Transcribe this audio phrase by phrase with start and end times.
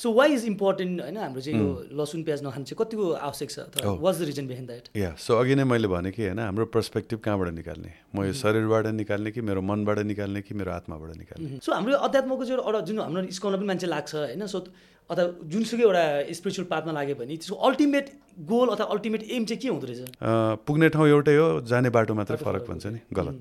[0.00, 1.68] So why is important होइन हाम्रो चाहिँ यो
[2.00, 5.54] लसुन प्याज नखानु चाहिँ कतिको आवश्यक छ was the reason behind that yeah so अघि
[5.54, 7.90] नै मैले भने कि होइन हाम्रो पर्सपेक्टिभ कहाँबाट निकाल्ने?
[8.14, 11.58] म यो शरीरबाट निकाल्ने कि मेरो मनबाट निकाल्ने कि मेरो आत्माबाट निकाल्ने?
[11.58, 14.58] सो हाम्रो अध्यात्मको चाहिँ एउटा जुन हाम्रो स्कलमा पनि मान्छे लाग्छ होइन सो
[15.10, 16.04] अथवा जुनसुकै एउटा
[16.38, 18.06] स्पिरिचुअल पाथमा लाग्यो भने त्यसको अल्टिमेट
[18.48, 20.00] गोल अथवा अल्टिमेट एम चाहिँ के हुँदो रहेछ?
[20.66, 23.40] पुग्ने ठाउँ एउटै हो जाने बाटो मात्रै फरक भन्छ नि गलत।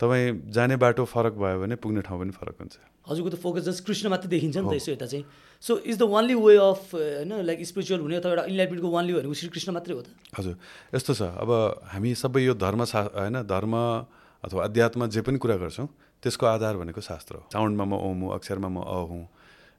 [0.00, 2.76] तपाईँ जाने बाटो फरक भयो भने पुग्ने ठाउँ पनि फरक हुन्छ।
[3.08, 5.24] हजुरको त फोकस जस्ट कृष्ण मात्रै देखिन्छ नि त यसो यता चाहिँ।
[5.62, 9.34] So is the only way of होइन लाइक स्पिरिचुअल हुने अथवा एउटा इन्लाइटमेन्टको वानली भनेको
[9.34, 10.08] श्री कृष्ण मात्रै हो त?
[10.38, 10.54] हजुर
[10.94, 11.50] यस्तो छ। अब
[11.90, 13.74] हामी सबै यो धर्म शा होइन धर्म
[14.44, 15.88] अथवा अध्यात्म जे पनि कुरा गर्छौँ
[16.22, 19.24] त्यसको आधार भनेको शास्त्र हो। साउन्डमा म ओम हुँ अक्षरमा म अ हुँ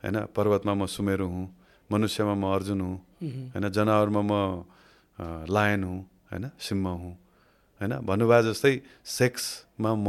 [0.04, 1.45] होइन पर्वतमा म सुमेरु हुँ
[1.90, 2.95] मनुष्यमा म अर्जुन हुँ
[3.55, 4.34] होइन जनावरमा म
[5.48, 7.13] लायन हुँ होइन सिंह हुँ।
[7.79, 7.93] होइन?
[8.07, 8.73] भन्नुभयो जस्तै
[9.05, 10.07] सेक्समा म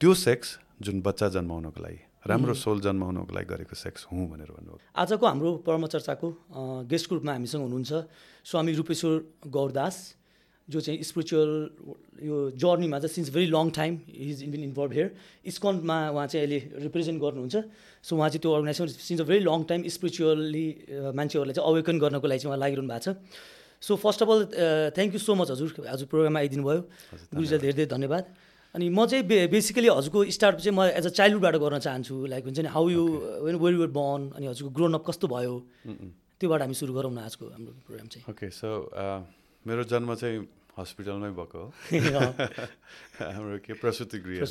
[0.00, 4.80] त्यो सेक्स जुन बच्चा जन्माउनको लागि राम्रो सोल जन्माउनको लागि गरेको सेक्स हुँ भनेर भन्नुभयो।
[4.96, 6.28] आजको हाम्रो परमचर्चाको
[6.90, 7.92] गेस्ट ग्रुपमा हामीसँग हुनुहुन्छ
[8.50, 9.14] स्वामी रूपेश्वर
[9.54, 9.96] गौरदास
[10.68, 11.50] जो चाहिँ स्पिरिचुअल
[12.24, 15.08] यो जर्नीमा चाहिँ since very long time is in been involve here
[15.52, 17.56] इस्कनमा उहाँ चाहिँ अहिले रिप्रेजेन्ट गर्नुहुन्छ।
[18.00, 20.66] सो उहाँ चाहिँ त्यो organisation since a very long time spiritually
[21.12, 23.20] मान्छेहरूलाई चाहिँ अवेकन गर्नको लागि चाहिँ उहाँ लागिरहनु भएको छ।
[23.84, 24.42] So first of all
[24.96, 26.80] thank you so much हजुर हजुर प्रोग्राममा आइदिनु भयो
[27.36, 28.24] गुरुजीलाई धेरै धेरै धन्यवाद।
[28.74, 32.42] अनि म चाहिँ बे बेसिकली हजुरको स्टार्ट चाहिँ म एज अ चाइल्डहुडबाट गर्न चाहन्छु। लाइक
[32.48, 33.02] हुन्छ नि how you
[33.46, 35.54] when well you're born अनि हजुरको ग्रोन अप कस्तो भयो?
[36.40, 38.68] त्योबाट हामी सुरु गरौँ न आजको हाम्रो प्रोग्राम चाहिँ। ओके सो
[39.64, 40.38] मेरो जन्म चाहिँ
[40.74, 41.68] हस्पिटलमै भएको हो।
[43.36, 44.42] हाम्रो के प्रसुति गृह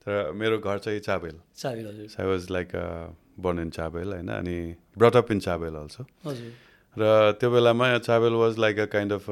[0.00, 2.68] तर मेरो घर चाहिँ चाबेल चाबेल हजुर। I was like
[3.44, 4.28] born in Chabahil होइन?
[4.40, 4.56] अनि
[4.96, 9.24] ब्रटअप इन चाबेल अल्सो हजुर। र त्यो बेलामा Chabahil was like a kind of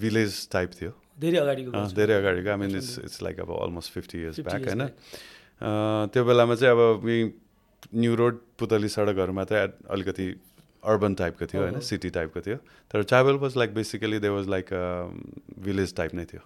[0.00, 4.18] village type थियो। धेरै अगाडिको। धेरै अगाडिको। I mean it's it's like अब अलमोस्ट फिफ्टी
[4.18, 4.82] इयर्स 50 ब्याक होइन?
[6.12, 6.80] त्यो बेलामा चाहिँ अब
[7.94, 9.58] न्यु रोड पुतली सडकहरू मात्रै
[9.90, 10.26] अलिकति
[10.84, 12.56] अर्बन टाइपको थियो होइन। सिटी टाइपको थियो।
[12.90, 14.66] तर Chabahil was like basically they was like
[15.64, 16.42] village type नै थियो।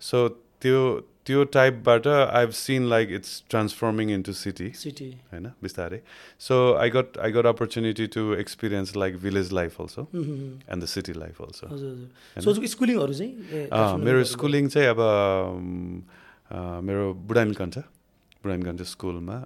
[0.00, 0.28] सो
[0.62, 0.80] त्यो
[1.26, 5.46] त्यो टाइपबाट I have seen like it's transforming into city city होइन?
[5.62, 6.00] बिस्तारै.
[6.38, 10.02] So I got I got opportunity to experience like village life also.
[10.12, 11.66] And the city life also
[12.66, 13.32] स्कुलिङहरू चाहिँ
[14.04, 14.22] मेरो?
[14.24, 15.00] Schooling चाहिँ अब
[16.86, 17.78] मेरो बुढानीकण्ठ
[18.44, 19.38] बुढानीकण्ठ स्कुलमा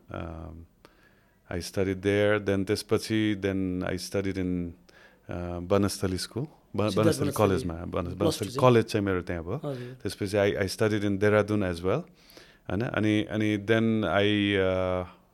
[1.50, 4.50] आई स्टडी देयर देन त्यसपछि then I studied in
[5.68, 6.46] Banasthali school.
[6.76, 7.32] Banasthali.
[7.36, 8.54] कलेजमा बनस्थली?
[8.60, 9.58] कलेज चाहिँ मेरो त्यहाँ भयो
[10.02, 12.00] त्यसपछि I I studied in Dehradun as well
[12.70, 14.30] होइन अनि अनि then I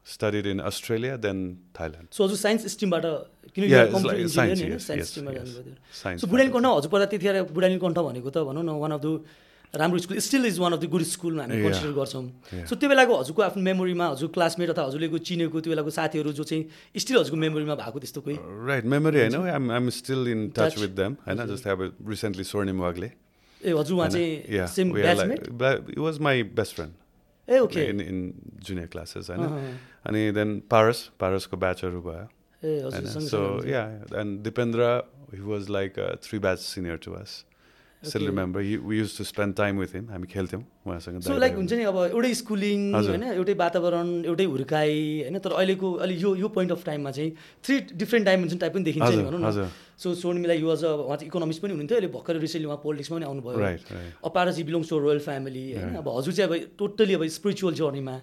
[0.07, 1.39] studied in Australia then
[1.77, 3.05] Thailand so हजुर साइन्स स्ट्रिमबाट
[5.93, 9.07] साइन्स बुढानी कण्ठ हजुर पढ्दा त्यतिखेर बुढानी कण्ठ भनेको त भनौँ न वान अफ द
[9.75, 11.63] राम्रो school still is one of the good school हामी.
[11.63, 12.25] कन्सिडर गर्छौँ.
[12.65, 16.45] सो त्यो बेलाको हजुरको आफ्नो मेमोरीमा हजुर क्लासमेट अथवा हजुरले चिनेको त्यो बेलाको साथीहरू जो
[16.45, 16.63] चाहिँ
[16.97, 18.37] स्टिल हजुरको मेमोरीमा भएको त्यस्तो कोही?
[18.69, 20.79] राइट मेमोरी होइन I'm I'm still in touch.
[20.79, 23.11] With them होइन जस्तै अब रिसेन्टली स्वर्णिम वाग्ले
[23.61, 25.49] ए हजुर उहाँ चाहिँ same batchmate
[25.99, 26.93] was my best friend
[27.49, 28.19] A okay in in
[28.63, 32.27] junior classes होइन। अहँ। अनि देन पारस पारसको ब्याचहरू भयो।
[32.63, 33.43] ए हजुर so.
[33.67, 33.83] Yeah
[34.21, 34.83] and Dipendra
[35.35, 37.45] he was like three batch senior to us
[38.11, 38.61] still remember.
[38.61, 40.09] He, we used to spend time with him.
[40.11, 40.67] and we killed him.
[40.87, 44.93] उहाँसँग so like हुन्छ नि अब एउटै स्कुलिङ। होइन एउटै वातावरण एउटै हुर्काइ
[45.23, 47.31] होइन तर अहिलेको अहिले यो यो पोइन्ट अफ टाइममा चाहिँ
[47.65, 51.59] थ्री डिफ्रेन्ट डाइमेन्सन टाइप पनि देखिन्छ नि भनौँ न। सो सोर्मिलाई युवा उहाँ चाहिँ इकोनोमिक्स
[51.59, 53.59] पनि हुनुहुन्थ्यो अहिले भर्खर रिसेन्टली उहाँ पोलिटिक्समा पनि आउनुभयो।
[54.29, 58.17] अपारजी बिलोङ्स टु रोयल फ्यामिली होइन अब हजुर चाहिँ अब टोटली अब स्पिरिचुअल जर्नीमा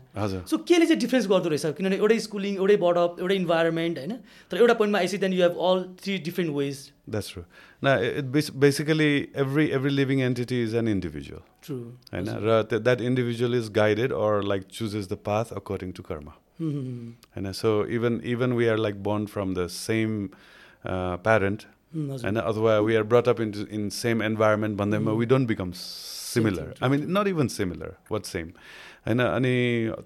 [0.46, 1.66] सो केले चाहिँ डिफ्रेन्स गर्दो रहेछ?
[1.78, 4.14] किनभने एउटै स्कुलिङ एउटै बडअप एउटै इन्भाइरोमेन्ट होइन
[4.52, 6.78] तर एउटा पोइन्टमा I see then you have all three different ways
[7.10, 7.44] that's true
[7.84, 7.88] न
[8.66, 9.12] basically
[9.46, 14.64] every every living entity is an individual होइन र that individual is guided or like
[14.72, 19.54] chooses the path according to karma होइन so even even we are like born from
[19.54, 20.28] the same
[20.86, 21.66] parent
[21.96, 26.74] होइन अथवा we are brought up in in same environment भन्दैमा we don't become similar
[26.84, 28.52] I mean not even similar what same
[29.08, 29.56] होइन अनि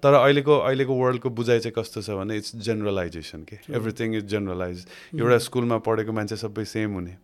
[0.02, 4.86] तर अहिलेको अहिलेको वर्ल्डको बुझाइ चाहिँ कस्तो छ भने इट्स जेनरलाइजेसन के एभ्रिथिङ इज जेनरलाइज
[5.14, 7.16] एउटा स्कुलमा पढेको मान्छे सबै सेम हुने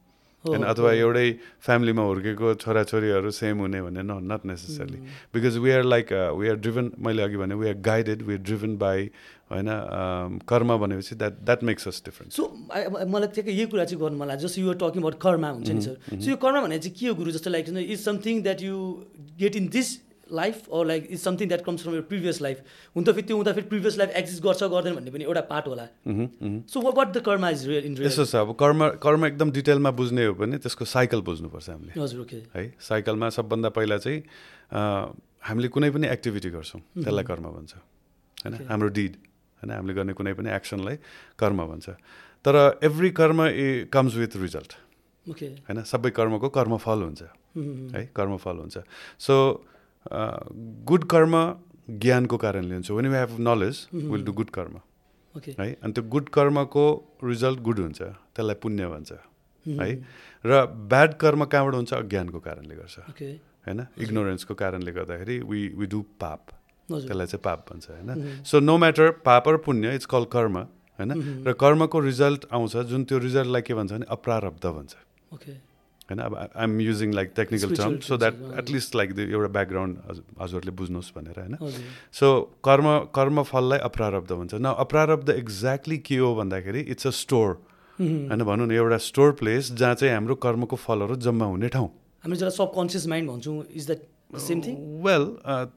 [0.47, 1.27] होइन अथवा एउटै
[1.67, 4.99] फ्यामिलीमा हुर्केको छोराछोरीहरू सेम हुने भन्ने न not necessary
[5.35, 8.41] because we are like we are driven मैले अघि भने we are guided we are
[8.49, 9.09] driven by
[9.53, 12.45] होइन अम, कर्म भनेपछि that that makes us different so
[13.15, 15.97] मलाई चाहिँ यही कुरा चाहिँ गर्नु लाग्छ। जस्तो युआर टकिङ अबाउट कर्मा हुन्छ नि सर
[16.21, 18.77] सो यो कर्मा भने चाहिँ के हो गुरु जस्तो like is something that you
[19.41, 19.89] get in this
[20.35, 22.59] life or like is something that comes from your previous life
[22.97, 25.67] हुन त फेरि त्यो हुँदा फेरि प्रिभियस लाइफ एक्जिस्ट गर्छ गर्दैन भन्ने पनि एउटा पार्ट
[25.67, 25.87] होला।
[26.69, 30.25] So what the karma is real in यस्तो छ अब कर्म कर्म एकदम डिटेलमा बुझ्ने
[30.27, 34.21] हो भने त्यसको साइकल बुझ्नुपर्छ हामीले। हजुर ओके है साइकलमा सबभन्दा पहिला चाहिँ
[35.45, 37.73] हामीले कुनै पनि एक्टिभिटी गर्छौँ त्यसलाई कर्म भन्छ।
[38.45, 39.13] होइन हाम्रो डिड
[39.61, 40.97] होइन हामीले गर्ने कुनै पनि एक्सनलाई
[41.39, 41.89] कर्म भन्छ।
[42.45, 42.55] तर
[42.85, 44.73] एभ्री कर्म ए कम्स विथ रिजल्ट
[45.27, 47.23] होइन सबै कर्मको कर्मफल हुन्छ।
[47.55, 47.95] Mhm.
[47.95, 48.77] है कर्मफल हुन्छ।
[49.19, 49.35] सो
[50.13, 51.35] गुड कर्म
[51.91, 54.77] ज्ञानको कारणले हुन्छ when you have knowledge will do good karma
[55.61, 55.73] है?
[55.83, 56.85] अनि त्यो गुड कर्मको
[57.25, 59.13] रिजल्ट गुड हुन्छ त्यसलाई पुण्य भन्छ
[59.67, 59.81] Mhm.
[59.81, 59.95] है?
[60.45, 61.93] र ब्याड कर्म कहाँबाट हुन्छ?
[61.95, 62.99] अज्ञानको कारणले गर्छ
[63.67, 63.81] होइन?
[63.99, 66.41] इग्नोरेन्सको कारणले गर्दाखेरि वी वी डु पाप
[66.89, 68.43] त्यसलाई चाहिँ पाप भन्छ होइन.
[68.45, 71.11] सो नो म्याटर पाप र पुण्य इट्स कल कर्म होइन?
[71.13, 71.47] Mhm.
[71.49, 74.95] र कर्मको रिजल्ट आउँछ जुन त्यो रिजल्टलाई के भन्छ भने अप्रारब्ध भन्छ।
[75.35, 75.74] ओके
[76.09, 76.19] होइन?
[76.21, 78.35] अब I'm using like technical term so that.
[78.59, 79.97] At least like एउटा ब्याकग्राउन्ड
[80.41, 81.57] हजुरहरूले बुझ्नुहोस् भनेर होइन?
[82.13, 82.27] सो
[82.65, 87.51] कर्म कर्मफललाई अप्रारब्ध भन्छ। न अप्रारब्ध एक्ज्याक्टली के हो भन्दाखेरि इट्स अ स्टोर.
[87.99, 88.43] होइन?
[88.45, 91.89] भनौँ न एउटा स्टोर प्लेस जहाँ चाहिँ हाम्रो कर्मको फलहरू जम्मा हुने ठाउँ।
[92.25, 94.03] हामी जसलाई सब कन्सियस माइन्ड भन्छौँ is that
[94.39, 95.25] same thing well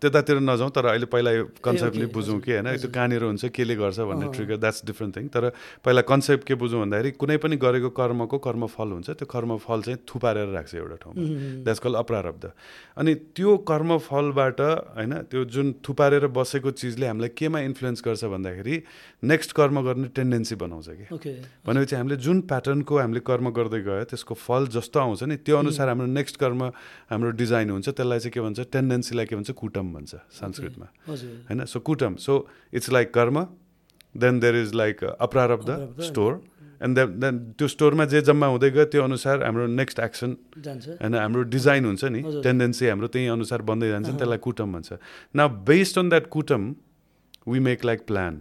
[0.02, 4.00] त्यतातिर नजाउँ तर अहिले पहिला यो कन्सेप्टले बुझौँ कि होइन त्यो। कहाँनिर हुन्छ केले गर्छ
[4.00, 5.52] भन्ने। ट्रिगर द्याट्स डिफ्रेन्ट थिङ तर
[5.86, 10.48] पहिला कन्सेप्ट के बुझौँ भन्दाखेरि कुनै पनि गरेको कर्मको कर्मफल हुन्छ त्यो कर्मफल चाहिँ थुपारेर
[10.56, 11.22] राख्छ एउटा ठाउँमा.
[11.64, 12.44] द्याट्स कल अप्रारब्ध
[12.98, 14.60] अनि त्यो कर्मफलबाट
[14.96, 18.76] होइन त्यो जुन थुपारेर बसेको चिजले हामीलाई केमा इन्फ्लुएन्स गर्छ भन्दाखेरि
[19.24, 21.36] नेक्स्ट कर्म गर्ने टेन्डेन्सी बनाउँछ कि।
[21.68, 25.88] भनेपछि हामीले जुन प्याटर्नको हामीले कर्म गर्दै गयो त्यसको फल जस्तो आउँछ नि त्यो अनुसार
[25.88, 26.64] हाम्रो नेक्स्ट कर्म
[27.12, 31.66] हाम्रो डिजाइन हुन्छ त्यसलाई चाहिँ के भन्छ टेन्डेन्सीलाई के भन्छ कुटम भन्छ संस्कृतमा। होइन?
[31.66, 32.34] So कुटम। So
[32.74, 33.44] it's like karma
[34.18, 35.70] then there is like अप्रारब्ध।
[36.02, 36.42] Store
[36.84, 41.14] and then then त्यो स्टोरमा जे जम्मा हुँदै गयो त्यो अनुसार हाम्रो नेक्स्ट एक्सन होइन?
[41.16, 44.90] हाम्रो डिजाइन हुन्छ नि। टेन्डेन्सी हाम्रो त्यही अनुसार बन्दै जान्छ नि त्यसलाई कुटम भन्छ।
[45.36, 46.62] न बेस्ड अन द्याट कुटम
[47.48, 48.34] वी मेक लाइक प्लान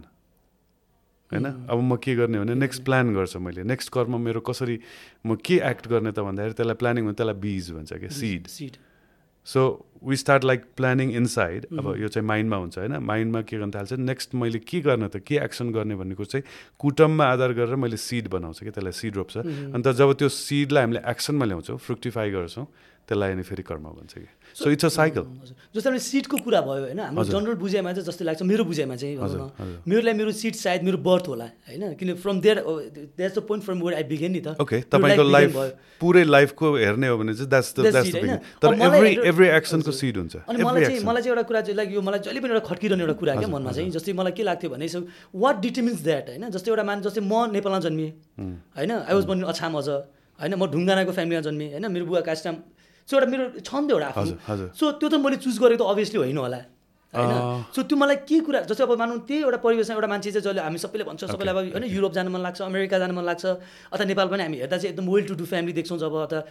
[1.31, 1.45] होइन?
[1.65, 4.77] अब म के गर्ने भने नेक्स्ट प्लान गर्छु मैले। नेक्स्ट कर्म मेरो कसरी
[5.25, 8.09] म के एक्ट गर्ने त भन्दाखेरि त्यसलाई प्लानिङ हुन्छ त्यसलाई बिज भन्छ क्या?
[8.09, 8.73] Seed seed
[9.47, 9.61] so
[10.03, 12.97] we start like planning inside अब यो चाहिँ माइन्डमा हुन्छ होइन?
[13.01, 16.43] माइन्डमा के गर्न थाल्छ नेक्स्ट मैले के गर्न त के एक्सन गर्ने भन्ने कुरो चाहिँ
[16.79, 19.37] कुटममा आधार गरेर मैले सिड बनाउँछु कि त्यसलाई सिड रोप्छ।
[19.73, 22.65] अन्त जब त्यो सिडलाई हामीले एक्सनमा ल्याउँछौँ फ्रुक्टिफाई गर्छौँ
[23.07, 25.23] त्यसलाई अनि फेरि कर्म भन्छ कि। सो इट्स अ साइकल
[25.75, 29.15] जस्तै हामीले सिटको कुरा भयो होइन हाम्रो। जनरल बुझाइमा चाहिँ जस्तो लाग्छ मेरो बुझाइमा चाहिँ
[29.17, 29.41] हजुर।
[29.87, 31.93] मेरो लागि मेरो सिट सायद मेरो बर्थ होला होइन?
[31.95, 32.57] किन from there
[33.15, 35.51] that's the point from where I began नि त। ओके तपाईँको लाइफ।
[36.01, 38.11] पुरै लाइफको हेर्ने हो भने चाहिँ द्याट्स द्याट्स?
[38.61, 41.89] तर एभ्री एभ्री एक्सनको। सिड हुन्छ। अनि मलाई चाहिँ मलाई चाहिँ एउटा कुरा चाहिँ लाइक
[41.95, 44.69] यो मलाई जहिले पनि एउटा खड्किरहने एउटा कुरा क्या मनमा चाहिँ। जस्तै मलाई के लाग्थ्यो
[44.69, 46.43] भने वाट डिटर्मिन्स द्याट होइन?
[46.49, 48.11] जस्तै एउटा मान जस्तै म नेपालमा जन्मिएँ
[48.75, 48.91] होइन?
[49.05, 50.53] आई वाज बर्न अछाम अझ होइन?
[50.53, 51.85] म ढुङ्गानाको फ्यामिलीमा जन्मेँ होइन?
[51.87, 52.55] मेरो बुवा कास्टाम
[53.07, 55.87] सो एउटा मेरो छ नि त एउटा आफ्नो। सो त्यो त मैले चुज गरेको त
[55.93, 56.59] अभियसली होइन होला
[57.07, 60.43] होइन। सो त्यो मलाई के कुरा जस्तै अब मानौँ त्यही एउटा परिवेशमा एउटा मान्छे चाहिँ
[60.43, 63.45] जसले हामी सबैले भन्छ सबैलाई अब होइन युरोप जानु मन लाग्छ अमेरिका जानु मन लाग्छ
[63.95, 66.41] अथवा नेपाल पनि हामी हेर्दा चाहिँ एकदम वेल टु डु फ्यामिली देख्छौँ जब अथवा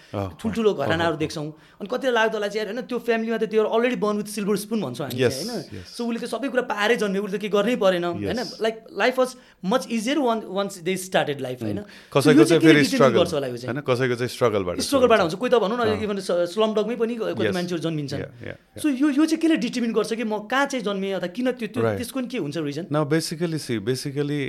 [0.40, 1.46] ठुल्ठुलो घरानाहरू देख्छौँ।
[1.80, 5.04] अनि लाग्दो होला चाहिँ होइन त्यो फ्यामिलीमा त त्यो already born with silver spoon भन्छौँ
[5.06, 5.84] हामी होइन.
[5.84, 8.40] सो उसले त सबै कुरा पाएरै जन्मियो उसले त केही गर्नै परेन होइन.
[8.64, 9.30] Like life was
[9.60, 11.78] much easier one once they started life होइन?
[12.14, 16.96] कसैको चाहिँ के कसैको चाहिँ स्ट्रगलबाट स्ट्रगलबाट हुन्छ। कोही त भनौँ न इभन स्लम डगमै
[16.96, 17.52] पनि कति.
[17.52, 18.56] मान्छेहरू जन्मिन्छन्। Yeah.
[18.78, 21.68] सो यो यो चाहिँ केले डिटर्मिन गर्छ कि म कहाँ चाहिँ जन्मेँ अथवा किन त्यो
[21.68, 21.82] त्यो.
[21.96, 24.40] त्यसको नि के हुन्छ रिजन न बेसिकली सी बेसिकली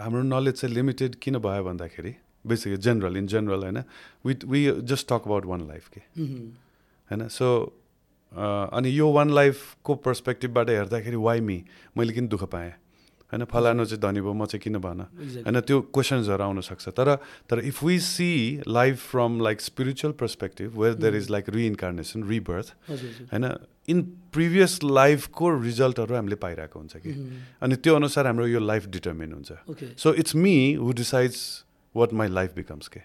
[0.00, 2.14] हाम्रो नलेज चाहिँ लिमिटेड किन भयो भन्दाखेरि
[2.46, 3.82] बेसिकली जेनरल इन जेनरल होइन
[4.26, 6.00] with we just talk about one life के
[7.10, 7.48] होइन सो
[8.32, 11.62] अनि यो वान लाइफको पर्सपेक्टिभबाट हेर्दाखेरि वाइ मी
[11.96, 12.72] मैले किन दुःख पाएँ?
[13.32, 15.00] होइन फलानु चाहिँ धनी भयो म चाहिँ किन भन.
[15.46, 17.14] होइन त्यो क्वेसन्सहरू आउन सक्छ। तर
[17.50, 22.74] तर if we see life from like spiritual perspective where there is like reincarnation rebirth
[22.90, 23.46] होइन
[23.90, 27.12] इन प्रिभियस लाइफको रिजल्टहरू हामीले पाइरहेको हुन्छ कि।
[27.62, 31.38] अनि त्यो अनुसार हाम्रो यो लाइफ डिटर्मिन हुन्छ। Okay so it's me who decides
[31.94, 33.00] what my life becomes के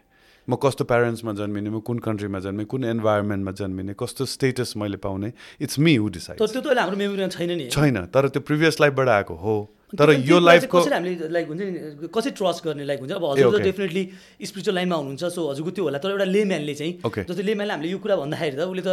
[0.47, 5.31] म कस्तो प्यारेन्ट्समा जन्मिने म कुन कन्ट्रीमा जन्मेँ कुन इन्भाइरोमेन्टमा जन्मिने कस्तो स्टेटस मैले पाउने
[5.61, 9.09] इट्स मी हु डिसाइड त्यो त हाम्रो मेमोरीमा छैन नि। छैन तर त्यो प्रिभियस लाइफबाट
[9.09, 9.55] आएको हो।
[9.97, 13.11] तर यो लाइफको कसरी हामीले लाइक हुन्छ नि कसरी ट्रस्ट गर्ने लाइक हुन्छ?
[13.11, 13.61] अब हजुर.
[13.63, 14.03] डेफिनेटली
[14.45, 16.93] स्पिरिचुअल लाइनमा हुनुहुन्छ सो हजुरको त्यो होला। तर एउटा लेम्यानले चाहिँ.
[17.01, 18.89] जस्तै लेम्यानले हामीले यो कुरा भन्दाखेरि त उसले त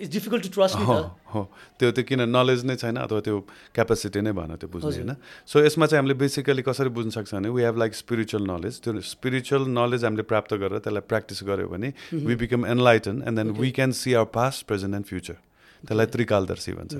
[0.00, 0.94] इट्स डिफिकल्ट टु ट्रस्ट हो
[1.34, 1.42] हो.
[1.78, 3.40] त्यो त्यो किन नलेज नै छैन अथवा त्यो
[3.74, 5.12] क्यापेसिटी नै भएन त्यो बुझ्ने होइन?
[5.46, 9.00] सो यसमा चाहिँ हामीले बेसिकली कसरी बुझ्न सक्छ भने we have like spiritual knowledge त्यो
[9.10, 13.70] स्पिरिचुअल नलेज हामीले प्राप्त गरेर त्यसलाई प्र्याक्टिस गऱ्यो भने we become enlighten and then we
[13.78, 15.36] can see our past present and future
[15.86, 16.92] त्यसलाई त्रिकालदर्शी भन्छ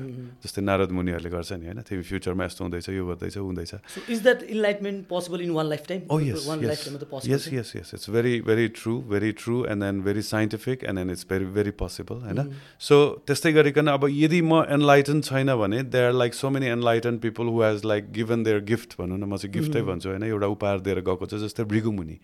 [0.45, 3.73] जस्तै नारद मुनिहरूले गर्छ नि होइन तिमी फ्युचरमा यस्तो हुँदैछ यो गर्दैछ हुँदैछ
[4.09, 7.93] is that enlightenment possible in one life time possible yes, yes, yes.
[7.93, 11.73] It's very, very true, very true, and then very scientific, and then it's very, very
[11.73, 12.97] possible, होइन सो
[13.27, 17.53] त्यस्तै गरिकन अब यदि म एनलाइटन छैन भने they are like so many enlighten people
[17.55, 20.81] who has like given their gift भनौँ न म चाहिँ गिफ्टै भन्छु होइन एउटा उपहार
[20.89, 22.19] दिएर गएको छ जस्तै भृगुमुनि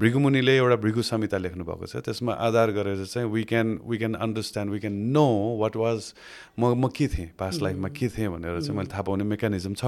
[0.00, 4.14] भृगुमुनिले एउटा भृगु संहिता लेख्नु भएको छ। त्यसमा आधार गरेर चाहिँ we can we can
[4.26, 5.26] understand we can know
[5.60, 6.12] what was
[6.58, 7.28] म म के थिएँ?
[7.38, 9.84] पास्ट लाइफमा के थिएँ भनेर चाहिँ मैले थाहा पाउने मेकानिजम छ।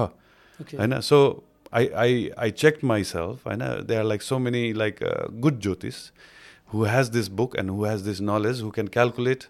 [0.79, 0.99] होइन?
[1.01, 3.63] So I I I check myself होइन?
[3.83, 4.99] They are like so many like
[5.43, 5.95] good jyotish
[6.73, 9.43] who has this book and who has this knowledge who can calculate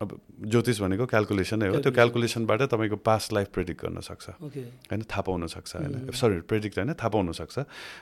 [0.00, 0.16] अब
[0.48, 4.40] ज्योतिष भनेको क्यालकुलेसनै हो। त्यो क्यालकुलेसनबाट तपाईँको पास्ट लाइफ प्रेडिक्ट गर्न सक्छ।
[4.88, 7.58] होइन थाहा पाउन सक्छ होइन। सरी प्रेडिक्ट होइन थाहा पाउन सक्छ।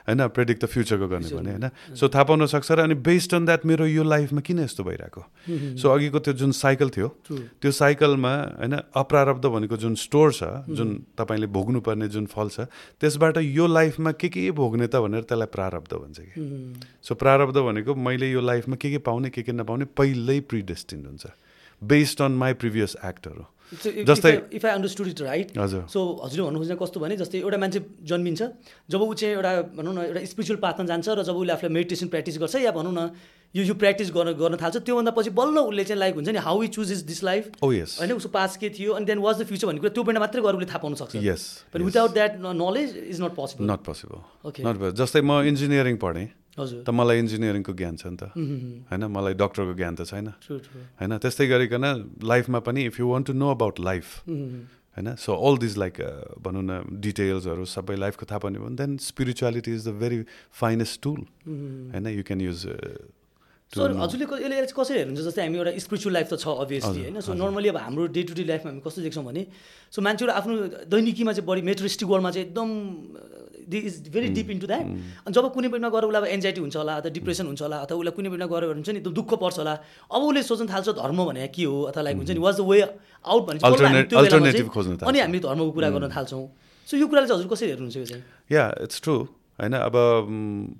[0.07, 3.45] होइन प्रेडिक्ट त फ्युचरको गर्ने भने होइन। सो थाहा पाउन सक्छ र अनि बेस्ड अन
[3.45, 5.21] द्याट मेरो यो लाइफमा किन यस्तो भइरहेको?
[5.75, 7.07] सो अघिको त्यो जुन साइकल थियो
[7.59, 8.31] त्यो साइकलमा
[8.63, 14.15] होइन अप्रारब्ध भनेको जुन स्टोर छ जुन तपाईँले भोग्नुपर्ने जुन फल छ त्यसबाट यो लाइफमा
[14.15, 16.47] के के भोग्ने त भनेर त्यसलाई प्रारब्ध भन्छ कि।
[17.03, 21.27] सो प्रारब्ध भनेको मैले यो लाइफमा के के पाउने के के नपाउने पहिल्यै प्रिडेस्टिन हुन्छ।
[21.81, 26.59] बेस्ड अन माई प्रिभियस एक्टहरू जस्तै- if I understood it right हजुर। सो हजुरले भन्नु
[26.59, 28.41] खोज्ने कस्तो भने जस्तै एउटा मान्छे जन्मिन्छ
[28.89, 32.07] जब ऊ चाहिँ एउटा भनौँ न एउटा स्पिरिचुअल पाथमा जान्छ र जब उसले आफूलाई मेडिटेसन
[32.09, 33.11] प्र्याक्टिस गर्छ या भनौँ न
[33.55, 36.61] यो यो प्र्याक्टिस गर्न गर्न थाल्छ त्योभन्दा पछि बल्ल उसले चाहिँ लाइक हुन्छ नि how
[36.61, 39.67] you choose is this life होइन उसको पास के थियो अनि देन वाज द फ्युचर
[39.67, 42.97] भन्ने कुरा त्यो बेला मात्रै गएर उसले थाहा पाउन सक्छ। Yes but without that knowledge
[43.05, 46.27] is not possible not possible okay not जस्तै म इन्जिनियरिङ पढेँ।
[46.57, 50.27] हजुर। त मलाई इन्जिनियरिङको ज्ञान छ नि त। होइन मलाई डक्टरको ज्ञान त छैन।
[50.97, 51.85] होइन त्यस्तै गरिकन
[52.23, 54.07] लाइफमा पनि if you want to know about life
[54.97, 55.95] होइन सो अल दिज लाइक
[56.41, 60.19] भनौँ न डिटेल्सहरू सबै लाइफको थाहा पाउने भने then spirituality is the very
[60.59, 62.65] finest tool होइन यु क्यान युज
[63.71, 67.33] सो हजुरले यसले कसरी हेर्नुहुन्छ जस्तै हामी एउटा स्पिरिचुअल लाइफ त छ अभियसली होइन सो
[67.37, 69.45] नर्मली अब हाम्रो डे टु डे लाइफमा हामी कस्तो देख्छौँ भने
[69.93, 70.53] सो मान्छेहरू आफ्नो
[70.89, 72.69] दैनिकीमा चाहिँ बढी मेट्रिस्टिक वर्ल्डमा चाहिँ एकदम
[73.69, 74.85] the is very deep into that
[75.25, 77.97] अनि जब कुनै बेलामा गएर उसलाई अब एन्जाइटी हुन्छ होला अथवा डिप्रेसन हुन्छ होला अथवा
[77.97, 79.73] उसलाई कुनै बेलामा गएर हुन्छ नि एकदम दुःख पर्छ होला
[80.09, 82.81] अब उसले सोच्न थाल्छ धर्म भने के हो अथवा लाइक हुन्छ नि वाज द वे
[83.29, 83.59] आउट भने।
[85.05, 86.45] अनि हामी धर्मको कुरा गर्न थाल्छौँ।
[86.87, 88.23] सो यो कुराले चाहिँ हजुर कसरी हेर्नुहुन्छ यो चाहिँ?
[88.51, 89.15] या इट्स ट्रु
[89.61, 90.73] होइन अब म,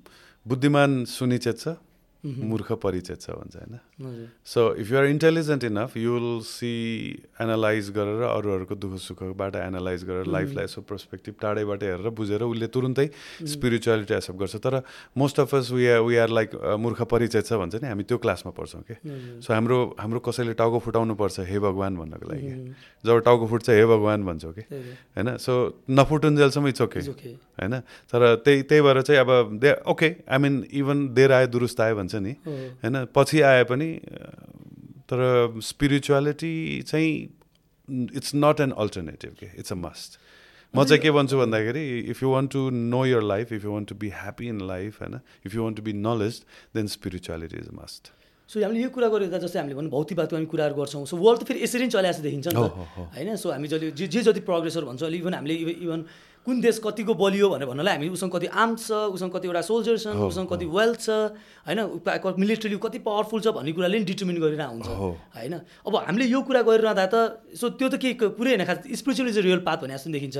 [0.46, 1.76] बुद्धिमान सुनिचेत छ
[2.24, 3.74] मूर्ख परिचेत छ भन्छ होइन?
[4.00, 6.72] So if you're intelligent enough you will see
[7.40, 13.06] analyze गरेर अरूहरूको दुःख सुखबाट एनालाइज गरेर लाइफलाई यसो पर्सपेक्टिभ टाढैबाट हेरेर बुझेर उसले तुरुन्तै
[13.44, 14.80] स्पिरिचुअलिटी एक्सेप्ट गर्छ। तर
[15.16, 18.18] most of us we are we are like मूर्ख परिचय छ भन्छ नि हामी त्यो
[18.18, 18.94] क्लासमा पढ्छौँ कि?
[19.44, 22.50] सो हाम्रो हाम्रो कसैले टाउको फुटाउनु पर्छ हे भगवान् भन्नको लागि
[23.04, 24.62] जब टाउको फुट्छ हे भगवान् भन्छौँ कि?
[25.16, 25.36] होइन?
[25.36, 25.52] सो
[25.90, 27.74] नफुटुन्जेलसम्म इट्स ओके होइन?
[28.12, 31.96] तर त्यही त्यही भएर चाहिँ अब they okay I mean even there आयो दुरुस्त आयो
[31.96, 33.04] भन्छ नि। होइन?
[33.14, 33.89] पछि आए पनि
[35.12, 35.20] तर
[35.62, 37.12] स्पिरिचुअलिटी चाहिँ
[38.16, 40.18] इट्स नट एन अल्टरनेटिभ के इट्स अ मस्ट
[40.74, 43.88] म चाहिँ के भन्छु भन्दाखेरि if you want to know your life if you want
[43.88, 46.42] to be happy in life होइन if you want to be knowledge
[46.74, 48.12] then spirituality is a must
[48.48, 51.46] so हामीले यो कुरा गरेर जस्तै हामीले भन्नु भौतिकवादको हामी कुराहरू गर्छौँ। सो वर्ल्ड त
[51.46, 54.86] फेरि यसरी नै चलाएको देखिन्छ नि त। होइन सो हामी जहिले जे जे जति प्रोग्रेसहरू
[54.86, 56.00] भन्छ इभन हामीले इभ- इभन
[56.40, 60.16] कुन देश कतिको बलियो भनेर भन्नलाई हामी उसँग कति आर्म्स छ उसँग कतिवटा सोल्जर्स छन्
[60.24, 61.36] उसँग कति वेल्थ छ
[61.68, 61.78] होइन?
[62.40, 65.54] मिलिट्रीली कति पावरफुल छ भन्ने कुराले नि डिटर्मिन गरेर हुन्छ हो। होइन?
[65.84, 69.38] अब हामीले यो कुरा गरिरहँदा त सो त्यो त के पुरै होइन खास स्पिरिचुअल इज
[69.44, 70.36] रियल पाथ भने जस्तो देखिन्छ।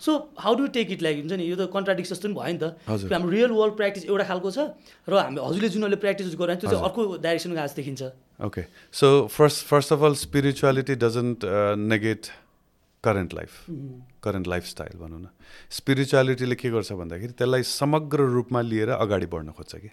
[0.00, 2.58] So how do take it like हुन्छ नि यो त कन्ट्राडिक्स जस्तो पनि भयो नि
[2.58, 4.58] त। हाम्रो रियल वर्ल्ड प्र्याक्टिस एउटा खालको छ
[5.04, 8.02] र हामी हजुरले जुन अहिले प्र्याक्टिस गरेर त्यो चाहिँ अर्को डाइरेक्सनमा गएको जस्तो देखिन्छ।
[8.42, 11.76] Okay, so first, first of all, spirituality doesn't uh,
[13.04, 13.54] current life,
[14.22, 15.28] current lifestyle भनौँ न।
[15.70, 19.88] स्पिरिचुअलिटीले के गर्छ भन्दाखेरि त्यसलाई समग्र रूपमा लिएर अगाडि बढ्न खोज्छ कि?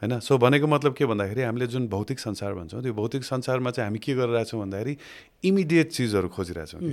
[0.00, 0.18] होइन?
[0.24, 3.98] सो भनेको मतलब के भन्दाखेरि हामीले जुन भौतिक संसार भन्छौँ त्यो भौतिक संसारमा चाहिँ हामी
[4.00, 4.96] के गरिरहेछौँ भन्दाखेरि
[5.44, 6.92] इमिडिएट चिजहरू खोजिरहेछौँ कि?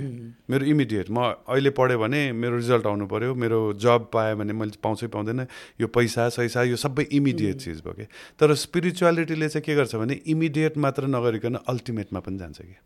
[0.50, 4.76] मेरो इमिडिएट म अहिले पढेँ भने मेरो रिजल्ट आउनु पऱ्यो मेरो जब पाएँ भने मैले
[4.84, 5.46] पाउँछै पाउँदैन
[5.80, 8.06] यो पैसा सैसा यो सबै इमिडिएट चिज भयो कि?
[8.36, 12.76] तर स्पिरिचुअलिटीले चाहिँ के गर्छ भने इमिडिएट मात्र नगरिकन अल्टिमेटमा पनि जान्छ कि?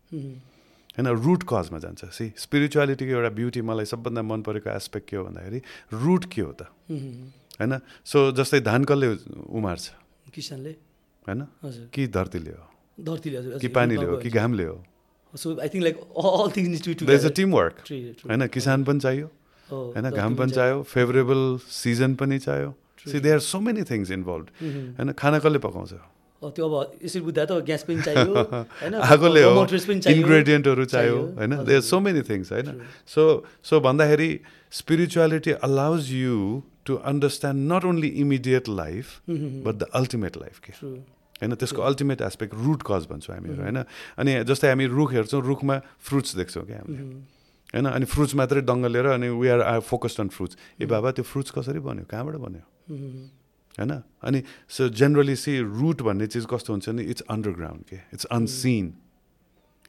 [0.97, 5.25] होइन रुट कजमा जान्छ। सी स्पिरिचुअलिटीको एउटा ब्युटी मलाई सबभन्दा मन परेको एस्पेक्ट के हो
[5.25, 5.61] भन्दाखेरि
[5.93, 6.61] रुट के हो त?
[7.61, 7.79] होइन?
[8.05, 9.07] सो जस्तै धान कसले
[9.49, 9.91] उमार्छ?
[10.33, 10.69] किसानले?
[11.27, 11.41] होइन?
[11.93, 12.65] कि धरतीले हो?
[12.99, 14.17] धरतीले कि पानीले हो?
[14.17, 14.85] कि घामले हो?
[15.33, 17.75] So I think like all things a team work
[18.29, 18.47] होइन?
[18.47, 19.27] किसान पनि चाहियो।
[19.71, 20.09] होइन?
[20.09, 22.75] घाम पनि चाहियो। फेभरेबल सिजन पनि चाहियो।
[23.11, 25.11] See they are so many things involve होइन?
[25.11, 25.93] खाना कसले पकाउँछ?
[26.49, 28.93] त्यो अब यसरी बुझ्दा त ग्यास पनि चाहियो होइन?
[29.13, 29.65] आगोले हो
[30.15, 31.53] इन्ग्रेडियन्टहरू चाहियो होइन?
[31.53, 32.81] हजुर। They are so many things होइन?
[33.07, 34.29] सो सो भन्दाखेरि
[34.71, 40.71] spirituality allows you to understand not only immediate life but the ultimate life के.
[40.79, 41.55] होइन?
[41.55, 43.83] त्यसको अल्टिमेट एस्पेक्ट रुट कज भन्छौँ हामीहरू होइन?
[44.17, 47.03] अनि जस्तै हामी रुख हेर्छौँ रुखमा फ्रुट्स देख्छौँ क्या हामीले।
[47.73, 47.85] होइन?
[47.85, 51.23] अनि फ्रुट्स मात्रै दङ्ग लिएर अनि we are are focused on fruits ए बाबा त्यो
[51.23, 52.05] फ्रुट्स कसरी बन्यो?
[52.05, 52.63] कहाँबाट बन्यो?
[53.73, 53.91] होइन?
[54.23, 54.39] अनि
[54.69, 58.85] सो जेनरली सी रुट भन्ने चिज कस्तो हुन्छ नि इट्स अन्डरग्राउन्ड के इट्स अनसिन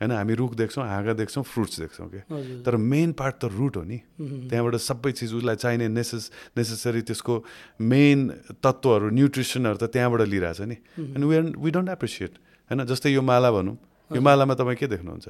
[0.00, 0.10] होइन?
[0.10, 2.20] हामी रुख देख्छौँ हाँगा देख्छौँ फ्रुट्स देख्छौँ कि
[2.64, 3.98] तर मेन पार्ट त रुट हो नि।
[4.50, 7.34] त्यहाँबाट सबै चिज उसलाई चाहिने नेसेस नेसेसरी त्यसको
[7.80, 8.18] मेन
[8.58, 10.76] तत्त्वहरू न्युट्रिसनहरू त त्यहाँबाट लिइरहेछ नि।
[11.14, 12.32] अनि वी वी डोन्ट एप्रिसिएट
[12.70, 12.84] होइन?
[12.84, 13.76] जस्तै यो माला भनौँ।
[14.10, 15.28] यो मालामा तपाईँ के देख्नुहुन्छ?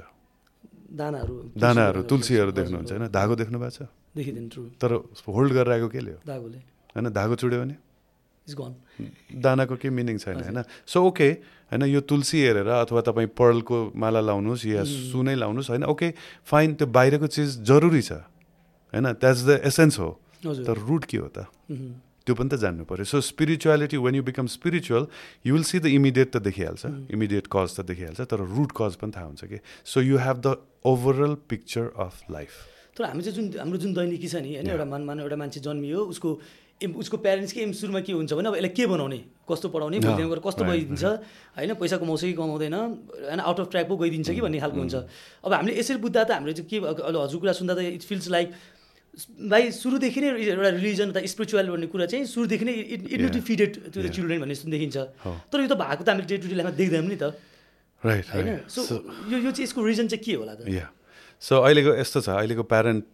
[0.94, 3.06] दानाहरू। दानाहरू तुलसीहरू देख्नुहुन्छ। होइन?
[3.12, 3.90] धागो देख्नु भएको छ?
[4.80, 4.90] तर
[5.28, 6.20] होल्ड गरेर आएको केले हो?
[6.24, 6.58] धागोले।
[6.96, 7.06] होइन?
[7.12, 7.76] धागो चुड्यो भने?
[8.48, 8.72] इज गन
[9.40, 10.62] दानाको केही मिनिङ छैन होइन?
[10.86, 11.28] सो ओके
[11.72, 15.84] होइन यो तुलसी हेरेर अथवा तपाईँ पर्लको माला लाउनुहोस् या सुनै लाउनुहोस् होइन?
[15.84, 16.12] ओके
[16.44, 18.12] फाइन त्यो बाहिरको चिज जरुरी छ
[18.92, 19.06] होइन?
[19.16, 20.10] द्याट्स द एसेन्स हो।
[20.44, 21.48] तर रुट के हो त।
[22.24, 25.06] त्यो पनि त जान्नु पऱ्यो so spirituality when you become spiritual
[25.44, 29.12] you will see the immediate त देखिहाल्छ। इमिडिएट कज त देखिहाल्छ तर रुट कज पनि
[29.12, 32.52] थाहा हुन्छ कि। So you have the overall picture of life
[32.96, 34.68] तर हामी चाहिँ जुन हाम्रो जुन दैनिकी छ नि होइन?
[34.70, 36.30] एउटा मान मान एउटा मान्छे जन्मियो उसको
[36.82, 39.20] एम उसको प्यारेन्ट्सकै एम सुरुमा के हुन्छ भने अब यसलाई के बनाउने?
[39.46, 39.98] कस्तो पढाउने?
[40.02, 41.04] भोलिदेखि गएर कस्तो गइदिन्छ
[41.54, 44.94] होइन पैसा कमाउँछ कि कमाउँदैन होइन आउट अफ ट्र्याक पो गइदिन्छ कि भन्ने खालको हुन्छ।
[45.46, 48.48] अब हामीले यसरी बुझ्दा त हामीले चाहिँ के हजुर कुरा सुन्दा त इट फिल्स लाइक
[49.46, 53.70] भाइ सुरुदेखि नै एउटा रिलिजन अथवा स्पिरिचुअल भन्ने कुरा चाहिँ सुरुदेखि नै it it feeded
[53.94, 54.10] to the.
[54.10, 54.96] Children भन्ने जस्तो देखिन्छ
[55.54, 57.24] तर यो त भएको त हामीले डे टु डे लाइफमा देख्दैनौँ नि त।
[58.02, 58.66] राइट होइन?
[58.66, 58.80] सो
[59.30, 60.66] यो यो चाहिँ यसको रिजन चाहिँ के होला त?
[60.66, 60.90] या
[61.38, 63.06] सो अहिलेको यस्तो छ अहिलेको प्यारेन्ट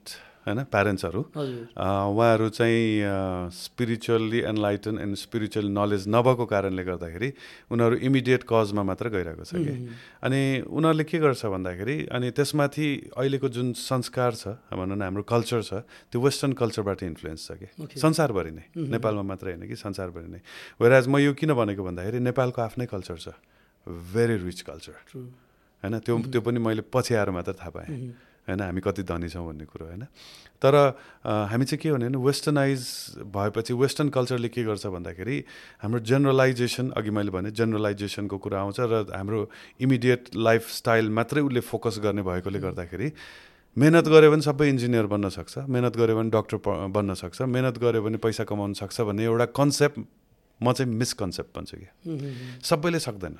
[0.50, 2.83] होइन प्यारेन्ट्सहरू उहाँहरू चाहिँ
[3.54, 7.28] spiritually enlighten and spiritual knowledge नभएको कारणले गर्दाखेरि
[7.71, 9.75] उनीहरू इमिडिएट कजमा मात्र गइरहेको छ कि।
[10.26, 15.62] अनि उनीहरूले के गर्छ भन्दाखेरि अनि त्यसमाथि अहिलेको जुन संस्कार छ भनौँ न हाम्रो कल्चर
[15.62, 15.73] छ
[16.11, 17.69] त्यो वेस्टर्न कल्चरबाट इन्फ्लुएन्स छ कि.
[18.00, 20.40] संसारभरि नै। नेपालमा मात्रै होइन कि संसारभरि नै।
[20.80, 23.28] वेराज म यो किन भनेको भन्दाखेरि नेपालको आफ्नै कल्चर छ।
[23.87, 24.95] भेरी रिच कल्चर
[25.83, 28.12] होइन त्यो त्यो पनि मैले पछि आएर मात्र थाहा पाएँ।
[28.50, 28.61] होइन?
[28.61, 30.04] हामी कति धनी छौँ भन्ने कुरो होइन?
[30.62, 30.75] तर
[31.25, 32.80] हामी चाहिँ के भने वेस्टर्नाइज
[33.33, 35.37] भएपछि वेस्टर्न कल्चरले के गर्छ भन्दाखेरि
[35.83, 39.40] हाम्रो जेनरलाइजेसन अघि मैले भने जेनरलाइजेसनको कुरा आउँछ र हाम्रो
[39.80, 43.09] इमिडिएट लाइफस्टाइल मात्रै उसले फोकस गर्ने भएकोले गर्दाखेरि
[43.76, 46.57] मेहनत गऱ्यो भने सबै इन्जिनियर बन्न सक्छ मेहनत गऱ्यो भने डक्टर
[46.90, 49.99] बन्न सक्छ मेहनत गऱ्यो भने पैसा कमाउन सक्छ भन्ने एउटा कन्सेप्ट
[50.61, 51.88] म चाहिँ मिसकन्सेप्ट भन्छु कि।
[52.61, 53.37] सबैले सक्दैन।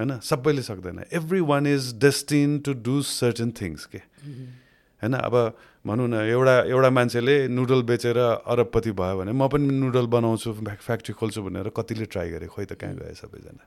[0.00, 6.08] होइन सबैले सक्दैन every one is destine to do certain things के। होइन अब भनौँ
[6.08, 11.12] न एउटा एउटा मान्छेले नुडल बेचेर अरबपति भयो भने म पनि नुडल बनाउँछु फ्याक- फ्याक्ट्री
[11.12, 12.46] खोल्छु भनेर कतिले ट्राई गरे?
[12.46, 13.66] खोइ त कहाँ गए सबैजना?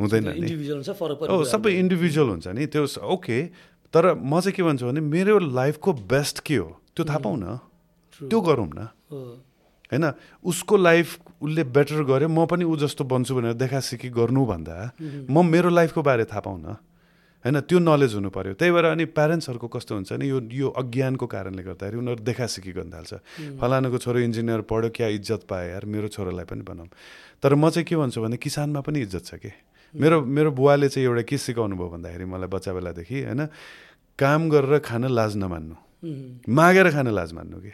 [0.00, 0.40] हुँदैन नि।
[1.26, 3.42] कुराहरू। सबै इन्डिभिजुअल हुन्छ। नि। त्यो ओके
[3.92, 6.80] तर म चाहिँ के भन्छु भने मेरो लाइफको बेस्ट के हो?
[6.96, 7.58] त्यो थाहा पाउँ न.
[8.28, 9.44] त्यो गरौँ न। हो।
[9.92, 10.04] होइन
[10.44, 11.08] उसको लाइफ
[11.42, 14.76] उसले बेटर गर्यो म पनि ऊ जस्तो बन्छु भनेर देखासिकी गर्नुभन्दा
[15.30, 16.76] म मेरो लाइफको बारे थाहा पाउँ न
[17.44, 21.26] होइन त्यो नलेज हुनु पऱ्यो त्यही भएर अनि प्यारेन्ट्सहरूको कस्तो हुन्छ नि यो यो अज्ञानको
[21.28, 23.12] कारणले गर्दाखेरि उनीहरू देखासिकी गर्न थाल्छ।
[23.60, 26.88] फलानुको छोरो इन्जिनियर पढ्यो क्या इज्जत पायो यार मेरो छोरोलाई पनि बनाऊँ
[27.44, 29.52] तर म चाहिँ के भन्छु भने किसानमा पनि इज्जत छ कि?
[29.92, 33.40] मेरो मेरो बुवाले चाहिँ एउटा के सिकाउनु भयो भन्दाखेरि मलाई बच्चा बेलादेखि होइन
[34.16, 35.76] काम गरेर खान लाज नमान्नु।
[36.48, 37.72] मागेर खान लाज मान्नु कि?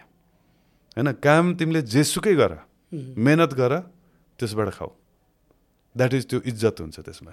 [0.97, 2.53] होइन काम तिमीले जेसुकै गर
[2.93, 3.73] मेहनत गर
[4.39, 4.91] त्यसबाट खाऊ।
[5.95, 7.33] द्याट इज त्यो इज्जत हुन्छ त्यसमा।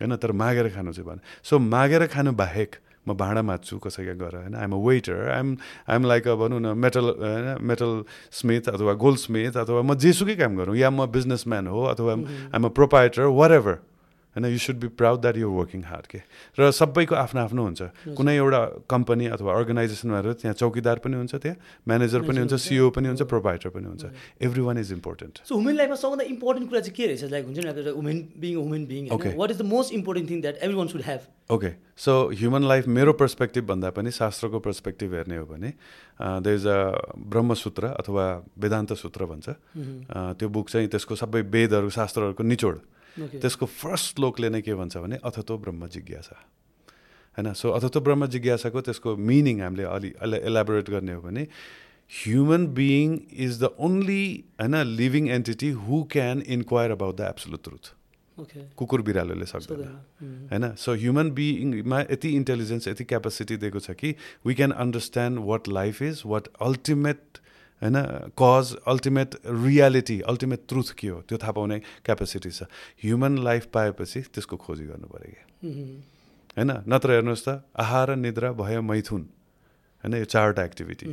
[0.00, 2.70] होइन तर मागेर खानु चाहिँ भने सो मागेर खानु बाहेक
[3.08, 4.54] म भाँडा माझ्छु कसैका गएर होइन?
[4.54, 5.48] I'm a waiter I'm
[5.88, 7.46] I'm like a भनौँ न मेटल होइन?
[7.64, 7.90] मेटल
[8.32, 12.12] स्मिथ अथवा गोल्ड स्मिथ अथवा म जेसुकै काम गरौँ। या म बिजनेसम्यान हो अथवा
[12.52, 13.76] I'm a proprietor wherever
[14.38, 16.22] होइन you should be proud that your working hard के
[16.58, 21.34] र सबैको आफ्नो आफ्नो हुन्छ। कुनै एउटा कम्पनी अथवा अर्गनाइजेसनमा हेरेर त्यहाँ चौकीदार पनि हुन्छ
[21.34, 21.56] त्यहाँ
[21.88, 24.04] म्यानेजर पनि हुन्छ सिओ पनि हुन्छ प्रोभाइडर पनि हुन्छ।
[24.46, 27.24] Every one is important so women लाइफमा सबभन्दा इम्पोर्टेन्ट कुरा चाहिँ के रहेछ?
[27.34, 29.02] लाइक हुन्छ नि women being women being.
[29.10, 31.20] What is the most important thing that every one should have
[31.50, 35.72] okay so human life मेरो पर्सपेक्टिभ भन्दा पनि शास्त्रको पर्सपेक्टिभ हेर्ने हो भने
[36.44, 36.78] द इज अ
[37.32, 38.24] ब्रह्मसूत्र अथवा
[38.60, 39.48] वेदान्त सूत्र भन्छ।
[40.38, 42.76] त्यो बुक चाहिँ त्यसको सबै वेदहरू शास्त्रहरूको निचोड।
[43.16, 46.36] त्यसको फर्स्ट श्लोकले नै के भन्छ भने अथतो ब्रह्म जिज्ञासा।
[47.38, 47.52] होइन?
[47.54, 51.46] सो अथतो ब्रह्म जिज्ञासाको त्यसको मिनिङ हामीले अलि अलि एलाबोरेट गर्ने हो भने
[52.10, 54.24] human being is the only
[54.60, 57.94] होइन living entity who can enquire about the absolute truth
[58.76, 59.82] कुकुर बिरालोले सक्दैन।
[60.52, 60.74] होइन?
[60.74, 64.14] सो ह्युमन बिइङमा यति इन्टेलिजेन्स यति क्यापासिटी दिएको छ कि
[64.46, 67.38] we can understand what life is what ultimate
[67.82, 67.96] होइन
[68.34, 71.18] cause ultimate reality ultimate truth के हो?
[71.22, 72.66] त्यो थाहा पाउने क्यापासिटी छ।
[73.02, 75.40] ह्युमन लाइफ पाएपछि त्यसको खोजी गर्नु पऱ्यो कि
[76.56, 79.22] होइन नत्र हेर्नुहोस् त आहार निद्रा भयो मैथुन।
[80.04, 81.06] होइन यो चारवटा एक्टिभिटी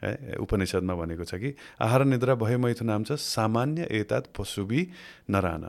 [0.00, 4.82] है उपनिषदमा भनेको छ कि आहार निद्रा भयो मैथुन नाम छ सामान्य एतात पशुबी
[5.30, 5.64] नरान।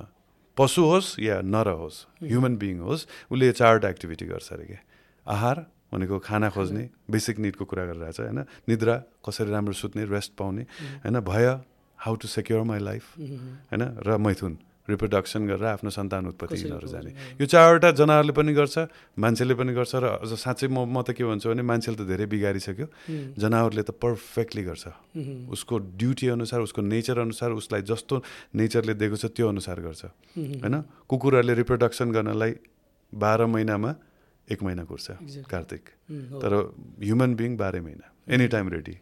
[0.57, 4.81] पशु होस् या नर होस् ह्युमन बिइङ होस् उसले यो चारवटा एक्टिभिटी गर्छ अरे क्या।
[5.25, 5.57] आहार
[5.91, 8.39] भनेको खाना खोज्ने बेसिक निडको कुरा गरिरहेछ होइन?
[8.67, 10.63] निद्रा कसरी राम्रो सुत्ने रेस्ट पाउने
[11.03, 11.19] होइन?
[11.19, 11.45] भय
[11.99, 13.83] how to secure my life होइन?
[14.01, 14.57] र मैथुन
[14.89, 18.75] रिप्रोडक्सन गरेर आफ्नो सन्तान उत्पत्ति यिनीहरू जाने। यो चारवटा जनावरले पनि गर्छ
[19.13, 22.25] मान्छेले पनि गर्छ र अझ साँच्चै म म त के भन्छु भने मान्छेले त धेरै
[22.25, 22.87] बिगारिसक्यो।
[23.37, 24.85] जनावरले त पर्फेक्टली गर्छ।
[25.53, 28.15] उसको ड्युटी अनुसार उसको नेचर अनुसार उसलाई जस्तो
[28.57, 30.01] नेचरले दिएको छ त्यो अनुसार गर्छ।
[30.65, 30.75] होइन?
[31.07, 32.51] कुकुरहरूले रिप्रोडक्सन गर्नलाई
[33.13, 33.91] बाह्र महिनामा
[34.47, 35.07] एक महिना कुर्छ.
[35.45, 35.83] कार्तिक।
[36.41, 36.51] तर
[37.01, 38.97] ह्युमन बिङ बाह्रै महिना एनी टाइम रेडी.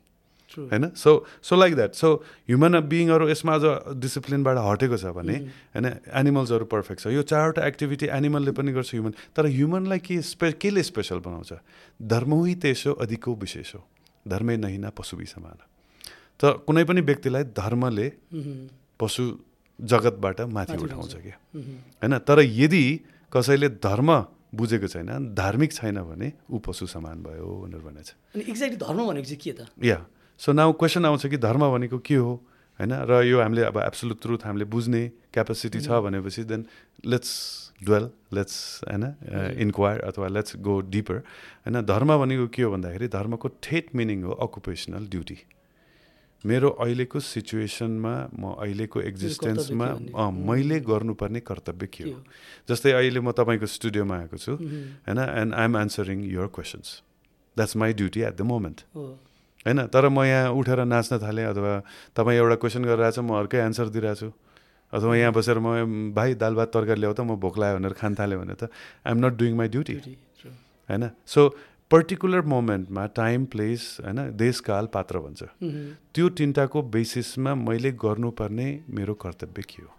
[0.52, 2.10] होइन so so like that so
[2.50, 3.66] human बिङहरू यसमा अझ
[4.02, 5.36] डिसिप्लिनबाट हटेको छ भने
[5.74, 10.52] होइन एनिमल्सहरू पर्फेक्ट छ। यो चारवटा एक्टिभिटी एनिमलले पनि गर्छ ह्युमन तर ह्युमनलाई के स्पे
[10.58, 11.54] केले स्पेसल बनाउँछ?
[12.02, 13.86] धर्मै तेसो अधिको विशेष। हो
[14.26, 15.58] धर्मै नहिना पशुबी समान।
[16.40, 18.08] त कुनै पनि व्यक्तिलाई धर्मले
[19.00, 19.24] पशु
[19.80, 21.38] जगतबाट माथि उठाउँछ। क्या?
[22.02, 22.84] होइन तर यदि
[23.32, 24.10] कसैले धर्म
[24.56, 29.26] बुझेको छैन धार्मिक छैन भने ऊ पशु समान भयो भनेर भनेछ अनि एक्ज्याक्टली धर्म भनेको
[29.30, 29.68] चाहिँ के त?
[29.86, 30.06] या
[30.40, 32.34] सो नाउ क्वेसन आउँछ कि धर्म भनेको के हो?
[32.80, 35.02] होइन र यो हामीले अब एब्सोल्युट ट्रुथ हामीले बुझ्ने
[35.34, 36.66] क्यापेसिटी छ भनेपछि देन
[37.06, 37.32] लेट्स
[37.84, 38.56] डुवेल लेट्स
[38.88, 39.04] होइन
[39.62, 41.18] इन्क्वायर अथवा लेट्स गो डिपर
[41.68, 45.38] होइन धर्म भनेको के हो भन्दाखेरि धर्मको ठेट मिनिङ हो अकुपेसनल ड्युटी
[46.44, 49.88] मेरो अहिलेको सिचुएसनमा म अहिलेको एक्जिस्टेन्समा
[50.48, 52.20] मैले गर्नुपर्ने कर्तव्य के हो?
[52.70, 56.88] जस्तै अहिले म तपाईँको स्टुडियोमा आएको छु होइन and I am answering your questions
[57.58, 61.74] that's my duty at the moment होइन तर म यहाँ उठेर नाच्न थालेँ अथवा
[62.16, 64.32] तपाईँ एउटा क्वेसन गरिरहेको छ म अर्कै एन्सर दिइरहेको छु
[64.94, 68.16] अथवा यहाँ बसेर म भाइ दाल भात तरकारी ल्याउ त म भोक लाग्यो भनेर खान
[68.16, 68.72] थालेँ भने त
[69.04, 69.94] I am not doing my duty.
[70.90, 71.42] होइन सो
[71.92, 75.74] पर्टिकुलर मोमेन्टमा टाइम प्लेस होइन देशकाल पात्र भन्छ। उम्,
[76.14, 79.90] त्यो तिनवटाको बेसिसमा मैले गर्नुपर्ने मेरो कर्तव्य के हो?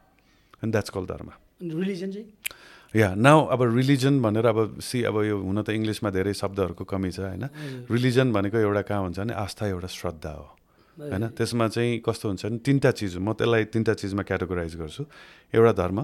[0.63, 1.29] And that's call dharma
[1.61, 2.27] religion चाहिँ?
[2.95, 7.11] या नाउ अब रिलिजन भनेर अब सी अब यो हुन त इङ्ग्लिसमा धेरै शब्दहरूको कमी
[7.11, 7.45] छ होइन।
[7.91, 10.47] रिलिजन भनेको एउटा कहाँ हुन्छ भने आस्था एउटा श्रद्धा हो
[10.97, 15.03] होइन। त्यसमा चाहिँ कस्तो हुन्छ भने तिनवटा चिज म त्यसलाई तिनवटा चिजमा क्याटेगोराइज गर्छु।
[15.55, 15.99] एउटा धर्म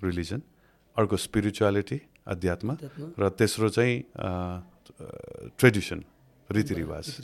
[0.00, 0.40] रिलिजन
[0.96, 2.68] अर्को स्पिरिचुअलिटी अध्यात्म,
[3.20, 3.94] र तेस्रो चाहिँ
[5.58, 6.04] ट्रेडिसन
[6.50, 7.16] रीतिरिवाज।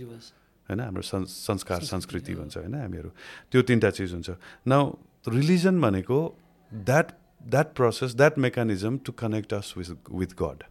[0.68, 3.11] होइन हाम्रो सं- संस्कार संस्कृति। भन्छ होइन हामीहरू।
[3.52, 4.31] त्यो तिनवटा चिज हुन्छ।
[4.66, 4.96] नाउ
[5.29, 6.35] रिलिजन भनेको
[6.74, 7.12] that
[7.46, 10.62] that process that mechanism to connect us with with God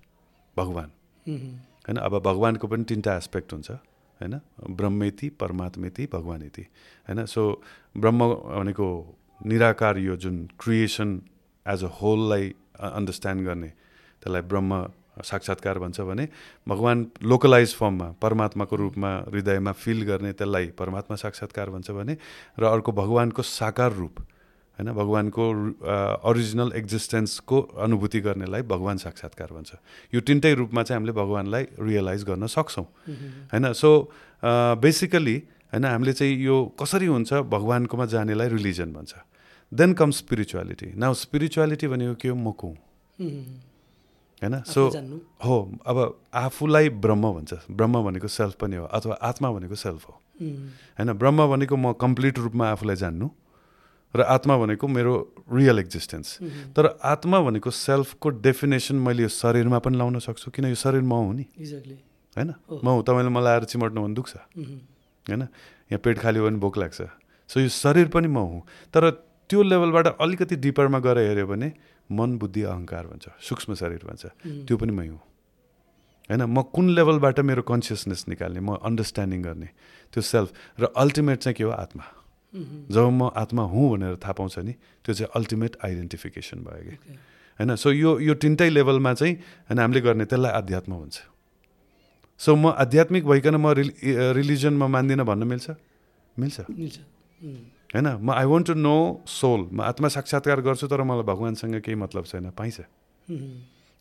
[0.57, 0.89] भगवान्।
[1.87, 6.61] होइन अब भगवान्को पनि तिनवटा एस्पेक्ट हुन्छ होइन ब्रह्मेति परमात्मेति भगवानेति।
[7.09, 7.61] होइन सो
[7.97, 11.21] ब्रह्म भनेको निराकार यो जुन क्रिएसन
[11.67, 14.89] एज अ होललाई अन्डरस्ट्यान्ड गर्ने त्यसलाई ब्रह्म
[15.23, 16.27] साक्षात्कार भन्छ भने
[16.67, 22.17] भगवान् लोकलाइज फर्ममा परमात्माको रूपमा हृदयमा फिल गर्ने त्यसलाई परमात्मा साक्षात्कार भन्छ भने
[22.59, 24.91] र अर्को भगवान्को साकार रूप होइन?
[24.91, 25.43] भगवान्को
[26.19, 29.71] अरिजिनल एक्जिस्टेन्सको अनुभूति गर्नेलाई भगवान् साक्षात्कार भन्छ।
[30.13, 32.85] यो तिनटै रूपमा चाहिँ हामीले भगवान्लाई रियलाइज गर्न सक्छौँ
[33.53, 33.71] होइन?
[33.73, 33.89] सो
[34.43, 35.35] बेसिकली
[35.71, 37.33] होइन हामीले चाहिँ यो कसरी हुन्छ?
[37.47, 39.13] भगवान्कोमा जानेलाई रिलिजन भन्छ।
[39.71, 42.35] Then come spirituality now spirituality भनेको के हो?
[42.35, 43.43] म को हुँ उम्,
[44.45, 44.61] होइन?
[44.63, 44.81] सो
[45.41, 45.55] हो
[45.85, 45.97] अब
[46.33, 51.47] आफूलाई ब्रह्म भन्छ। ब्रह्म भनेको सेल्फ पनि हो अथवा आत्मा भनेको सेल्फ हो। होइन ब्रह्म
[51.49, 53.29] भनेको म कम्प्लिट रूपमा आफूलाई जान्नु
[54.15, 55.13] र आत्मा भनेको मेरो
[55.51, 56.27] रियल एक्जिस्टेन्स।
[56.71, 61.13] तर आत्मा भनेको सेल्फको डेफिनेसन मैले यो शरीरमा पनि लाउन सक्छु किन यो शरीर म
[61.13, 61.45] हुँ नि.
[62.37, 62.53] होइन?
[62.69, 64.33] हो। म हुँ तपाईँले मलाई आएर चिमट्नु भने दुख्छ।
[65.27, 65.41] होइन?
[65.91, 67.01] यहाँ पेट खाली भयो भने भोक लाग्छ।
[67.49, 68.61] सो यो शरीर पनि म हुँ।
[68.93, 69.11] तर
[69.49, 71.69] त्यो लेभलबाट अलिकति डिपरमा गएर हेऱ्यो भने
[72.09, 74.25] मन बुद्धि अहङ्कार भन्छ सूक्ष्म शरीर भन्छ।
[74.67, 75.21] त्यो पनि मै हुँ
[76.29, 79.69] होइन म कुन लेभलबाट मेरो कन्सियसनेस निकाल्ने म अन्डरस्ट्यान्डिङ गर्ने
[80.13, 81.71] त्यो सेल्फ र अल्टिमेट चाहिँ के हो?
[81.71, 82.05] आत्मा।
[82.91, 86.95] जब म आत्मा हुँ भनेर थाहा पाउँछ नि त्यो चाहिँ अल्टिमेट आइडेन्टिफिकेसन भयो कि.
[87.59, 89.33] होइन सो यो यो तिनटै लेभलमा चाहिँ
[89.67, 91.17] होइन हामीले गर्ने त्यसलाई अध्यात्म भन्छ।
[92.39, 93.93] सो म आध्यात्मिक भइकन म रिलि
[94.33, 95.67] रिलिजनमा मान्दिनँ भन्न मिल्छ?
[96.35, 96.97] मिल्छ। मिल्छ।
[97.95, 98.07] होइन?
[98.19, 102.23] म I want to know soul म आत्मा साक्षात्कार गर्छु तर मलाई भगवान्सँग केही मतलब
[102.27, 102.79] छैन। पाइन्छ।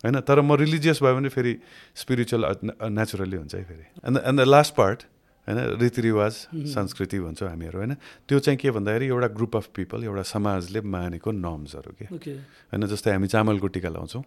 [0.05, 0.21] होइन?
[0.21, 1.53] तर म रिलिजियस भयो भने फेरि
[1.95, 2.43] स्पिरिचुअल
[2.91, 4.99] नेचुरली हुन्छ है फेरि। And and the last part
[5.47, 5.59] होइन?
[5.81, 6.35] रीतिरिवाज.
[6.75, 7.95] संस्कृति भन्छौँ हामीहरू होइन?
[8.29, 12.05] त्यो चाहिँ के भन्दाखेरि एउटा ग्रुप अफ पिपल एउटा समाजले मानेको नर्म्सहरू के.
[12.05, 12.87] होइन?
[12.87, 14.23] जस्तै हामी चामलको टिका लाउँछौँ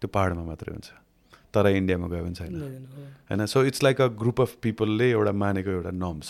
[0.00, 0.88] त्यो पाहाडमा मात्रै हुन्छ।
[1.48, 2.52] तर इन्डियामा गयो भने छैन।
[3.28, 3.46] होइन?
[3.46, 6.28] So it's like a group of पिपलले एउटा मानेको एउटा नर्म्स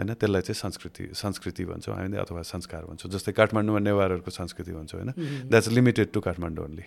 [0.00, 0.16] होइन?
[0.16, 5.12] त्यसलाई चाहिँ संस्कृति संस्कृति भन्छौँ हामीले अथवा संस्कार भन्छौँ। जस्तै काठमाडौँमा नेवारहरूको संस्कृति भन्छौँ होइन?
[5.52, 6.84] That's limited to Kathmandu only.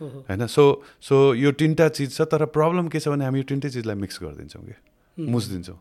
[0.00, 0.46] होइन?
[0.50, 3.96] सो सो यो तिनवटा चिज छ तर प्रब्लम के छ भने हामी यो तिनटै चिजलाई
[3.96, 4.74] मिक्स गरिदिन्छौँ कि?
[5.16, 5.78] मुछिदिन्छौँ।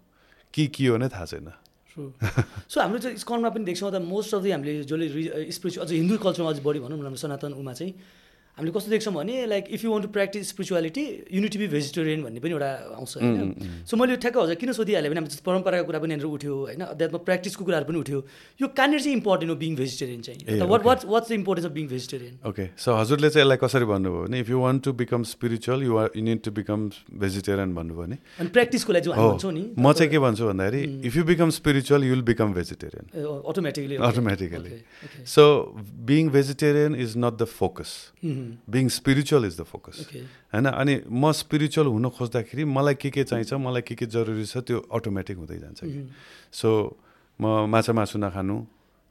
[0.54, 1.50] के के हो नै थाहा छैन.
[1.96, 6.16] सो हाम्रो चाहिँ स्कनमा पनि देख्छौँ त मोस्ट अफ द हामीले जसले स्पिरिचुअल अझ हिन्दू
[6.20, 7.94] कल्चरमा अझ बढी भनौँ न सनातन उमा चाहिँ
[8.56, 11.04] हामीले कस्तो देख्छौँ भने like if you want to practice spirituality
[11.36, 15.20] unity be vegetarian भन्ने पनि एउटा आउँछ होइन। सो मैले ठ्याक्क हजुर किन सोधिहालेँ भने
[15.20, 18.20] हाम्रो परम्पराको कुरा पनि यहाँनिर उठ्यो होइन अध्यात्म प्र्याक्टिसको कुराहरू पनि उठ्यो।
[18.62, 20.40] यो कहाँनिर चाहिँ इम्पोर्टेन्ट हो बिङ भेजिटेरियन चाहिँ?
[20.72, 20.84] What.
[20.88, 24.40] What what's the importance of being vegetarian okay so हजुरले चाहिँ यसलाई कसरी भन्नुभयो भने
[24.40, 26.90] if you want to become spiritual you are you need to become
[27.20, 31.16] vegetarian भन्नुभयो भने। अनि प्र्याक्टिसको लागि हामी भन्छौँ नि। म चाहिँ के भन्छु भन्दाखेरि if
[31.16, 33.06] you become spiritual you will become vegetarian
[33.44, 34.72] automatically Automatically.
[35.26, 35.44] So
[36.08, 37.92] being vegetarian is not the focus
[38.70, 39.98] being spiritual is the focus
[40.54, 40.66] होइन?
[40.66, 44.78] अनि म स्पिरिचुअल हुन खोज्दाखेरि मलाई के के चाहिन्छ मलाई के के जरुरी छ त्यो
[44.92, 46.02] अटोमेटिक हुँदै जान्छ कि।
[46.52, 46.70] सो
[47.40, 48.56] म माछा मासु नखानु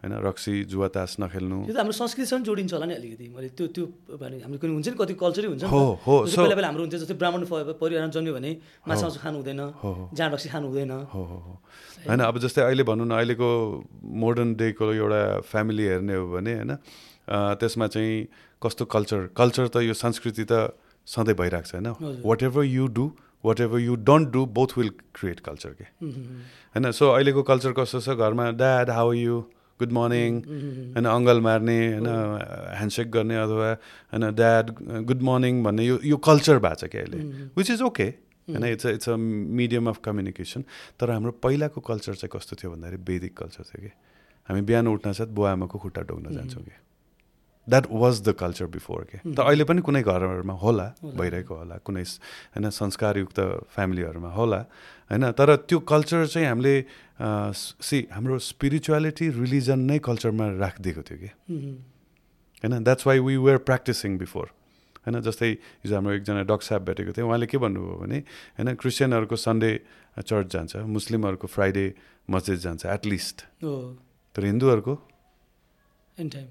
[0.04, 0.12] होइन?
[0.20, 3.84] रक्सी जुवा तास नखेल्नु। त्यो त हाम्रो संस्कृतिसँग जोडिन्छ होला नि अलिकति। मैले त्यो त्यो
[4.20, 7.16] भने हाम्रो कुनै हुन्छ नि कति कल्चरै हुन्छ। हो, हो, पहिला पहिला हाम्रो हुन्थ्यो जस्तै
[7.16, 7.42] ब्राह्मण
[7.80, 8.50] परिवारमा जन्म्यो भने
[8.84, 11.38] माछा मासु खानु हुँदैन हो, हो। जाँड रक्सी खानु हुँदैन। हो हो
[12.04, 12.20] होइन?
[12.20, 13.48] अब जस्तै अहिले भनौँ न अहिलेको
[14.04, 16.72] मोडर्न डेको एउटा फ्यामिली हेर्ने हो भने होइन?
[17.24, 18.12] त्यसमा चाहिँ
[18.64, 19.20] कस्तो कल्चर?
[19.36, 20.72] कल्चर त यो संस्कृति त
[21.06, 23.10] सधैँ भइरहेको छ होइन। Whatever you do
[23.60, 26.90] whatever you don't do both will create culture के होइन?
[26.90, 28.08] सो अहिलेको कल्चर कस्तो छ?
[28.16, 29.40] घरमा dad how you
[29.80, 31.04] good morning होइन?
[31.04, 32.06] अङ्गल मार्ने होइन?
[32.06, 33.70] ह्यान्डसेक गर्ने अथवा
[34.12, 34.30] होइन?
[34.32, 34.70] ड्याड
[35.10, 38.08] गुड मर्निङ भन्ने यो यो कल्चर भएको छ क्या अहिले। विच इज ओके
[38.48, 38.64] होइन?
[38.64, 39.16] It's it's a
[39.60, 40.64] medium of communication
[41.00, 43.92] तर हाम्रो पहिलाको कल्चर चाहिँ कस्तो थियो भन्दाखेरि वैदिक कल्चर थियो कि
[44.48, 46.74] हामी बिहान उठ्न साथ बुवा आमाको खुट्टा डोक्न जान्छौँ कि
[47.66, 52.02] that was the culture before के त अहिले पनि कुनै घरहरूमा होला भइरहेको होला कुनै
[52.02, 53.38] होइन संस्कारयुक्त
[53.74, 54.60] फ्यामिलीहरूमा होला
[55.10, 56.74] होइन। तर त्यो कल्चर चाहिँ हामीले
[57.54, 61.30] सी हाम्रो स्पिरिचुअलिटी रिलिजन नै कल्चरमा राखिदिएको थियो कि।
[62.64, 64.46] होइन that's why we were practicing before
[65.04, 65.50] होइन जस्तै
[65.84, 68.18] हिजो हाम्रो एकजना डक साहब भेटेको थियो उहाँले के भन्नुभयो भने
[68.56, 69.72] होइन क्रिस्चियनहरूको सन्डे
[70.20, 71.86] चर्च जान्छ मुस्लिमहरूको फ्राइडे
[72.28, 73.36] मस्जिद जान्छ एटलिस्ट
[74.34, 74.94] तर हिन्दूहरूको?
[76.18, 76.48] एनी टाइम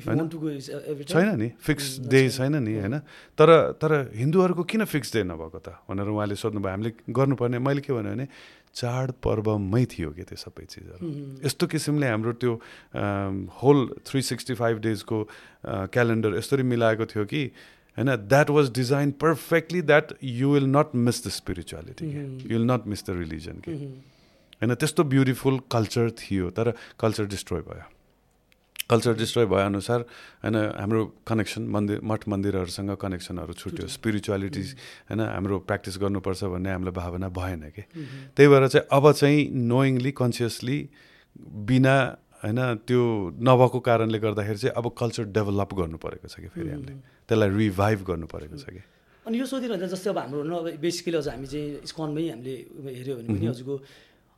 [0.00, 2.98] छैन नि फिक्स डे छैन नि होइन?
[3.38, 3.48] तर
[3.80, 5.68] तर हिन्दूहरूको किन फिक्स डे नभएको त?
[5.88, 8.26] भनेर उहाँले सोध्नुभयो हामीले गर्नुपर्ने मैले के भन्यो भने
[8.74, 12.52] चाडपर्वमै थियो कि त्यो सबै चिजहरू। यस्तो किसिमले हाम्रो त्यो
[13.58, 15.18] होल थ्री सिक्सटी फाइभ डेजको
[15.90, 17.42] क्यालेन्डर यसरी मिलाएको थियो कि
[17.98, 18.08] होइन?
[18.28, 23.02] That was design perfectly that you will not miss the spirituality you will not miss
[23.06, 23.74] the religion कि।
[24.62, 24.74] होइन?
[24.74, 27.86] त्यस्तो ब्युटिफुल कल्चर थियो तर कल्चर डिस्ट्रोय भयो।
[28.90, 30.00] कल्चर डिस्ट्रोय भए अनुसार
[30.44, 34.62] होइन हाम्रो कनेक्सन मन्दिर मठ मन्दिरहरूसँग कनेक्सनहरू छुट्यो। स्पिरिचुअलिटी
[35.08, 37.82] होइन हाम्रो प्र्याक्टिस गर्नुपर्छ भन्ने हामीलाई भावना भएन कि।
[38.32, 40.78] त्यही भएर चाहिँ अब चाहिँ नोइङली कन्सियसली
[41.68, 41.96] बिना
[42.44, 43.02] होइन त्यो
[43.40, 46.92] नभएको कारणले गर्दाखेरि चाहिँ अब कल्चर डेभलप गर्नु परेको छ कि फेरि हामीले।
[47.28, 48.82] त्यसलाई रिभाइभ गर्नु परेको छ कि।
[49.26, 52.54] अनि यो सोधिरहन्छ जस्तै अब हाम्रो न बेसिकली अझ हामी चाहिँ स्कनमै हामीले
[52.96, 53.74] हेऱ्यो भने पनि हजुरको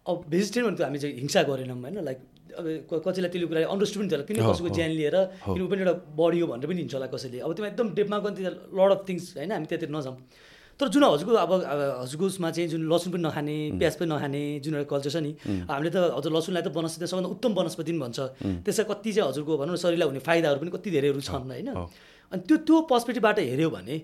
[0.07, 2.19] अब भेजिटेरियन भनेको हामी चाहिँ हिंसा गरेनौँ होइन लाइक
[2.59, 5.81] अब क- कतिलाई त्यसले कुरा अन्डरस्ट्यान्ड पनि थियो होला। किन कसैको ज्यान लिएर। किन पनि
[5.85, 9.01] एउटा बडी हो भनेर पनि हिन्छ होला कसैले। अब त्यो एकदम डेपमा गयो लड अफ
[9.09, 10.17] थिङ्स होइन हामी त्यतिर नजाउँ।
[10.81, 11.53] तर जुन हजुरको अब
[12.03, 15.31] हजुरको उसमा चाहिँ जुन लसुन पनि नखाने प्याज पनि नखाने जुन एउटा कल्चर छ नि
[15.69, 18.19] हामीले त हजुर लसुनलाई त वनस्पति सबभन्दा उत्तम वनस्पति पनि भन्छ।
[18.65, 21.69] त्यसमा कति चाहिँ हजुरको भनौँ न शरीरलाई हुने फाइदाहरू पनि कति धेरैहरू छन् होइन।
[22.33, 23.97] अनि त्यो त्यो पर्सपेक्टिभबाट हेऱ्यो भने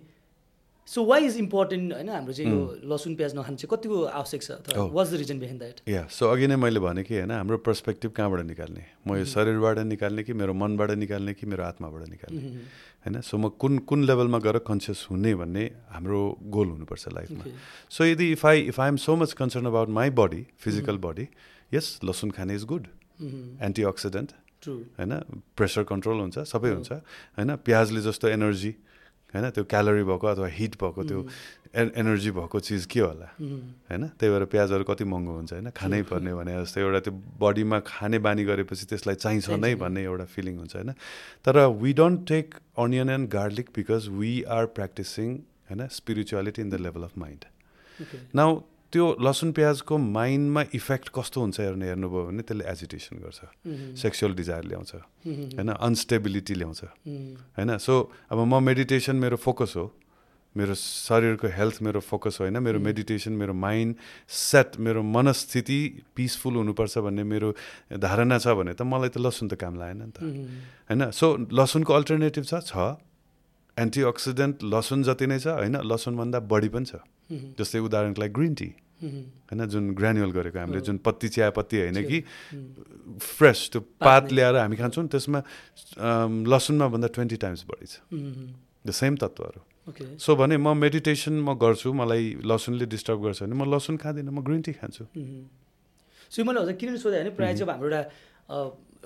[0.86, 4.50] सो वाइ इज इम्पोर्टेन्ट होइन हाम्रो चाहिँ यो लसुन प्याज नखानु चाहिँ कतिको आवश्यक छ।
[4.94, 8.10] Was the reason behind that yeah so अघि नै मैले भने कि होइन हाम्रो पर्सपेक्टिभ
[8.16, 8.84] कहाँबाट निकाल्ने?
[9.06, 12.40] म यो शरीरबाट निकाल्ने कि मेरो मनबाट निकाल्ने कि मेरो आत्माबाट निकाल्ने?
[13.02, 16.20] होइन सो म कुन कुन लेभलमा गएर कन्सियस हुने भन्ने हाम्रो
[16.54, 17.44] गोल हुनुपर्छ लाइफमा.
[17.90, 21.28] सो यदि if I if I am so much concern about my body physical body
[21.74, 22.86] yes लसुन खाने इज गुड
[23.68, 24.30] एन्टिअक्सिडेन्ट
[24.62, 25.12] ट्रु होइन
[25.56, 26.92] प्रेसर कन्ट्रोल हुन्छ सबै हुन्छ।
[27.38, 28.74] होइन प्याजले जस्तो एनर्जी
[29.34, 29.50] होइन?
[29.50, 31.20] त्यो क्यालोरी भएको अथवा हिट भएको त्यो
[31.76, 33.28] ए- एनर्जी भएको चिज के होला?
[33.90, 34.02] होइन?
[34.18, 35.70] त्यही भएर प्याजहरू कति महँगो हुन्छ होइन?
[35.70, 40.24] खानै पर्ने भने जस्तो एउटा त्यो बडीमा खाने बानी गरेपछि त्यसलाई चाहिन्छ नै भन्ने एउटा
[40.34, 40.92] फिलिङ हुन्छ होइन?
[41.44, 45.28] तर we don't take onion and garlic because we are practicing
[45.70, 45.86] होइन?
[45.90, 47.44] Spirituality in the level of mind
[48.34, 48.60] now
[48.96, 53.40] त्यो लसुन प्याजको माइन्डमा इफेक्ट कस्तो हुन्छ हेर्ने हेर्नुभयो भने त्यसले एजिटेसन गर्छ।
[53.92, 54.92] सेक्सुअल डिजायर ल्याउँछ।
[55.52, 55.68] होइन?
[55.68, 56.80] अनस्टेबिलिटी ल्याउँछ।
[57.60, 57.76] होइन?
[57.76, 57.94] सो
[58.32, 59.84] अब म मेडिटेसन मेरो फोकस हो।
[60.56, 65.80] मेरो शरीरको हेल्थ मेरो फोकस होइन। मेरो मेडिटेसन मेरो माइन्ड सेट मेरो मनस्थिति
[66.16, 67.52] पिसफुल हुनुपर्छ भन्ने मेरो
[68.00, 70.24] धारणा छ भने त मलाई त लसुन त काम लागेन नि त।
[70.88, 71.10] होइन?
[71.12, 72.64] सो लसुनको अल्टरनेटिभ छ?
[72.64, 72.96] छ।
[73.76, 75.84] एन्टिअक्सिडेन्ट लसुन जति नै छ होइन?
[75.84, 77.04] लसुनभन्दा बढी पनि छ।
[77.60, 78.68] जस्तै उदाहरणको लागि ग्रिन टी
[79.02, 82.18] होइन जुन ग्रेन्युअल गरेको हामीले जुन पत्ती चियापत्ती होइन कि
[83.20, 85.40] फ्रेस त्यो पात ल्याएर हामी खान्छौँ त्यसमा
[86.48, 87.94] लसुनमा भन्दा ट्वेन्टी टाइम्स बढी छ।
[88.86, 93.54] द सेम तत्त्वहरू। ओके। सो भने म मेडिटेसन म गर्छु मलाई लसुनले डिस्टर्ब गर्छ भने
[93.54, 95.04] म लसुन खाँदिनँ म ग्रिन टी खान्छु।
[96.32, 98.02] सो मैले हजुर किन सोधेँ भने प्रायः चाहिँ हाम्रो एउटा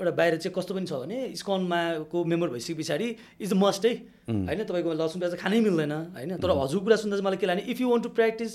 [0.00, 3.08] एउटा बाहिर चाहिँ कस्तो पनि छ भने स्कनमा को मेम्बर भइसके पछाडि
[3.40, 3.92] इज मस्ट है।
[4.48, 7.64] होइन तपाईँको लसुन प्याज खानै मिल्दैन होइन। तर हजुर कुरा सुन्दा चाहिँ मलाई के लाग्ने
[7.68, 8.52] if you want to practice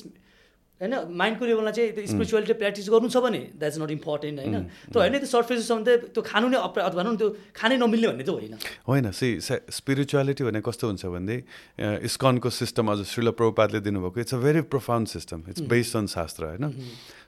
[0.81, 4.55] होइन माइन्डको लेभलमा चाहिँ त्यो स्पिरिचुअलिटी प्र्याक्टिस गर्नु छ भने द्याट्स नट इम्पोर्टेन्ट होइन?
[4.91, 8.07] तर होइन त्यो सर्फेससम्म चाहिँ त्यो खानु नै अपरा अथवा भनौँ न त्यो खानै नमिल्ने
[8.07, 9.29] भन्ने चाहिँ होइन। होइन सी
[9.71, 11.38] स्पिरिचुअलिटी भने कस्तो हुन्छ भने
[11.79, 16.45] इस्कनको सिस्टम अझ श्रील प्रभुपातले दिनुभएको it's a very profound system it's based on shastra
[16.45, 16.65] होइन?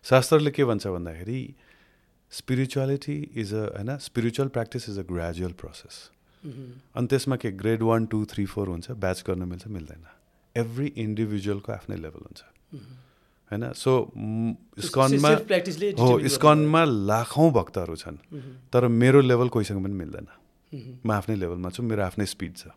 [0.03, 1.39] शास्त्रले के भन्छ भन्दाखेरि
[2.31, 6.03] स्पिरिचुअलिटी इज अ होइन spiritual practice is a gradual process
[6.43, 10.05] अनि त्यसमा के grade one two three four हुन्छ ब्याच गर्न मिल्छ मिल्दैन।
[10.55, 12.41] एभ्री इन्डिभिजुअलको आफ्नै लेभल हुन्छ।
[13.51, 13.71] होइन?
[13.73, 13.91] सो
[14.79, 18.17] स्कनमा सेल्फ प्र्याक्टिसले हो स्कनमा लाखौँ भक्तहरू छन्।
[18.73, 20.27] तर मेरो लेभल कोहीसँग पनि मिल्दैन।
[21.05, 22.67] म आफ्नै लेभलमा छु मेरो आफ्नै स्पिड छ।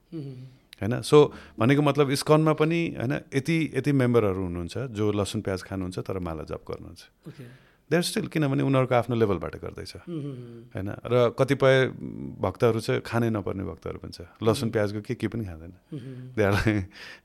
[0.80, 1.00] होइन?
[1.02, 1.16] सो
[1.59, 6.42] भनेको मतलब स्कनमा पनि होइन यति यति मेम्बरहरू हुनुहुन्छ जो लसुन प्याज खानुहुन्छ तर माला
[6.42, 7.02] जप गर्नुहुन्छ।
[7.90, 10.88] देयर स्टिल किनभने उनीहरूको आफ्नो लेभलबाट गर्दैछ। होइन?
[11.03, 11.74] र कतिपय
[12.38, 15.72] भक्तहरू चाहिँ खानै नपर्ने भक्तहरू पनि छ। लसुन प्याजको के के पनि खाँदैन।
[16.38, 16.53] देयर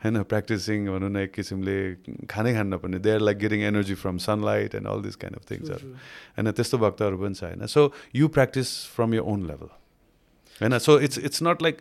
[0.01, 1.77] होइन प्र्याक्टिसिङ भनौँ न एक किसिमले
[2.25, 5.85] खानै खानु नपर्ने। There like getting energy from sunlight and all this kind of थिङ्सहरू
[5.85, 7.65] होइन त्यस्तो भक्तहरू पनि छ होइन?
[7.69, 9.69] So you practice from your own level
[10.65, 10.77] होइन?
[10.81, 11.77] So it's it's not like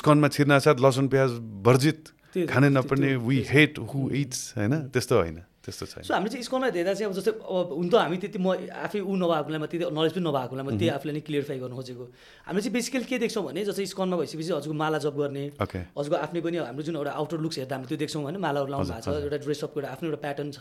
[0.00, 1.30] स्कनमा छिर्नासाथ लसुन प्याज
[1.68, 2.00] वर्जित
[2.48, 4.88] खानै नपर्ने वी हेट हु इट्स होइन?
[4.88, 7.94] त्यस्तो होइन। त्यस्तो छैन। सो हामीले चाहिँ स्कनमा हेर्दा चाहिँ अब जस्तै अब हुन त
[7.94, 11.22] हामी त्यति म आफै ऊ नभएकोलाई म त्यति नलेज पनि नभएकोलाई म त्यही आफूलाई नै
[11.22, 12.04] क्लियरफाई गर्नु खोजेको।
[12.46, 16.40] हामीले चाहिँ बेसिकली के देख्छौँ भने जस्तै स्कनमा भइसकेपछि हजुरको माला जप गर्ने हजुरको आफ्नै
[16.42, 19.22] पनि हाम्रो जुन एउटा आउटर लुक्स हेर्दा हामीले त्यो देख्छौँ होइन मालाहरू लाउनु भएको छ
[19.22, 20.60] एउटा ड्रेसअपको एउटा आफ्नो एउटा प्याटर्न छ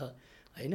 [0.57, 0.73] होइन?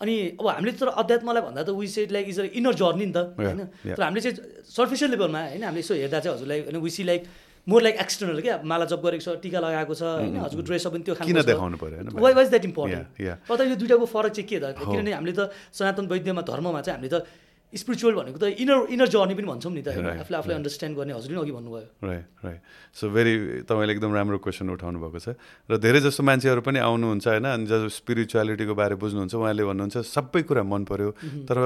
[0.00, 3.12] अनि अब हामीले तर अध्यात्मलाई भन्दा त we said like is a inner journey नि
[3.12, 3.60] त होइन?
[3.96, 4.36] तर हामीले चाहिँ
[4.68, 5.62] सर्फिसियल लेभलमा होइन?
[5.68, 6.88] हामीले यसो हेर्दा चाहिँ हजुरलाई होइन?
[6.96, 7.22] See like
[7.66, 8.56] more like external क्या?
[8.62, 10.36] माला जप गरेको छ टिका लगाएको छ होइन?
[10.38, 13.06] हजुरको ड्रेसअप पनि त्यो किन देखाउनु पऱ्यो वाइ वाइज द्याट इम्पोर्टेन्ट.
[13.18, 14.78] तर यो दुइटाको फरक चाहिँ के त?
[14.78, 17.26] किनभने हामीले त सनातन वैद्यमा धर्ममा चाहिँ हामीले त
[17.66, 21.38] स्पिरिचुअल भनेको त इनर इनर जर्नी पनि भन्छौँ नि त आफूले आफूलाई अन्डरस्ट्यान्ड गर्ने हजुरले
[21.42, 22.60] अघि भन्नुभयो। राइट राइट
[22.94, 23.34] सो भेरी
[23.66, 25.34] तपाईँले एकदम राम्रो क्वेसन उठाउनु भएको छ।
[25.66, 27.46] र धेरै जस्तो मान्छेहरू पनि आउनुहुन्छ होइन?
[27.50, 31.10] अनि जब स्पिरिचुअलिटीको बारे बुझ्नुहुन्छ उहाँले भन्नुहुन्छ सबै कुरा मन पऱ्यो
[31.50, 31.58] तर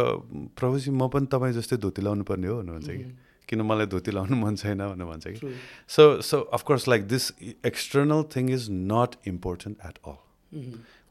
[0.57, 3.07] प्रभुजी म पनि तपाईँ जस्तै धोती लाउनु पर्ने हो भन्नुहुन्छ कि?
[3.51, 5.53] किन मलाई धोती लाउनु मन छैन भनेर भन्छ कि.
[5.89, 7.33] So so of course like this
[7.67, 10.17] external thing is not important at all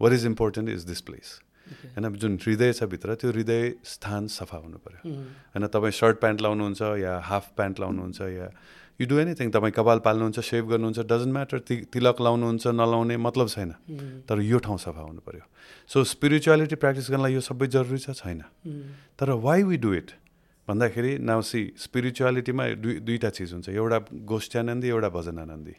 [0.02, 4.58] what is important is this place होइन जुन हृदय छ भित्र त्यो हृदय स्थान सफा
[4.58, 8.47] हुनु पऱ्यो होइन तपाईँ सर्ट प्यान्ट लाउनुहुन्छ या हाफ प्यान्ट लाउनुहुन्छ या
[9.02, 13.47] यु डु एनिथिङ तपाईँ कपाल पाल्नुहुन्छ सेभ गर्नुहुन्छ डजन्ट म्याटर ति तिलक लाउनुहुन्छ नलाउने मतलब
[13.49, 13.69] छैन।
[14.28, 15.45] तर यो ठाउँ सफा हुनु पऱ्यो
[15.89, 18.41] सो स्पिरिचुअलिटी प्र्याक्टिस गर्नलाई यो सबै जरुरी छ छैन।
[19.19, 20.12] तर वाइ वी डु इट
[20.69, 23.97] भन्दाखेरि नाउ सी स्पिरिचुअलिटीमा दुई दुईवटा चिज हुन्छ। एउटा
[24.29, 25.75] गोष्ठ्यानन्दी एउटा भजनानन्दी।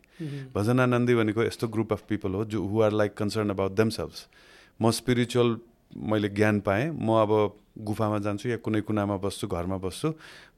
[0.54, 4.26] भजनानन्दी भनेको यस्तो ग्रुप अफ पिपल हो जो who are like concern about themselves
[4.80, 5.48] म स्पिरिचुअल
[6.10, 7.32] मैले ज्ञान पाएँ म अब
[7.86, 10.08] गुफामा जान्छु या कुनै कुनामा बस्छु घरमा बस्छु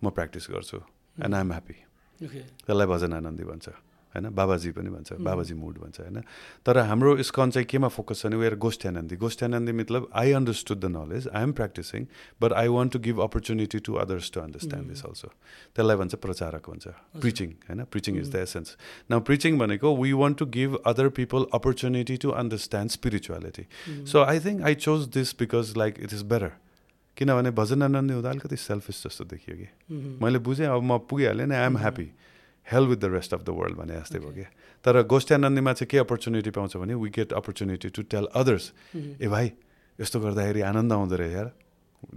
[0.00, 0.78] म प्र्याक्टिस गर्छु।
[1.24, 1.76] एन्ड आइएम ह्याप्पी
[2.24, 3.66] ओके त्यसलाई भजनानन्दी भन्छ।
[4.14, 4.28] होइन?
[4.30, 6.20] बाबाजी पनि भन्छ बाबाजी मुड भन्छ होइन?
[6.66, 10.84] तर हाम्रो स्कन चाहिँ केमा फोकस छ भने वेयर गोष्ठ्यानन्दी गोष्ठ्यानन्दी मतलब I understood the
[10.96, 12.06] knowledge I am practising
[12.40, 15.28] but I want to give opportunity to others to understand this also
[15.76, 16.86] त्यसलाई भन्छ प्रचारक भन्छ
[17.20, 17.84] प्रिचिङ होइन?
[17.92, 18.76] प्रिचिङ इज द एसेन्स
[19.10, 23.66] न प्रिचिङ भनेको we want to give other people opportunity to understand spirituality
[24.12, 26.52] so I think I chose this because like it is better
[27.16, 29.68] किनभने भजनानन्दी हुँदा अलिकति सेल्फिस जस्तो देखियो कि।
[30.22, 32.08] मैले बुझेँ अब म पुगिहालेँ नि I am happy
[32.66, 34.44] hell with the rest of the world भने जस्तै भयो कि
[34.84, 39.46] तर गोष्ठ्यानन्दीमा चाहिँ के अपर्च्युनिटी पाउँछ भने we get opportunity to tell others ए भाइ
[39.98, 41.48] यस्तो गर्दाखेरि आनन्द आउँदो रहेछ यार।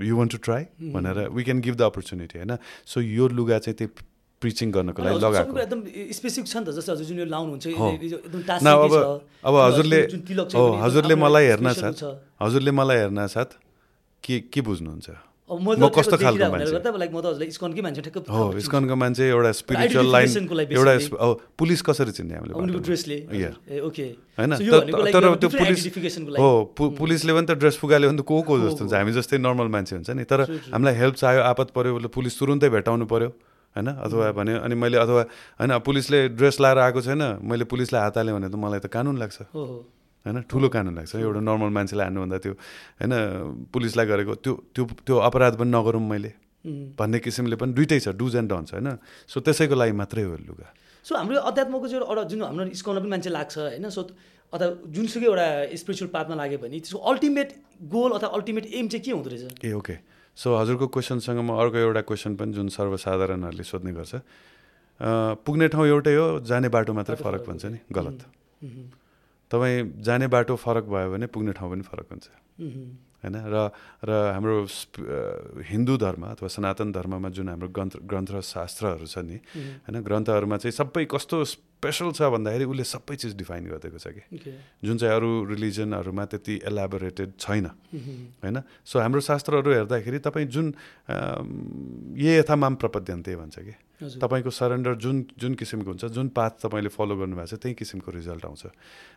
[0.01, 2.57] यु वान्ट टु ट्राई भनेर we can give the opportunity होइन?
[2.85, 3.91] सो यो लुगा चाहिँ त्यही
[4.41, 5.81] प्रिचिङ गर्नको लागि लगाएको एकदम
[6.13, 7.65] स्पेसिफिक छ नि त जस्तो हजुर जुन यो लाउनुहुन्छ
[8.65, 8.93] अब
[9.45, 9.99] अब हजुरले
[10.85, 11.93] हजुरले मलाई हेर्न साथ।
[12.41, 13.49] हजुरले मलाई हेर्न साथ
[14.23, 15.07] के के बुझ्नुहुन्छ?
[15.77, 16.65] म कस्तो खालको मान्छे?
[17.45, 18.01] इस्कनकै मान्छे
[18.33, 18.95] हो। इस्कनको
[19.29, 20.27] एउटा स्पिरिचुअल लाइन
[20.75, 20.91] एउटा
[21.57, 22.53] पुलिस कसरी चिन्ने हामीले
[25.13, 25.83] तर- त्यो पुलिस
[26.39, 29.37] हो। पु- पुलिसले पनि त ड्रेस पुगाल्यो भने त को को जस्तो हुन्छ। हामी जस्तै
[29.37, 30.41] नर्मल मान्छे हुन्छ नि। तर.
[30.73, 33.27] हामीलाई हेल्प चाहियो आपत पऱ्यो पुलिस तुरुन्तै भेटाउनु पऱ्यो
[33.75, 33.87] होइन?
[33.87, 35.21] अथवा भने अनि मैले अथवा
[35.61, 39.17] होइन पुलिसले ड्रेस लाएर आएको छैन मैले पुलिसलाई हात हालेँ भने त मलाई त कानुन
[39.17, 39.37] लाग्छ।
[40.25, 40.41] होइन?
[40.49, 42.53] ठुलो कानुन लाग्छ। एउटा नर्मल मान्छेलाई हान्नुभन्दा त्यो
[42.99, 43.13] होइन
[43.69, 46.31] पुलिसलाई गरेको त्यो त्यो त्यो अपराध पनि नगरौँ मैले।
[46.97, 48.89] भन्ने किसिमले पनि दुइटै छ डुज एन्ड डन्स होइन?
[49.29, 50.67] सो त्यसैको लागि मात्रै हो लुगा।
[51.05, 53.85] सो हाम्रो अध्यात्मको चाहिँ एउटा जुन हाम्रो इस्कनमा पनि मान्छे लाग्छ होइन?
[53.93, 54.01] सो
[54.53, 57.49] अथवा जुनसुकै एउटा स्पिरिचुअल पाथमा लाग्यो भने त्यसको अल्टिमेट
[57.85, 59.61] गोल अथवा अल्टिमेट एम चाहिँ के हुँदो रहेछ?
[59.61, 59.95] ए ओके।
[60.37, 64.13] सो हजुरको क्वेसनसँग म अर्को एउटा क्वेसन पनि जुन सर्वसाधारणहरूले सोध्ने गर्छ।
[65.45, 68.19] पुग्ने ठाउँ एउटै हो जाने बाटो मात्रै फरक भन्छ। नि। गलत।
[69.55, 72.27] तपाईँ जाने बाटो फरक भयो भने पुग्ने ठाउँ पनि फरक हुन्छ।
[73.23, 73.35] होइन?
[73.41, 73.55] र
[74.05, 74.55] र हाम्रो
[75.65, 79.39] हिन्दू धर्म अथवा सनातन धर्ममा जुन हाम्रो ग्रन्थ ग्रन्थ शास्त्रहरू छ नि
[79.87, 79.95] होइन?
[80.05, 84.53] ग्रन्थहरूमा चाहिँ सबै कस्तो स्पेसल छ भन्दाखेरि उसले सबै चिज डिफाइन गरिदिएको छ कि।
[84.85, 87.65] जुन चाहिँ अरू रिलिजनहरूमा त्यति एलाबोरेटेड छैन।
[88.45, 88.57] होइन?
[88.85, 90.67] सो हाम्रो शास्त्रहरू हेर्दाखेरि तपाईँ जुन
[92.17, 96.89] ये यथा माम प्रपद्यन्ते भन्छ कि। तपाईँको सरेन्डर जुन जुन किसिमको हुन्छ जुन पाथ तपाईँले
[96.91, 98.63] फलो गर्नुभएको छ त्यही किसिमको रिजल्ट आउँछ।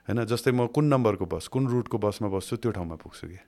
[0.07, 3.41] होइन जस्तै म कुन नम्बरको बस कुन रुटको बसमा बस्छु त्यो ठाउँमा पुग्छु कि।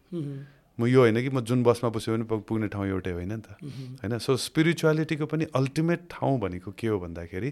[0.79, 3.55] म यो होइन कि म जुन बसमा बस्यो भने पुग्ने ठाउँ एउटै होइन नि त।
[4.03, 7.51] होइन सो स्पिरिचुअलिटीको पनि अल्टिमेट ठाउँ भनेको के हो भन्दाखेरि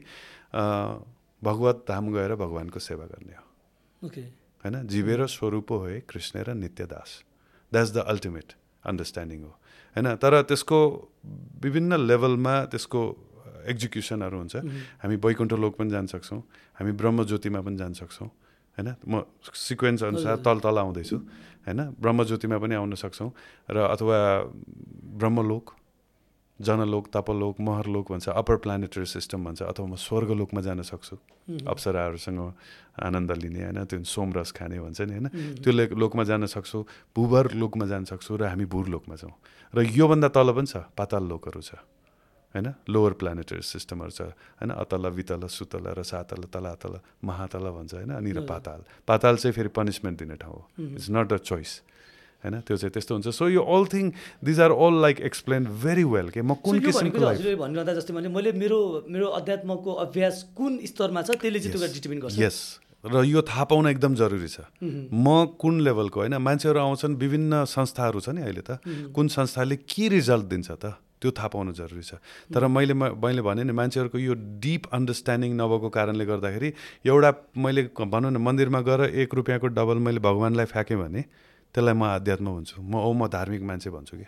[1.43, 3.45] भगवत धाम गएर भगवान्को सेवा गर्ने हो।
[4.65, 7.11] होइन जीवेर स्वरूप हो कृष्ण र नित्य दास
[7.73, 8.49] द्याट्स द अल्टिमेट
[8.85, 9.55] अन्डरस्ट्यान्डिङ हो।
[9.97, 10.79] होइन तर त्यसको
[11.63, 13.03] विभिन्न लेभलमा त्यसको
[13.69, 14.57] एक्जिक्युसनहरू हुन्छ।
[15.05, 16.41] हामी वैकुण्ठ लोक पनि जान सक्छौँ।
[16.81, 18.29] हामी ब्रह्मज्योतिमा पनि जान सक्छौँ।
[18.77, 18.89] होइन?
[19.07, 21.17] म सिक्वेन्स अनुसार तल तल आउँदैछु
[21.67, 21.81] होइन?
[22.01, 23.31] ब्रह्मज्योतिमा पनि आउन सक्छौँ।
[23.71, 24.17] र अथवा
[25.19, 25.67] ब्रह्मलोक
[26.59, 31.17] जनलोक तपलोक महरलोक भन्छ अप्पर प्लानेटरी सिस्टम भन्छ अथवा म स्वर्गलोकमा जान सक्छु।
[31.63, 32.41] अप्सराहरूसँग
[32.99, 33.79] आनन्द लिने होइन?
[33.87, 35.27] त्यो सोमरस खाने भन्छ नि होइन?
[35.63, 36.79] त्यो लोकमा जान सक्छु
[37.15, 39.35] भूभर लोकमा जान सक्छु र हामी भूर लोकमा छौँ।
[39.71, 41.79] र योभन्दा तल पनि छ पाताल लोकहरू छ।
[42.55, 42.69] होइन?
[42.89, 44.21] लोवर प्लानेटरी सिस्टमहरू छ
[44.59, 44.71] होइन?
[44.73, 48.11] अतल वितल सुतल र सातल तलातल महातल भन्छ होइन?
[48.17, 50.63] अनि र पाताल। पाताल चाहिँ फेरि पनिसमेन्ट दिने ठाउँ हो।
[50.97, 51.73] इट्स नट अ चोइस
[52.45, 52.55] होइन?
[52.65, 56.29] त्यो चाहिँ त्यस्तो हुन्छ। सो यो all thing these are all like explain very well
[56.31, 61.61] के म कुन किसिमको जस्तै मैले मैले मेरो मेरो अध्यात्मको अभ्यास कुन स्तरमा छ त्यसले
[61.61, 62.59] चाहिँ डिटर्मिन गर्छ। यस
[63.05, 66.35] र यो थाहा पाउन एकदम जरुरी छ। म कुन लेभलको होइन?
[66.39, 68.81] मान्छेहरू आउँछन् विभिन्न संस्थाहरू छ नि अहिले त।
[69.15, 70.99] कुन संस्थाले के रिजल्ट दिन्छ त?
[71.21, 72.23] त्यो थाहा पाउनु जरुरी छ।
[72.55, 76.69] तर मैले मैले भने नि मान्छेहरूको यो डिप अन्डरस्ट्यान्डिङ नभएको कारणले गर्दाखेरि
[77.07, 81.23] एउटा मैले भनौँ न मन्दिरमा गएर एक रुपियाँको डबल मैले भगवान्लाई फ्याँकेँ भने
[81.75, 84.27] त्यसलाई म आध्यात्म हुन्छु। म औ म धार्मिक मान्छे भन्छु कि।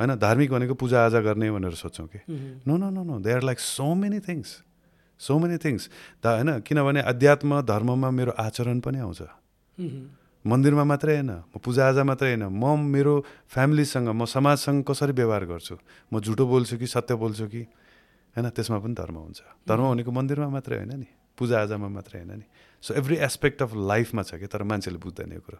[0.00, 2.20] होइन धार्मिक भनेको पूजाआजा गर्ने भनेर सोध्छौँ कि।
[2.66, 4.48] No no no no they are like so many things
[5.20, 5.88] so many things
[6.24, 9.20] the होइन किनभने अध्यात्म धर्ममा मेरो आचरण पनि आउँछ।
[10.40, 13.14] मन्दिरमा मात्रै होइन म पूजाआजा मात्रै होइन। म मेरो
[13.52, 15.76] फ्यामिलीसँग म समाजसँग कसरी व्यवहार गर्छु?
[16.12, 17.62] म झुटो बोल्छु कि सत्य बोल्छु कि?
[18.32, 22.46] होइन त्यसमा पनि धर्म हुन्छ। धर्म भनेको मन्दिरमा मात्रै होइन नि। पूजाआजामा मात्रै होइन नि।
[22.80, 24.46] सो एभ्री एस्पेक्ट अफ लाइफमा छ कि?
[24.48, 25.58] तर मान्छेले बुझ्दैन यो कुरो।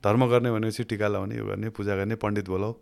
[0.00, 2.72] धर्म गर्ने भनेपछि टिका लाउने यो गर्ने पूजा गर्ने पण्डित बोलाऊ।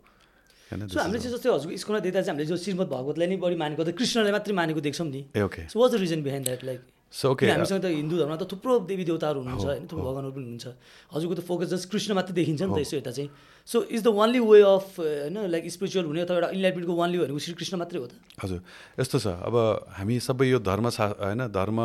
[0.71, 3.83] होइन हामीले चाहिँ जस्तै हजुरको स्कुलमा देख्दा चाहिँ हामीले जो श्रीमद् भागवतलाई नै बढी मानेको
[3.83, 6.79] त कृष्णलाई मात्रै मानेको देख्छौँ नि। Okay so was the reason behind that like
[7.11, 9.83] so okay हामीसँग त हिन्दू धर्ममा त थुप्रो देवी देवताहरू हुनुहुन्छ होइन?
[9.91, 10.67] थुप्रो भगवान्हरू पनि हुनुहुन्छ।
[11.11, 13.29] हजुरको त फोकस जस्ट कृष्ण मात्रै देखिन्छ नि त यसो यता चाहिँ।
[13.67, 17.39] So is the only way of होइन लाइक स्पिरिचुअल हुने अथवा एउटा इन्लाइटमेन्टको वानली भनेको
[17.43, 18.13] श्रीकृष्ण मात्रै हो त?
[18.39, 18.59] हजुर
[18.95, 19.55] यस्तो छ। अब
[19.99, 21.79] हामी सबै यो धर्म सा होइन धर्म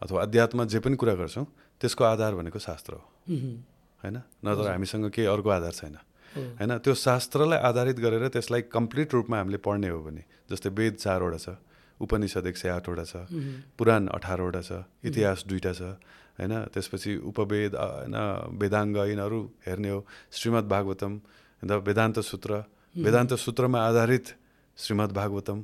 [0.00, 1.44] अथवा अध्यात्म जे पनि कुरा गर्छौँ
[1.80, 3.04] त्यसको आधार भनेको शास्त्र हो।
[4.00, 4.16] होइन?
[4.40, 5.96] नत्र हामीसँग केही अर्को आधार छैन।
[6.56, 6.70] होइन?
[6.80, 11.48] त्यो शास्त्रलाई आधारित गरेर त्यसलाई कम्प्लिट रूपमा हामीले पढ्ने हो भने जस्तै वेद चारवटा छ।
[12.00, 13.14] उपनिषद एक सय आठवटा छ
[13.78, 14.70] पुराण अठारवटा छ।
[15.04, 15.82] इतिहास दुईवटा छ
[16.38, 16.52] होइन?
[16.74, 18.16] त्यसपछि उपवेद होइन?
[18.58, 20.00] वेदाङ्ग यिनीहरू हेर्ने हो।
[20.32, 21.12] श्रीमद् भागवतम
[21.62, 22.50] वेदान्त सूत्र।
[22.96, 24.26] वेदान्त सूत्रमा आधारित
[24.78, 25.58] श्रीमद् भागवतम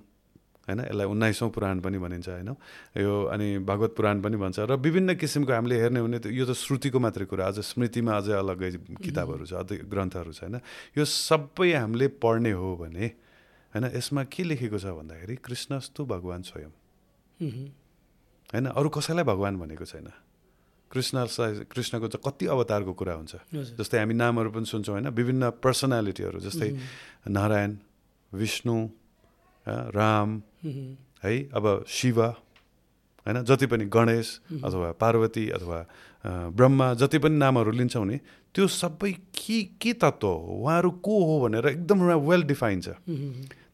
[0.71, 0.81] होइन?
[0.87, 2.51] यसलाई उन्नाइसौँ पुराण पनि भनिन्छ होइन?
[2.95, 6.55] यो अनि भागवत पुराण पनि भन्छ। र विभिन्न किसिमको हामीले हेर्ने हो भने यो त
[6.55, 8.71] श्रुतिको मात्रै कुरा। अझ स्मृतिमा अझै अलग्गै
[9.03, 10.63] किताबहरू छ अझै ग्रन्थहरू छ होइन?
[10.95, 13.07] यो सबै हामीले पढ्ने हो भने
[13.73, 16.73] होइन यसमा के लेखेको छ भन्दाखेरि कृष्णस्तु भगवान् स्वयं।
[18.53, 20.11] होइन अरू कसैलाई भगवान् भनेको छैन।
[20.91, 23.35] कृष्णलाई कृष्णको चाहिँ कति अवतारको कुरा हुन्छ।
[23.79, 25.09] जस्तै हामी नामहरू पनि सुन्छौँ होइन?
[25.15, 26.71] विभिन्न पर्सनालिटीहरू जस्तै
[27.31, 27.77] नारायण
[28.33, 28.77] विष्णु
[29.67, 30.43] राम
[31.23, 31.33] है?
[31.55, 33.45] अब शिव होइन?
[33.47, 34.29] जति पनि गणेश
[34.65, 35.79] अथवा पार्वती अथवा
[36.59, 38.17] ब्रह्मा जति पनि नामहरू लिन्छौँ नि
[38.55, 40.35] त्यो सबै के के तत्त्व हो?
[40.59, 42.89] उहाँहरू को हो भनेर एकदम वेल डिफाइन छ।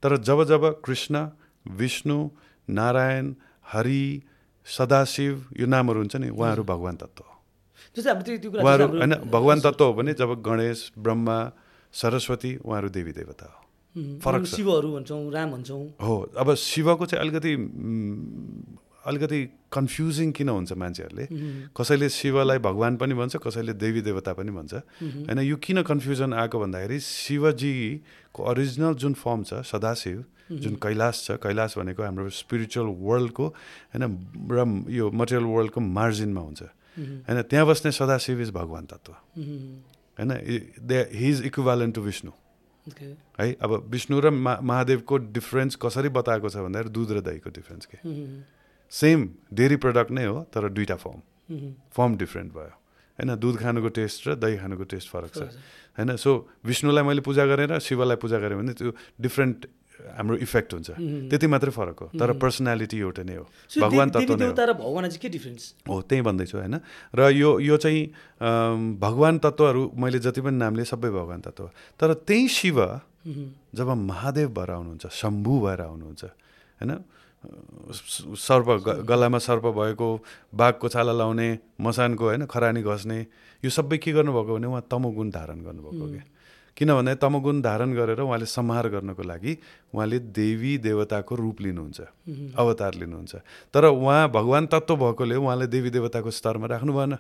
[0.07, 1.27] तर जब जब कृष्ण
[1.67, 2.19] विष्णु
[2.69, 3.35] नारायण
[3.73, 4.23] हरि
[4.67, 7.35] सदाशिव यो नामहरू हुन्छ नि उहाँहरू भगवान् तत्त्व हो।
[8.63, 11.39] उहाँहरू होइन भगवान् तत्त्व हो भने जब गणेश ब्रह्मा
[11.93, 17.57] सरस्वती उहाँहरू देवी देवता हो। फरक शिवहरू भन्छौँ राम भन्छौँ। हो अब शिवको चाहिँ अलिकति
[19.07, 19.41] अलिकति
[19.73, 21.27] कन्फ्युजिङ किन हुन्छ मान्छेहरूले?
[21.73, 24.75] कसैले शिवलाई भगवान् पनि भन्छ कसैले देवी देवता पनि भन्छ।
[25.27, 31.29] होइन यो किन कन्फ्युजन आएको भन्दाखेरि शिवजीको ओरिजिनल जुन फर्म छ सदाशिव जुन कैलाश छ
[31.43, 34.03] कैलाश भनेको हाम्रो स्पिरिचुअल वर्ल्डको होइन
[34.51, 34.59] र
[34.91, 36.63] यो मटेरियल वर्ल्डको मार्जिनमा हुन्छ।
[37.29, 39.13] होइन त्यहाँ बस्ने सदाशिव इज भगवान् तत्त्व।
[40.17, 40.31] होइन
[40.81, 42.33] they he is equivalent to Vishnu
[43.39, 47.99] है अब विष्णु र महादेवको डिफ्रेन्स कसरी बताएको छ भन्दाखेरि दुध र दहीको डिफ्रेन्स के?
[48.91, 51.21] सेम डेरी प्रडक्ट नै हो तर दुइटा फर्म
[51.93, 52.73] फर्म डिफ्रेन्ट भयो.
[53.19, 55.43] होइन दुध खानुको टेस्ट र दही खानुको टेस्ट फरक छ।
[55.97, 56.31] होइन सो
[56.65, 59.59] विष्णुलाई मैले पूजा गरेर शिवलाई पूजा गरेँ भने त्यो डिफ्रेन्ट
[59.97, 60.89] हाम्रो इफेक्ट हुन्छ।
[61.33, 63.45] त्यति मात्रै फरक हो तर पर्सनालिटी एउटा नै हो।
[63.81, 66.77] भगवान् तत्त्व नै हो। त्यही भन्दैछु होइन।
[67.17, 68.03] र यो यो चाहिँ
[69.01, 71.65] भगवान् तत्त्वहरू मैले जति पनि नाम लिएँ सबै भगवान् तत्त्व
[71.99, 72.79] तर त्यही शिव
[73.75, 76.25] जब महादेव भएर आउनुहुन्छ शम्भु भएर आउनुहुन्छ
[76.79, 76.93] होइन
[78.37, 78.69] सर्प
[79.09, 80.09] गलामा सर्प भएको
[80.55, 81.49] बाघको छाला लाउने
[81.81, 83.19] मसानको होइन खरानी घस्ने
[83.65, 86.25] यो सबै के गर्नुभएको भने उहाँ तमोगुण धारण गर्नुभएको क्या।
[86.77, 89.53] किनभने तमगुण धारण गरेर उहाँले संहार गर्नको लागि
[89.95, 92.01] उहाँले देवी देवताको रूप लिनुहुन्छ
[92.57, 93.35] अवतार लिनुहुन्छ।
[93.73, 97.17] तर उहाँ भगवान् तत्त्व भएकोले उहाँले देवी देवताको स्तरमा राख्नु भएन।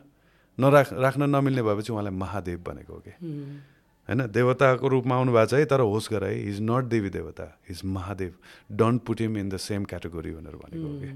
[0.58, 3.12] नराख राख्न नमिल्ने भएपछि उहाँलाई महादेव बनेको हो कि
[4.08, 7.46] होइन देवताको रूपमा आउनु भएको छ है तर होस् गर है इज नट देवी देवता
[7.70, 8.32] is Mahadev
[8.72, 11.10] don't put him in the same category भनेर भनेको हो कि?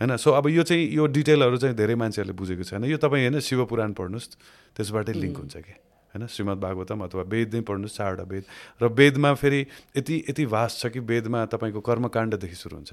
[0.00, 3.40] होइन सो अब यो चाहिँ यो डिटेलहरू चाहिँ धेरै मान्छेहरूले बुझेको छैन। यो तपाईँ होइन
[3.40, 4.28] शिव पुराण पढ्नुहोस्
[4.76, 5.74] त्यसबाटै लिङ्क हुन्छ कि?
[6.14, 8.44] होइन श्रीमद् भागवतम अथवा वेद नै पढ्नुहोस् चारवटा वेद।
[8.82, 12.92] र वेदमा फेरि यति यति भास्ट छ कि वेदमा तपाईँको कर्मकाण्डदेखि सुरु हुन्छ।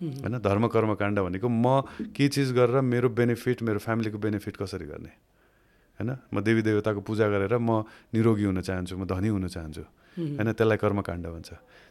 [0.00, 1.80] होइन धर्म कर्मकाण्ड भनेको म
[2.16, 5.12] के चिज गरेर मेरो बेनिफिट मेरो फ्यामिलीको बेनिफिट कसरी गर्ने?
[6.00, 6.10] होइन?
[6.32, 7.84] म देवी देवताको पूजा गरेर म
[8.16, 9.84] निरोगी हुन चाहन्छु म धनी हुन चाहन्छु।
[10.16, 10.48] होइन?
[10.56, 11.50] त्यसलाई कर्मकाण्ड भन्छ।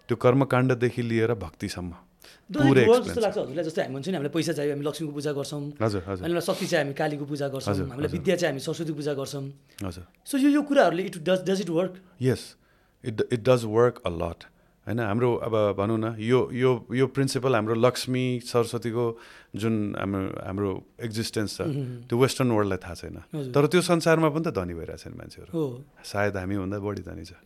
[0.09, 1.93] त्यो कर्मकाण्डदेखि लिएर भक्तिसम्म।
[2.49, 5.61] पुरै जस्तो लाग्छ हजुरलाई जस्तै हामी भन्छ नि हामीलाई पैसा चाहियो हामी लक्ष्मीको पूजा गर्छौँ।
[5.77, 9.13] हजुर हजुर। हामीलाई शक्ति चाहिँ हामी कालीको पूजा गर्छौँ। हामीलाई विद्या चाहिँ हामी सरस्वती पूजा
[9.13, 9.45] गर्छौँ।
[9.85, 11.93] हजुर। सो यो यो कुराहरूले it does does it work?
[12.21, 12.41] Yes
[13.05, 14.39] it it does work a lot
[14.89, 19.05] होइन हाम्रो अब भनौँ न यो यो यो प्रिन्सिपल हाम्रो लक्ष्मी सरस्वतीको
[19.53, 20.69] जुन हाम्रो हाम्रो
[21.05, 21.61] एक्जिस्टेन्स छ
[22.09, 23.17] त्यो वेस्टर्न वर्ल्डलाई थाहा छैन।
[23.53, 25.53] तर त्यो संसारमा पनि त धनी भइरहेछन् मान्छेहरू।
[26.01, 27.37] सायद हामीभन्दा बढी धनी छ।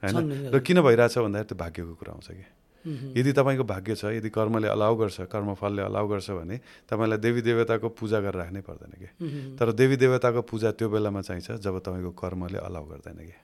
[0.00, 0.48] होइन?
[0.48, 2.46] र किन भइरहेछ भन्दाखेरि त्यो भाग्यको कुरा आउँछ कि?
[2.88, 6.56] यदि तपाईँको भाग्य छ यदि कर्मले अलाउ गर्छ कर्मफलले अलाउ गर्छ भने
[6.88, 9.08] तपाईँलाई देवी देवताको पूजा गरेर राख्नै पर्दैन कि?
[9.60, 13.36] तर देवी देवताको पूजा त्यो बेलामा चाहिन्छ जब तपाईँको कर्मले अलाउ गर्दैन कि?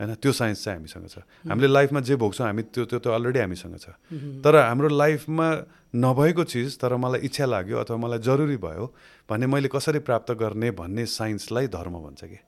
[0.00, 0.14] होइन?
[0.18, 3.76] त्यो साइन्स चाहिँ हामीसँग छ। हामीले लाइफमा जे भोग्छौँ हामी त्यो त्यो त अलरेडी हामीसँग
[3.78, 3.94] छ।
[4.42, 5.48] तर हाम्रो लाइफमा
[5.94, 8.84] नभएको चिज तर मलाई इच्छा लाग्यो अथवा मलाई जरुरी भयो
[9.30, 12.38] भने मैले कसरी प्राप्त गर्ने भन्ने साइन्सलाई धर्म भन्छ कि?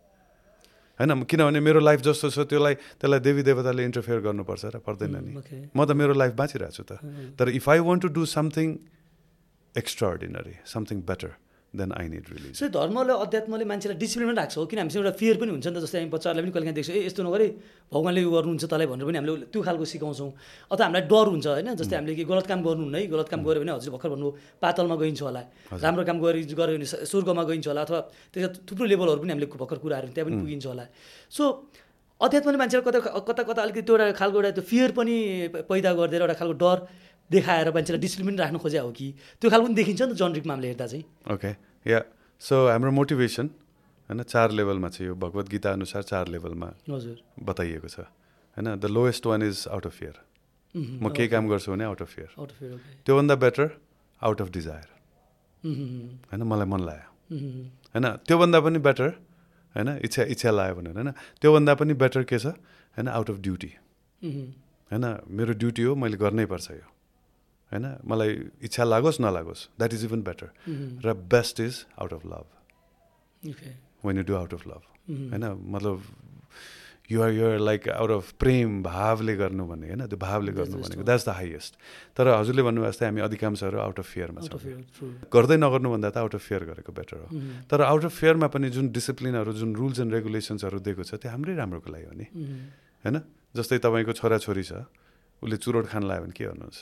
[0.99, 1.23] होइन?
[1.23, 5.33] किनभने मेरो लाइफ जस्तो छ त्यसलाई त्यसलाई देवी देवताले इन्टरफेयर गर्नुपर्छ र पर्दैन नि।
[5.71, 6.99] म त मेरो लाइफ बाँचिरहेको छु त।
[7.39, 8.69] तर if I want to do something
[10.09, 11.31] extraordinary something better
[11.77, 14.79] then I need release so धर्मले अध्यात्मले मान्छेलाई डिसिप्लिनमा राख्छ हो। किन?
[14.83, 17.01] हामीसँग एउटा फियर पनि हुन्छ नि त जस्तै हामी बच्चाहरूलाई पनि कहिले काहीँ देख्छौँ ए
[17.07, 17.47] यस्तो नगरे
[17.93, 20.31] भगवान्ले यो गर्नुहुन्छ तँलाई भनेर पनि हामीले त्यो खालको सिकाउँछौँ।
[20.73, 21.69] अथवा हामीलाई डर हुन्छ होइन?
[21.77, 23.07] जस्तै हामीले कि गलत काम गर्नुहुन्न है?
[23.07, 24.29] गलत काम गऱ्यो भने हजुर भर्खर भन्नु
[24.63, 25.43] पातलमा गइन्छ होला।
[25.85, 28.01] राम्रो काम गरे गऱ्यो भने स्वर्गमा गइन्छ होला अथवा
[28.33, 30.85] त्यसमा थुप्रो लेभलहरू पनि हामीले भर्खर कुराहरू त्यहाँ पनि पुगिन्छ होला।
[31.31, 31.45] सो
[32.17, 35.15] अध्यात्मले मान्छेलाई कता कता कता अलिकति त्यो एउटा खालको एउटा त्यो फियर पनि
[35.69, 36.79] पैदा गरिदिएर एउटा खालको डर
[37.31, 39.07] देखाएर मान्छेलाई डिसिप्लिन राख्न खोज्या हो कि?
[39.41, 41.05] त्यो खालको पनि देखिन्छ नि त जनरिकमा हामीले हेर्दा चाहिँ।
[41.35, 41.51] ओके
[41.87, 42.01] या
[42.43, 43.47] सो हाम्रो मोटिभेसन
[44.09, 47.99] होइन चार लेभलमा छ यो भगवद् गीता अनुसार चार लेभलमा हजुर। बताइएको छ।
[48.57, 50.15] होइन the lowest one is out of fear
[50.75, 53.69] म केही काम गर्छु भने out of fear out of okay त्योभन्दा बेटर
[54.23, 54.89] आउट अफ डिजायर
[55.63, 57.09] होइन मलाई मन लाग्यो।
[57.95, 59.09] होइन त्योभन्दा पनि बेटर
[59.75, 61.11] होइन इच्छा इच्छा लाग्यो भनेर होइन
[61.41, 62.47] त्योभन्दा पनि बेटर के छ?
[62.97, 63.73] होइन आउट अफ ड्युटी
[64.91, 66.87] होइन मेरो ड्युटी हो मैले गर्नै पर्छ यो।
[67.73, 67.87] होइन?
[68.05, 68.31] मलाई
[68.63, 70.49] इच्छा लागोस् नलागोस् द्याट इज इभन बेटर
[71.05, 72.47] र best is out of love
[73.43, 73.71] okay
[74.05, 74.83] when you do out of love
[75.33, 75.45] होइन?
[75.75, 75.97] मतलब
[77.07, 80.07] you're you're like out of प्रेम भावले गर्नु भन्ने होइन?
[80.11, 81.73] त्यो भावले गर्नु भनेको द्याट्स द हाइएस्ट
[82.19, 86.43] तर हजुरले भन्नुभएको जस्तै हामी अधिकांशहरू आउट अफ फियरमा छौँ। गर्दै नगर्नुभन्दा त आउट अफ
[86.43, 87.29] फियर गरेको बेटर हो।
[87.71, 91.55] तर आउट अफ फियरमा पनि जुन डिसिप्लिनहरू जुन रुल्स एन्ड रेगुलेसन्सहरू दिएको छ त्यो हाम्रै
[91.55, 92.27] राम्रोको लागि हो नि।
[93.07, 93.17] होइन?
[93.55, 94.91] जस्तै तपाईँको छोराछोरी छ
[95.47, 96.79] उसले चुरोट खान लाग्यो भने के गर्नुहुन्छ?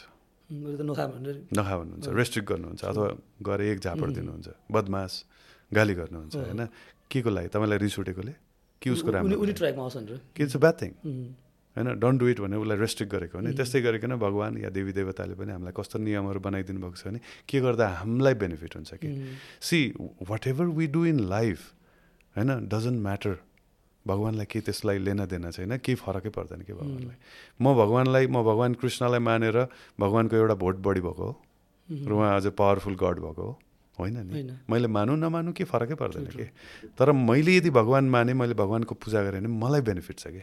[0.50, 3.08] नखा भन्नुहुन्छ रेस्ट्रिक्ट गर्नुहुन्छ अथवा
[3.48, 5.12] गएर एक झापड दिनुहुन्छ बदमास
[5.72, 6.68] गाली गर्नुहुन्छ होइन?
[7.10, 7.48] के को लागि?
[7.48, 8.34] तपाईँलाई रिस उठेकोले?
[8.82, 9.40] कि उसको राम्रो
[10.36, 10.92] कि इट्स ब्याड थिङ
[11.76, 11.88] होइन?
[11.98, 15.34] डोन्ट डु इट भनेर उसलाई रेस्ट्रिक्ट गरेको हो नि त्यस्तै गरिकन भगवान् या देवी देवताले
[15.34, 19.08] पनि हामीलाई कस्तो नियमहरू बनाइदिनु भएको छ भने के गर्दा हामीलाई बेनिफिट हुन्छ कि?
[19.60, 19.78] See
[20.46, 21.58] whatever we do in life
[22.36, 22.50] होइन?
[22.68, 23.34] डजन्ट म्याटर
[24.06, 27.16] भगवान्लाई केही त्यसलाई लेन देन छैन केही फरकै पर्दैन कि भगवान्लाई।
[27.60, 29.56] म भगवान्लाई म भगवान् कृष्णलाई मानेर
[30.00, 31.32] भगवान्को एउटा भोट बढी भएको हो।
[31.88, 33.52] र उहाँ अझै पावरफुल गड भएको हो।
[33.98, 36.46] होइन नि। मैले मानु नमानु के फरकै पर्दैन कि?
[36.98, 40.42] तर मैले यदि भगवान् माने मैले भगवान्को पूजा गरेँ भने मलाई बेनिफिट छ कि?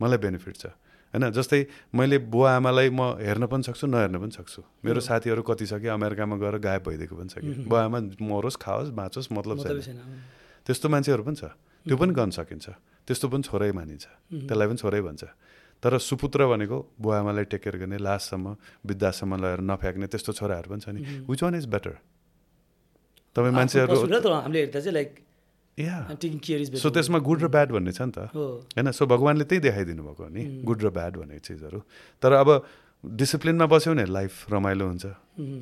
[0.00, 0.66] मलाई बेनिफिट छ।
[1.14, 5.66] होइन जस्तै मैले बुवा आमालाई म हेर्न पनि सक्छु नहेर्न पनि सक्छु। मेरो साथीहरू कति
[5.66, 7.66] छ कि अमेरिकामा गएर गायब भइदिएको पनि छ कि?
[7.70, 9.98] बुवा आमा मरोस् खाओस् बाँचोस् मतलब छैन।
[10.66, 12.66] त्यस्तो मान्छेहरू पनि छ। त्यो पनि गर्न सकिन्छ।
[13.04, 14.04] त्यस्तो पनि छोरै मानिन्छ।
[14.48, 15.24] त्यसलाई पनि छोरै भन्छ।
[15.82, 18.46] तर सुपुत्र भनेको बुवा आमालाई टेक केयर गर्ने लास्टसम्म
[18.88, 21.94] वृद्धासम्म लगेर नफ्याँक्ने त्यस्तो छोराहरू पनि छ नि। विच वान इज बेटर
[23.36, 23.96] तपाईँ मान्छेहरू
[26.78, 28.88] सो त्यसमा गुड र ब्याड भन्ने छ नि त। होइन?
[28.94, 31.82] सो भगवान्ले त्यही देखाइदिनु भएको हो नि गुड र ब्याड भन्ने चिजहरू।
[32.22, 32.48] तर अब
[33.04, 35.04] डिसिप्लिनमा बस्यो भने लाइफ रमाइलो हुन्छ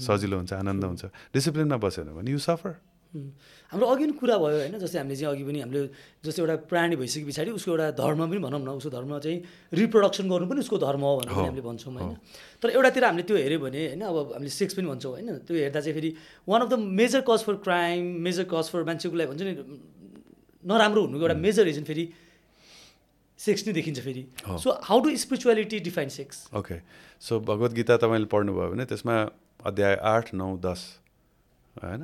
[0.04, 1.02] सजिलो हुन्छ आनन्द हुन्छ।
[1.32, 2.91] डिसिप्लिनमा बसेन भने यु सफर.
[3.12, 5.80] हाम्रो अघि पनि कुरा भयो होइन जस्तै हामीले चाहिँ अघि पनि हामीले
[6.24, 9.38] जस्तै एउटा प्राणी भइसके पछाडि उसको एउटा धर्म पनि भनौँ न उसको धर्म चाहिँ
[9.80, 12.16] रिप्रोडक्सन गर्नु पनि उसको धर्म हो भनेर हामीले भन्छौँ होइन।
[12.62, 15.80] तर एउटातिर हामीले त्यो हेऱ्यो भने होइन अब हामीले सेक्स पनि भन्छौँ होइन त्यो हेर्दा
[15.80, 16.10] चाहिँ फेरि
[16.48, 19.52] one of the major cause for crime major cause for मान्छेको लागि भन्छ नि
[20.64, 22.04] नराम्रो हुनुको एउटा मेजर रिजन फेरि
[23.38, 24.24] सेक्स नै देखिन्छ फेरि।
[24.62, 26.76] So how do spirituality define sex okay
[27.20, 29.16] so Bhagavad Gita तपाईँले पढ्नुभयो भने त्यसमा
[29.66, 30.80] अध्याय आठ नौ दस
[31.78, 32.02] होइन?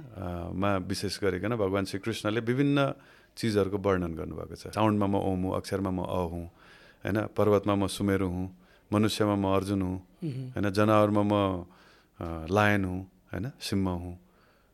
[0.54, 2.78] मा विशेष गरिकन भगवान् श्रीकृष्णले विभिन्न
[3.36, 6.46] चिजहरूको वर्णन गर्नुभएको छ। साउन्डमा म ओम हुँ अक्षरमा म अ हुँ
[7.04, 7.18] होइन?
[7.36, 8.46] पर्वतमा म सुमेरु हुँ
[8.90, 9.96] मनुष्यमा म अर्जुन हुँ
[10.56, 10.66] होइन?
[10.72, 11.34] जनावरमा म
[12.48, 13.02] लायन हुँ
[13.32, 13.46] होइन?
[13.60, 14.14] सिंह हुँ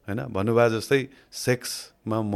[0.09, 0.21] होइन?
[0.31, 1.01] भन्नुभयो जस्तै
[1.33, 2.35] सेक्समा म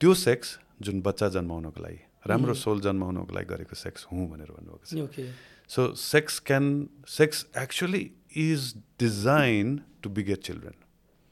[0.00, 5.06] त्यो सेक्स जुन बच्चा जन्माउनको लागि राम्रो सोल जन्माउनको लागि गरेको सेक्स हुँ भनेर भन्नुभएको
[5.08, 5.30] छ।
[5.72, 10.74] So sex can sex actually is designed to beget children.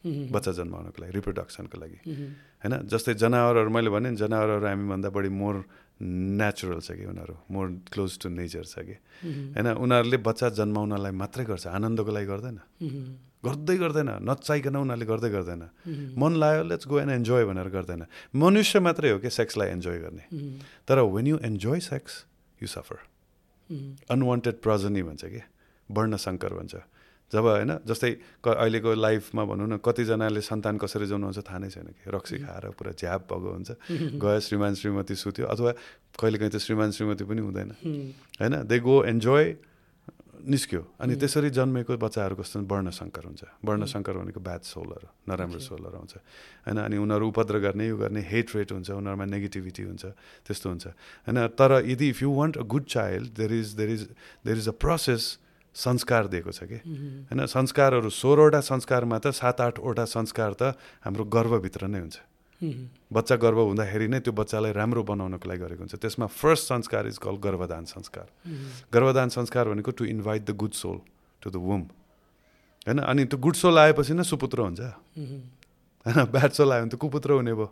[0.05, 1.99] बच्चा जन्माउनको लागि रिप्रोडक्सनको लागि।
[2.63, 2.75] होइन?
[2.89, 5.57] जस्तै जनावरहरू मैले भने जनावरहरू हामीभन्दा बढी मोर
[6.01, 7.35] नेचुरल छ कि उनीहरू?
[7.53, 8.97] मोर क्लोज टु नेचर छ कि?
[9.55, 9.67] होइन?
[9.77, 12.59] उनीहरूले बच्चा जन्माउनलाई मात्रै गर्छ आनन्दको लागि गर्दैन।
[13.41, 15.63] गर्दै गर्दैन नचाहिकन उनीहरूले गर्दै गर्दैन।
[16.17, 18.03] मन लाग्यो लेट्स गो एन्ड एन्जोय भनेर गर्दैन।
[18.37, 20.25] मनुष्य मात्रै हो कि सेक्सलाई एन्जोय गर्ने।
[20.89, 22.13] तर when you enjoy sex
[22.61, 22.99] you suffer
[24.11, 25.41] unwanted प्रजनी भन्छ कि?
[25.91, 26.75] वर्ण शङ्कर भन्छ।
[27.31, 28.11] जब होइन जस्तै
[28.43, 32.74] क अहिलेको लाइफमा भनौँ न कतिजनाले सन्तान कसरी जन्माउँछ थाहा नै छैन कि। रक्सी खाएर
[32.74, 33.70] पुरा झ्याप भएको हुन्छ।
[34.22, 35.70] गयो श्रीमान श्रीमती सुत्यो अथवा
[36.18, 37.70] कहिलेकाहीँ त श्रीमान श्रीमती पनि हुँदैन।
[38.41, 39.47] होइन दे गो एन्जोय
[40.41, 45.61] निस्क्यो। अनि त्यसरी जन्मेको बच्चाहरू कस्तो वर्ण शङ्कर हुन्छ। वर्ण शङ्कर भनेको ब्याड सोलहरू नराम्रो
[45.61, 46.14] सोलहरू आउँछ
[46.64, 50.05] होइन अनि उनीहरू उपद्र गर्ने यो गर्ने हेट रेट हुन्छ उनीहरूमा नेगेटिभिटी हुन्छ
[50.49, 50.87] त्यस्तो हुन्छ।
[51.28, 54.03] होइन तर यदि if you want a good child there is there is
[54.49, 55.22] there is a process
[55.75, 56.79] संस्कार दिएको छ कि?
[57.31, 60.62] होइन संस्कारहरू सोह्रवटा संस्कारमा त सात आठवटा संस्कार त
[61.05, 62.18] हाम्रो गर्वभित्र नै हुन्छ।
[63.09, 67.16] बच्चा गर्व हुँदाखेरि नै त्यो बच्चालाई राम्रो बनाउनको लागि गरेको हुन्छ। त्यसमा फर्स्ट संस्कार इज
[67.16, 68.27] कल गर्भदान संस्कार।
[68.93, 70.99] गर्भदान संस्कार भनेको to invite the good soul
[71.43, 71.83] to the womb
[72.85, 74.81] होइन अनि त्यो गुड सोल आएपछि नै सुपुत्र हुन्छ।
[76.05, 77.68] होइन ब्याड सोल आयो भने त कुपुत्र हुने भयो।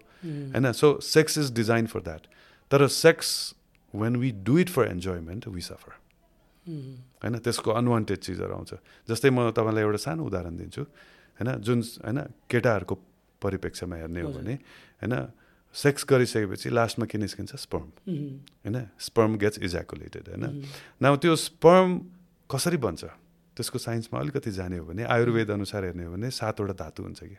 [0.57, 2.23] होइन so sex is design for that
[2.71, 3.29] तर sex
[3.95, 5.93] when we do it for enjoyment we suffer
[6.69, 7.35] होइन?
[7.39, 8.73] त्यसको अनवान्टेड चिजहरू आउँछ।
[9.09, 10.83] जस्तै म तपाईँलाई एउटा सानो उदाहरण दिन्छु।
[11.41, 11.49] होइन?
[11.65, 12.19] जुन होइन?
[12.51, 12.95] केटाहरूको
[13.43, 14.55] परिप्रेक्ष्यमा हेर्ने हो भने
[15.01, 15.15] होइन?
[15.75, 17.53] सेक्स गरिसकेपछि लास्टमा के निस्किन्छ?
[17.57, 17.89] स्पर्म।
[18.65, 18.77] होइन?
[18.99, 20.45] स्पर्म गेट्स इज्याकुलेटेड होइन?
[21.03, 21.89] न त्यो स्पर्म
[22.51, 23.05] कसरी बन्छ?
[23.57, 27.37] त्यसको साइन्समा अलिकति जाने हो भने आयुर्वेद अनुसार हेर्ने हो भने सातवटा धातु हुन्छ कि?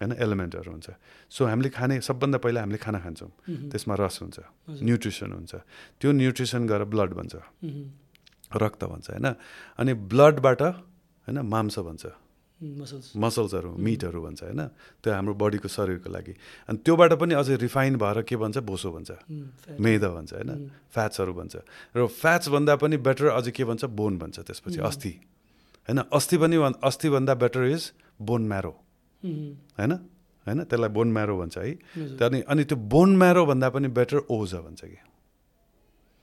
[0.00, 0.12] होइन?
[0.18, 0.88] एलिमेन्टहरू हुन्छ।
[1.30, 3.30] सो हामीले खाने सबभन्दा पहिला हामीले खाना खान्छौँ।
[3.70, 4.38] त्यसमा रस हुन्छ।
[4.82, 5.52] न्युट्रिसन हुन्छ।
[6.00, 7.34] त्यो न्युट्रिसन गएर ब्लड बन्छ।
[8.54, 9.26] रक्त भन्छ होइन?
[9.78, 12.06] अनि ब्लडबाट होइन मांस भन्छ।
[13.16, 14.60] मसल्सहरू मिटहरू भन्छ होइन?
[15.02, 16.34] त्यो हाम्रो बडीको शरीरको लागि।
[16.68, 18.58] अनि त्योबाट पनि अझै रिफाइन भएर के भन्छ?
[18.58, 19.10] बोसो भन्छ।
[19.78, 20.50] मेदा भन्छ होइन?
[20.90, 21.54] फ्याट्सहरू भन्छ।
[21.96, 23.84] र फ्याट्सभन्दा पनि बेटर अझै के भन्छ?
[23.84, 25.12] बोन भन्छ त्यसपछि अस्थि
[25.88, 25.98] होइन?
[26.12, 28.74] अस्थि पनि अस्थिभन्दा बेटर इज बोन म्यारो
[29.78, 29.92] होइन?
[30.46, 30.64] होइन?
[30.64, 31.70] त्यसलाई बोन म्यारो भन्छ है।
[32.18, 34.98] अनि अनि त्यो बोन म्यारो भन्दा पनि बेटर ओज भन्छ कि?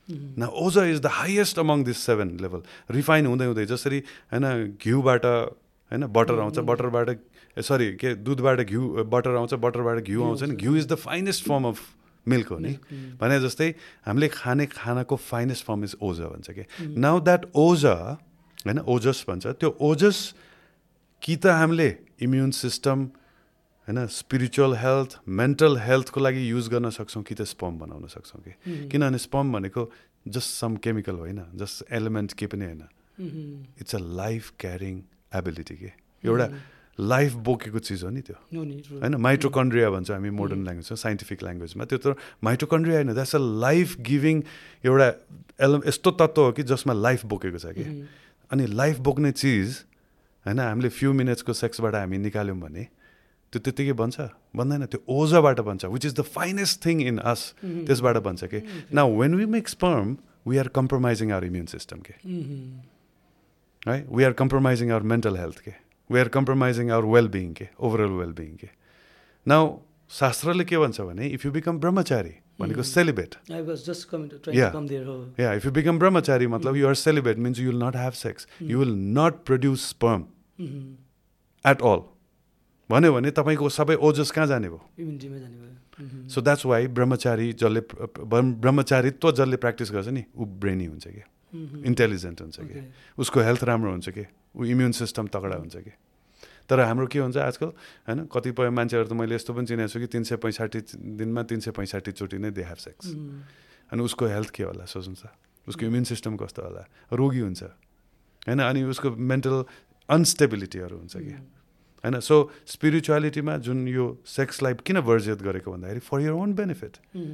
[0.09, 3.99] न ओजा is the highest among this seven level refine हुँदै हुँदै जसरी
[4.33, 7.09] होइन घिउबाट होइन बटर आउँछ बटरबाट
[7.57, 11.67] सरी के दुधबाट घिउ बटर आउँछ बटरबाट घिउ आउँछ नि घिउ is the finest form
[11.67, 11.81] of
[12.27, 12.73] milk हो नि?
[13.21, 13.73] भने जस्तै
[14.05, 16.65] हामीले खाने खानाको फाइनेस्ट फर्म इज ओजा भन्छ कि?
[16.81, 17.93] नाउ द्याट ओजा
[18.65, 20.33] होइन ओजस भन्छ त्यो ओजस
[21.21, 23.09] कि त हामीले इम्युन सिस्टम
[23.87, 28.51] होइन स्पिरिचुअल हेल्थ मेन्टल हेल्थको लागि युज गर्न सक्छौँ कि त स्पम बनाउन सक्छौँ कि?
[28.89, 29.89] किनभने स्पम भनेको
[30.27, 32.81] जस्ट सम केमिकल होइन जस्ट एलिमेन्ट के पनि होइन।
[33.81, 35.01] It's a life carrying
[35.35, 35.91] ability के?
[36.23, 36.49] एउटा
[36.99, 38.35] लाइफ बोकेको चिज हो नि त्यो।
[38.99, 43.95] होइन माइट्रोकन्ड्रिया भन्छ हामी मोडर्न ल्याङ्ग्वेजमा साइन्टिफिक ल्याङ्ग्वेजमा त्यो त माइट्रोकन्ड्रिया होइन द्याट्स अ लाइफ
[44.01, 44.43] गिभिङ
[44.85, 45.07] एउटा
[45.61, 47.83] एल यस्तो तत्त्व हो कि जसमा लाइफ बोकेको छ कि।
[48.51, 49.83] अनि लाइफ बोक्ने चिज
[50.45, 52.87] होइन हामीले फ्यु मिनट्सको सेक्सबाट हामी निकाल्यौँ भने
[53.55, 54.17] त्यो त्यत्तिकै बन्छ।
[54.51, 58.59] बन्दैन त्यो ओजाबाट बन्छ which is the finest thing in us त्यसबाट बन्छ कि।
[58.91, 60.07] न when we make sperm
[60.47, 62.13] we are compromising our immune system के
[63.87, 65.73] है we are compromising our mental health के
[66.09, 68.69] we are compromising our well being के ओभरअल वेल बिङ के
[69.45, 69.75] now
[70.11, 73.31] शास्त्रले के भन्छ भने इफ यु बिकम ब्रह्मचारी भनेको celebrate
[75.39, 78.47] yeah if you become brahmachari मतलब you are celibate means you will not have sex
[78.61, 80.21] you will not produce sperm
[81.65, 81.99] at all
[82.89, 84.81] भन्यो भने तपाईँको सबै ओजस कहाँ जाने भयो?
[86.29, 91.23] सो द्याट्स वाइ ब्रह्मचारी जसले ब्रह्मचारित्व जसले प्र्याक्टिस गर्छ नि ऊ ब्रेनी हुन्छ कि?
[91.87, 92.79] इन्टेलिजेन्ट हुन्छ कि?
[93.17, 94.25] उसको हेल्थ राम्रो हुन्छ कि?
[94.55, 95.91] ऊ इम्युन सिस्टम तगडा हुन्छ कि?
[96.69, 97.69] तर हाम्रो के हुन्छ आजकल
[98.09, 100.79] होइन कतिपय मान्छेहरू त मैले यस्तो पनि चिनेको छु कि तिन सय पैँसाठी
[101.17, 103.05] दिनमा तिन सय पैँसाठीचोटि नै दे हेभ सेक्स
[103.93, 105.15] अनि उसको हेल्थ के होला सोच्नु
[105.69, 106.83] उसको इम्युन सिस्टम कस्तो होला?
[107.13, 107.63] रोगी हुन्छ।
[108.49, 109.63] होइन अनि उसको मेन्टल
[110.09, 111.33] अनस्टेबिलिटीहरू हुन्छ कि?
[112.05, 112.19] होइन?
[112.21, 112.35] सो
[112.69, 116.93] स्पिरिचुअलिटीमा जुन यो सेक्सलाई किन वर्जित गरेको भन्दाखेरि for your own benefit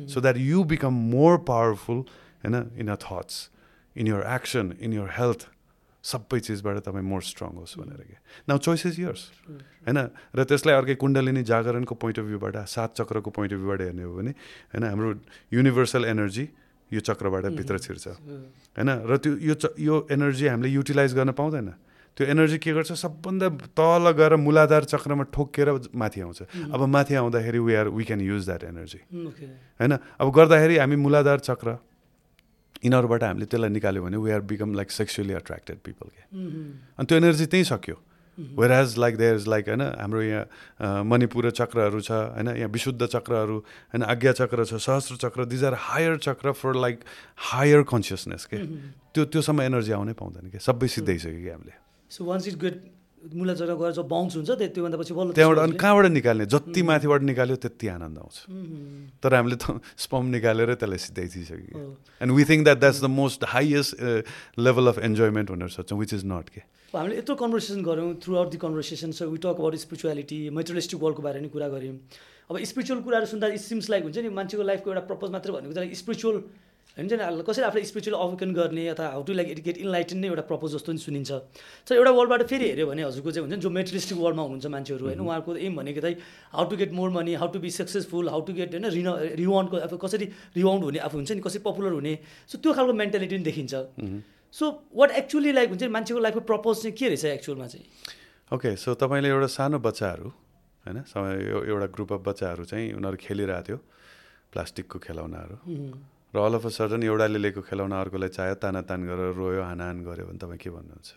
[0.10, 2.04] so that you become more powerful
[2.44, 3.50] होइन in a thoughts
[3.96, 5.48] in your action in your health
[6.04, 8.20] सबै चिजबाट तपाईँ मोर स्ट्रङ होस् भनेर क्या
[8.50, 9.22] नाउ चोइस इज यर्स
[9.86, 10.00] होइन?
[10.34, 14.14] र त्यसलाई अर्कै कुण्डलिनी जागरणको पोइन्ट अफ भ्यूबाट सात चक्रको पोइन्ट अफ भ्यूबाट हेर्ने हो
[14.18, 14.32] भने
[14.74, 15.10] होइन हाम्रो
[15.54, 16.46] युनिभर्सल एनर्जी
[16.92, 18.90] यो चक्रबाट भित्र छिर्छ। होइन?
[19.06, 21.70] र त्यो यो यो एनर्जी हामीले युटिलाइज गर्न पाउँदैन।
[22.18, 22.92] त्यो एनर्जी के गर्छ?
[22.94, 28.22] सबभन्दा तल गएर मूलाधार चक्रमा ठोकेर माथि आउँछ। अब माथि आउँदाखेरि we are we can
[28.22, 29.00] use that energy
[29.80, 29.92] होइन?
[30.20, 31.78] अब गर्दाखेरि हामी मूलाधार चक्र
[32.84, 36.22] यिनीहरूबाट हामीले त्यसलाई निकाल्यो भने we are become like sexually attracted people के।
[37.00, 37.98] अनि त्यो एनर्जी त्यहीँ सक्यो।
[38.38, 43.06] Where has like there is like होइन हाम्रो यहाँ मणिपुर चक्रहरू छ होइन यहाँ विशुद्ध
[43.06, 43.58] चक्रहरू
[43.94, 47.00] होइन आज्ञा चक्र छ सहस्र चक्र these are higher chakra for like
[47.52, 48.58] higher consciousness के।
[49.14, 51.74] त्यो त्योसम्म एनर्जी आउनै पाउँदैन कि। सबै सिद्धाइसक्यो कि हामीले।
[52.12, 52.76] सो वान्स इट गेट
[53.22, 57.22] मुला जग्गा गएर जब बााउन्स हुन्छ त्योभन्दा पछि बल्ल त्यहाँबाट अनि कहाँबाट निकाल्ने जति माथिबाट
[57.22, 58.38] निकाल्यो त्यति आनन्द आउँछ।
[59.22, 61.86] तर हामीले त स्पम निकालेर त्यसलाई सिधै दिइसक्यो
[62.22, 63.92] and we think that that's the most highest
[64.60, 66.62] level of enjoyment भनेर सोच्छौँ विच इज नट के।
[66.94, 71.50] हामीले यत्रो कन्भर्सेसन गऱ्यौँ throughout the conversation so we talk about spirituality materialistic वर्ल्डको बारेमा
[71.54, 71.96] कुरा गऱ्यौँ।
[72.50, 75.96] अब स्पिरिचुअल कुराहरू सुन्दा इट सिम्स लाइक हुन्छ नि मान्छेको लाइफको एउटा पर्पज मात्र भनेको
[75.96, 76.36] स्पिरिचुअल
[76.98, 80.44] हुन्छ नि कसरी आफूलाई स्पिरिचुअल अवेकन गर्ने अथवा how to like educate enlighten नै एउटा
[80.50, 81.32] प्रपोज जस्तो नि सुनिन्छ।
[81.88, 85.06] सो एउटा वर्ल्डबाट फेरि हेऱ्यो भने हजुरको चाहिँ हुन्छ नि जो मेटेरिस्टिक वर्ल्डमा हुनुहुन्छ मान्छेहरू
[85.06, 86.16] होइन उहाँहरूको एम भनेको चाहिँ
[86.52, 89.78] how to get more money how to be successful how to get होइन रिन रिवाउन्डको
[89.88, 90.26] अब कसरी
[90.60, 92.14] रिवाउन्ड हुने आफू हुन्छ नि कसरी पपुलर हुने
[92.52, 93.74] सो त्यो खालको मेन्टालिटी पनि देखिन्छ।
[94.54, 97.86] सो वाट एक्चुली लाइक हुन्छ नि मान्छेको लाइफको प्रपोज चाहिँ के रहेछ एक्चुअलमा चाहिँ?
[98.52, 100.28] ओके सो तपाईँले एउटा सानो बच्चाहरू
[100.86, 100.98] होइन
[101.72, 103.78] एउटा ग्रुप अफ बच्चाहरू चाहिँ उनीहरू खेलिरहेको थियो
[104.52, 105.56] प्लास्टिकको खेलौनाहरू।
[106.34, 110.26] र अल अफ अ सडन एउटाले लिएको खेलाउन अर्कोलाई चाह्यो तानातान गरेर रोयो हानाहान गऱ्यो
[110.32, 111.10] भने तपाईँ के भन्नुहुन्छ?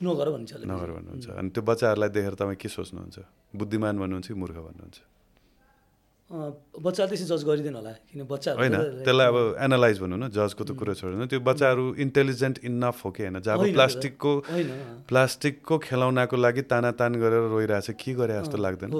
[0.00, 3.16] नगर भन्छ नगर भन्नुहुन्छ। अनि त्यो बच्चाहरूलाई देखेर तपाईँ के सोच्नुहुन्छ?
[3.50, 4.98] बुद्धिमान भन्नुहुन्छ कि मूर्ख भन्नुहुन्छ?
[6.30, 10.70] बच्चाले त्यसरी जज गरिदिनु होला किन बच्चा होइन त्यसलाई अब एनालाइज भनौँ न जजको त
[10.78, 13.42] कुरा छोडेन। त्यो बच्चाहरू इन्टेलिजेन्ट इनफ हो कि होइन?
[13.42, 14.32] जब प्लास्टिकको
[15.10, 18.90] प्लास्टिकको खेलाउनाको लागि तानातान गरेर रोइरहेछ के गरे जस्तो लाग्दैन?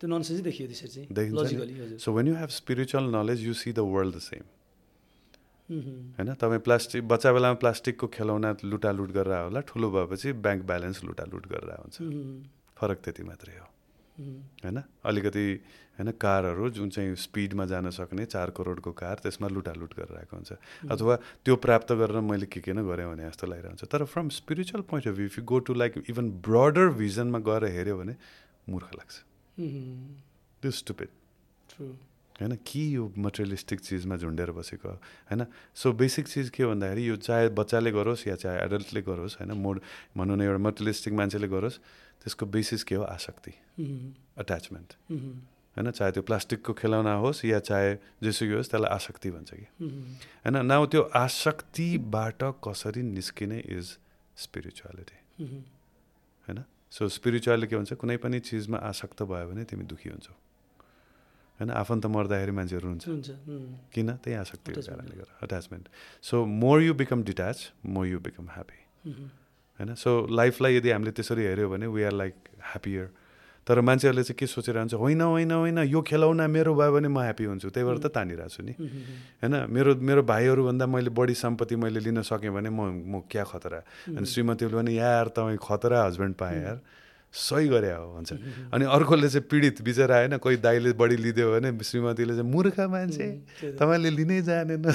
[0.00, 4.16] त्यो ननसेन्सै देखियो त्यसरी चाहिँ। So when you have spiritual knowledge you see the world
[4.16, 4.44] the same
[5.68, 11.46] होइन तपाईँ प्लास्टिक बच्चा बेलामा प्लास्टिकको खेलौना लुटालुट गरेर होला ठुलो भएपछि ब्याङ्क ब्यालेन्स लुटालुट
[11.48, 11.96] गरेर हुन्छ
[12.78, 13.66] फरक त्यति मात्रै हो।
[14.64, 15.46] होइन अलिकति
[15.96, 20.52] होइन कारहरू जुन चाहिँ स्पिडमा जान सक्ने चार करोडको कार त्यसमा लुटालुट गरेर आएको हुन्छ।
[20.90, 24.82] अथवा त्यो प्राप्त गरेर मैले के के न गरेँ भने जस्तो लागिरहन्छ। तर from spiritual
[24.84, 28.14] point of view if you go to like even broader भिजनमा गएर हेऱ्यो भने
[28.68, 29.14] मूर्ख लाग्छ।
[30.62, 31.08] त्यो स्टुपेड
[32.40, 37.48] होइन के यो मटेरियलिस्टिक चिजमा झुन्डेर बसेको होइन सो बेसिक चिज के भन्दाखेरि यो चाहे
[37.54, 39.80] बच्चाले गरोस् या चाहे एडल्टले गरोस् होइन मोड
[40.16, 41.78] भनौँ न एउटा मटेरियलिस्टिक मान्छेले गरोस्
[42.22, 43.02] त्यसको बेसिस के हो?
[43.04, 43.52] आसक्ति
[44.38, 44.92] अट्याचमेन्ट
[45.76, 49.66] होइन चाहे त्यो प्लास्टिकको खेलौना होस् या चाहे जेसुकै होस् त्यसलाई आसक्ति भन्छ कि।
[50.42, 53.86] होइन न त्यो आसक्तिबाट कसरी निस्किने इज
[54.36, 55.18] स्पिरिचुअलिटी
[56.48, 56.58] होइन?
[56.90, 60.34] सो स्पिरिचुअली के भन्छ कुनै पनि चिजमा आसक्त भयो भने तिमी दुःखी हुन्छौ।
[61.58, 61.70] होइन?
[61.70, 63.04] आफन्त मर्दाखेरि मान्छेहरू हुन्छ।
[63.94, 64.08] किन?
[64.22, 65.88] त्यही आसक्तिको कारणले गर्दा attachment
[66.22, 69.94] so more you become detach more you become happy होइन?
[69.94, 72.34] सो लाइफलाई यदि हामीले त्यसरी हेऱ्यो भने वी आर लाइक
[72.70, 73.06] ह्याप्पियर
[73.66, 77.18] तर मान्छेहरूले चाहिँ के सोचेर हुन्छ होइन होइन होइन यो खेलाउना मेरो भयो भने म
[77.18, 78.72] ह्याप्पी हुन्छु। त्यही भएर त तानिरहेको छु नि।
[79.40, 79.54] होइन?
[79.72, 83.80] मेरो मेरो भाइहरूभन्दा मैले बढी सम्पत्ति मैले लिन सकेँ भने म म क्या खतरा?
[84.12, 86.78] अनि श्रीमतीले भने यार तपाईँ खतरा हस्बेन्ड पाएँ यार।
[87.34, 88.30] सही गरे हो भन्छ।
[88.70, 93.26] अनि अर्कोले चाहिँ पीडित बिचरा होइन कोही दाइले बढी लिदियो भने श्रीमतीले चाहिँ मूर्ख मान्छे।
[93.74, 94.86] तपाईँले लिनै जानेन।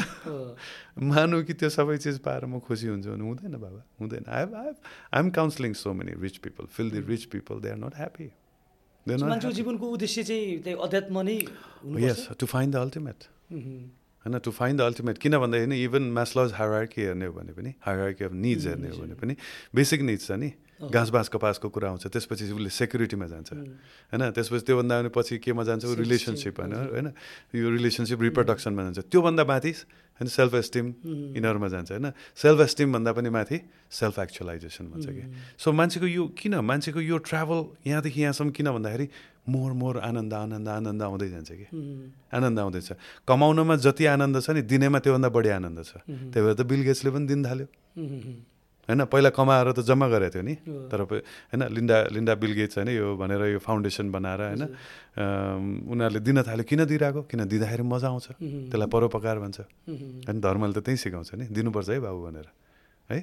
[1.04, 4.72] मानु कि त्यो सबै चिज पाएर म खुसी हुन्छु भने हुँदैन बाबा हुँदैन। I I
[5.12, 8.28] I am counselling so many rich people feel the rich people they are not happy
[9.10, 11.38] जीवनको उद्देश्य चाहिँ अध्यात्म नै
[12.08, 13.20] yes to find the ultimate
[13.52, 18.24] होइन टु फाइन्ड द अल्टिमेट किन भन्दाखेरि इभन म्यासलज हायरार्की हेर्ने हो भने पनि हायरार्की
[18.24, 19.36] अफ निड्स हेर्ने हो भने पनि
[19.76, 23.50] बेसिक निड्स छ नि। घाँस बाँस कपासको कुरा आउँछ त्यसपछि उसले सेक्युरिटीमा जान्छ।
[24.16, 25.84] होइन त्यसपछि त्योभन्दा पनि पछि केमा जान्छ?
[26.00, 27.08] रिलेसनसिप होइन होइन।
[27.52, 29.72] यो रिलेसनसिप रिप्रोडक्सनमा जान्छ। त्योभन्दा माथि
[30.20, 30.86] होइन सेल्फ एस्टिम
[31.36, 33.58] यिनीहरूमा जान्छ होइन। सेल्फ एस्टिमभन्दा पनि माथि
[33.92, 35.24] सेल्फ एक्चुलाइजेसन भन्छ कि।
[35.60, 36.54] सो मान्छेको यो किन?
[36.64, 39.08] मान्छेको यो ट्राभल यहाँदेखि यहाँसम्म किन भन्दाखेरि
[39.50, 41.66] मोर मोर आनन्द आनन्द आनन्द आउँदै जान्छ कि।
[42.32, 42.90] आनन्द आउँदैछ
[43.28, 47.12] कमाउनमा जति आनन्द छ नि दिनेमा त्योभन्दा बढी आनन्द छ। त्यही भएर त बिल गेट्सले
[47.12, 47.68] पनि दिन थाल्यो।
[48.90, 50.56] होइन पहिला कमाएर त जम्मा गरेको थियो नि।
[50.90, 54.64] तर होइन लिन्डा लिन्डा बिल गेट्स होइन यो भनेर यो फाउन्डेसन बनाएर होइन
[55.86, 57.22] उनीहरूले दिन थाल्यो। किन दिइरहेको?
[57.30, 59.60] किन दिँदाखेरि मजा आउँछ। त्यसलाई परोपकार भन्छ।
[60.26, 62.48] होइन धर्मले त त्यहीँ सिकाउँछ नि। दिनुपर्छ है बाबु भनेर।
[63.14, 63.20] है?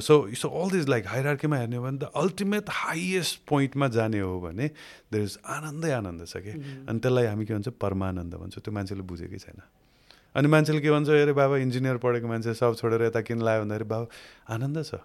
[0.00, 4.40] So so all these like हाइरार्कीमा हेर्ने हो भने त अल्टिमेट हाइएस्ट पोइन्टमा जाने हो
[4.40, 4.66] भने
[5.12, 6.52] देयर इज आनन्दै आनन्द छ कि।
[6.88, 7.68] अनि त्यसलाई हामी के भन्छ?
[7.76, 9.60] परमानन्द भन्छौँ। त्यो मान्छेले बुझेकै छैन।
[10.34, 13.62] अनि मान्छेले के भन्छ अरे बाबा इन्जिनियर पढेको मान्छे सब छोडेर यता किन लायो?
[13.64, 14.06] भन्दाखेरि बाबा
[14.50, 14.98] आनन्द छ।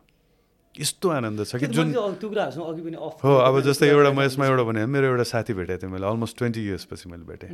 [0.75, 5.05] यस्तो आनन्द छ कि त जुन हो अब जस्तै एउटा म यसमा एउटा भने मेरो
[5.11, 7.49] एउटा साथी भेटेको थिएँ मैले अलमोस्ट ट्वेन्टी इयर्स पछि मैले भेटेँ।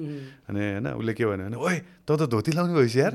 [0.51, 3.13] अनि होइन उसले के भन्यो भने ओए त त धोती लाउने भइस यार।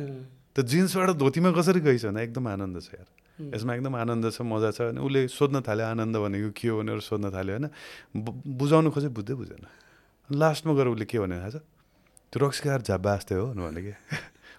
[0.51, 2.05] त्यो जिन्सबाट धोतीमा कसरी गइस?
[2.11, 3.09] भन्दा एकदम आनन्द छ यार।
[3.55, 6.75] यसमा एकदम आनन्द छ मजा छ। अनि उसले सोध्न थाल्यो आनन्द भनेको के हो?
[6.81, 7.67] भनेर सोध्न थाल्यो होइन।
[8.59, 9.65] बुझाउनु खोजे बुझ्दै बुझेन।
[10.33, 11.57] लास्टमा गएर उसले के भन्यो थाहा छ?
[12.33, 13.93] त्यो रक्सीकार झ्याब्बा जस्तै हो भने कि।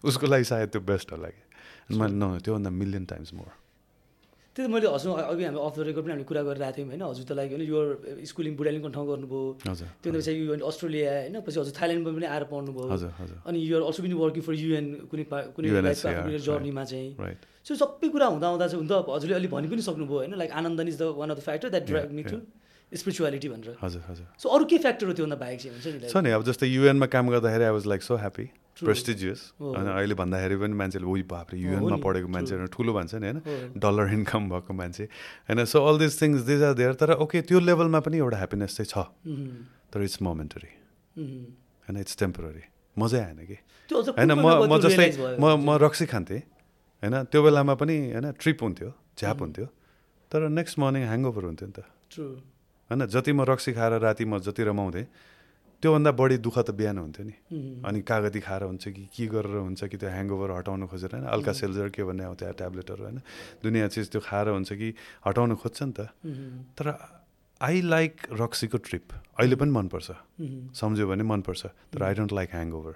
[0.03, 1.41] उसको लागि सायद त्यो बेस्ट होला कि
[1.97, 3.51] मैले न त्योभन्दा मिलियन टाइम्स मोर
[4.51, 7.01] त्यो त मैले हजुर अघि हामी अफ द रेकर्ड पनि हामीले कुरा गरिरहेको थियौँ होइन?
[7.07, 7.79] हजुर त लागि होइन यो
[8.27, 9.41] स्कुलिङ बुढालिङको ठाउँ गर्नुभयो।
[10.03, 11.35] त्यो पछि यु अस्ट्रेलिया होइन?
[11.39, 12.83] पछि हजुर थाइल्यान्डमा पनि आएर पढ्नुभयो।
[13.47, 15.23] अनि युआर अल्सो पनि वर्किङ फर युएन कुनै
[15.55, 15.67] कुनै
[16.43, 20.19] जर्नीमा चाहिँ। सो सबै कुरा हुँदा हुँदा चाहिँ हुन त हजुरले अलि भनि पनि सक्नुभयो
[20.19, 20.35] होइन?
[20.35, 22.37] Like आनन्दन is the one of the factor that drive me to
[22.91, 26.27] spirituality भनेर। हजुर हजुर। सो अरू के फ्याक्टर हो त्योभन्दा बाहेक चाहिँ हुन्छ नि छ
[26.27, 28.51] नि अब जस्तै युएनमा काम गर्दाखेरि I was like so happy.
[28.85, 32.27] Prestigious हो, अनि हो। अहिले भन्दाखेरि पनि मान्छेले उही बाफ्रे हो युएनमा पढेको.
[32.27, 33.39] मान्छेहरू ठुलो भन्छ नि होइन।
[33.77, 35.03] डलर इन्कम भएको मान्छे।
[35.47, 38.71] होइन so all this things these are there तर ओके त्यो लेभलमा पनि एउटा ह्याप्पिनेस
[38.77, 38.95] चाहिँ छ।
[39.27, 40.71] उम्, तर इट्स मोमेन्टरी
[41.17, 41.45] उम्।
[41.85, 42.63] होइन इट्स टेम्पोररी
[42.97, 43.57] मजै आएन कि?
[43.91, 45.07] होइन म म जस्तै?
[45.37, 46.41] म म रक्सी खान्थेँ।
[47.03, 49.67] होइन त्यो बेलामा पनि होइन ट्रिप हुन्थ्यो झ्याप हुन्थ्यो।
[50.31, 51.79] तर नेक्स्ट मर्निङ ह्याङओभर हुन्थ्यो नि त.
[52.89, 55.05] होइन जति म रक्सी खाएर राति म जति रमाउँथेँ
[55.81, 57.35] त्योभन्दा बढी दुःख त बिहान हुन्थ्यो नि।
[57.85, 61.51] अनि कागती खाएर हुन्छ कि के गरेर हुन्छ कि त्यो ह्याङओभर हटाउनु खोजेर होइन अल्का
[61.57, 63.19] सेल्जर के भन्ने आउँथ्यो ट्याब्लेटहरू होइन।
[63.65, 64.93] दुनियाँ चिज त्यो खाएर हुन्छ कि
[65.25, 66.13] हटाउनु खोज्छ नि त।
[66.77, 66.85] तर
[67.61, 69.05] आई लाइक रक्सीको ट्रिप
[69.39, 70.09] अहिले पनि मनपर्छ।
[70.77, 72.95] सम्झ्यो भने मनपर्छ। तर I don't like hangover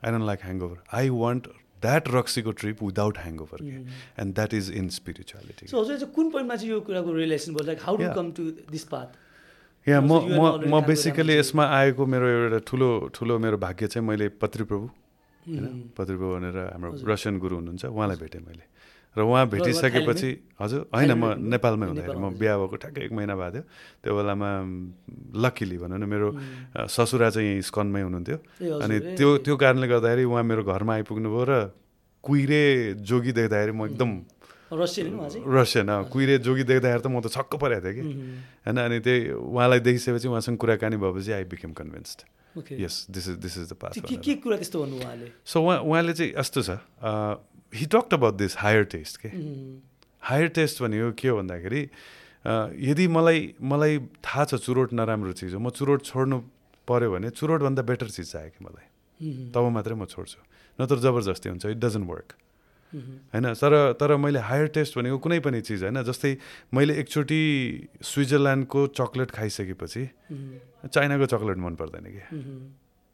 [0.00, 1.44] I don't like hangover I want
[1.82, 3.76] that रक्सीको ट्रिप विदाउट ह्याङओभर के।
[4.22, 7.96] And that is in spirituality हजुर कुन पोइन्टमा चाहिँ यो कुराको relation how.
[8.14, 8.42] Come to
[8.72, 9.08] this path
[9.86, 14.28] यहाँ म म म बेसिकली यसमा आएको मेरो एउटा ठुलो ठुलो मेरो भाग्य चाहिँ मैले
[14.40, 14.86] पत्रीप्रभु
[15.44, 15.92] होइन?
[15.96, 18.64] पत्रीप्रभु भनेर हाम्रो। रसियन गुरु हुनुहुन्छ उहाँलाई भेटेँ मैले।
[19.16, 20.30] र उहाँ भेटिसकेपछि
[20.60, 21.24] हजुर होइन म?
[21.52, 23.62] नेपालमै हुँदाखेरि। म। बिहा भएको ठ्याक्कै एक महिना भएको थियो।
[24.02, 24.50] त्यो बेलामा
[25.44, 28.36] लक्किली भनौँ न मेरो अ, ससुरा चाहिँ यहीँ स्कनमै हुनुहुन्थ्यो।
[28.82, 31.54] अनि त्यो। त्यो कारणले गर्दाखेरि उहाँ मेरो घरमा आइपुग्नु भयो र
[32.24, 32.62] कुहिरे
[33.04, 34.10] जोगी देख्दाखेरि म एकदम
[34.74, 38.02] रसियन कुहिरे जोगी देख्दाखेरि त म त छक्क परेको थिएँ कि।
[38.66, 42.18] होइन अनि त्यही उहाँलाई देखिसकेपछि उहाँसँग कुराकानी भएपछि I became convinced.
[42.78, 45.26] Yes this is this is the चाहिँ के कुरा त्यस्तो भन्नु उहाँले?
[45.42, 46.70] सो उहाँ उहाँले चाहिँ यस्तो छ
[47.74, 49.28] he talked about this higher taste के?
[50.22, 51.82] हायर टेस्ट भनेको के हो भन्दाखेरि
[52.88, 56.38] यदि मलाई मलाई थाहा छ चुरोट नराम्रो चिज हो म चुरोट छोड्नु
[56.86, 58.86] पऱ्यो भने चुरोटभन्दा बेटर चिज चाहियो कि मलाई।
[59.50, 60.38] तब मात्रै म छोड्छु।
[60.78, 62.28] नत्र जबरजस्ती हुन्छ इट डजन्ट वर्क
[62.92, 66.36] होइन तर तर मैले हायर टेस्ट भनेको कुनै पनि चिज होइन जस्तै
[66.74, 67.40] मैले एकचोटि
[68.02, 70.02] स्विजरल्यान्डको चक्लेट खाइसकेपछि
[70.86, 72.22] चाइनाको चक्लेट मन पर्दैन कि।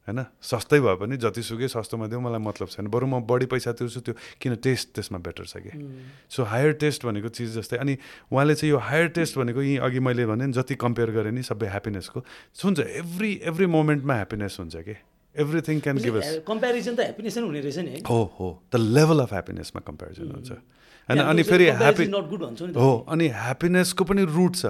[0.09, 4.01] होइन सस्तै भए पनि जतिसुकै सस्तोमा दिउँ मलाई मतलब छैन। बरु म बढी पैसा तिर्छु
[4.01, 5.73] त्यो किन टेस्ट त्यसमा बेटर छ कि।
[6.29, 7.97] सो हायर टेस्ट भनेको चिज जस्तै अनि
[8.33, 11.69] उहाँले चाहिँ यो हायर टेस्ट भनेको यहीँ अघि मैले भने जति कम्पेयर गरेँ नि सबै
[11.69, 14.97] ह्याप्पिनेसको हुन्छ एभ्री एभ्री मोमेन्टमा ह्याप्पिनेस हुन्छ कि।
[15.37, 19.33] एभ्रिथिङ क्यान गिभ कम्पेरिजन त ह्याप्पिनेस नै हुने रहेछ नि है हो द लेभल अफ
[19.33, 20.53] ह्याप्पिनेसमा कम्पेरिजन हुन्छ
[21.09, 24.67] होइन अनि फेरि ह्याप्पी नट गुड भन्छौ नि त। हो अनि ह्याप्पिनेसको पनि रुट छ।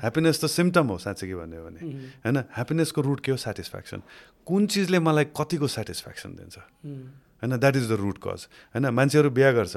[0.00, 1.92] ह्याप्पिनेस त सिम्टम हो साँच्चै के भन्यो भने। उम्,
[2.24, 3.36] होइन ह्याप्पिनेसको रुट के हो?
[3.36, 4.02] सेटिस्फ्याक्सन
[4.46, 6.56] कुन चिजले मलाई कतिको सेटिस्फ्याक्सन दिन्छ?
[6.84, 7.04] उम्,
[7.42, 8.40] होइन that is the root cause
[8.72, 9.76] होइन मान्छेहरू बिहा गर्छ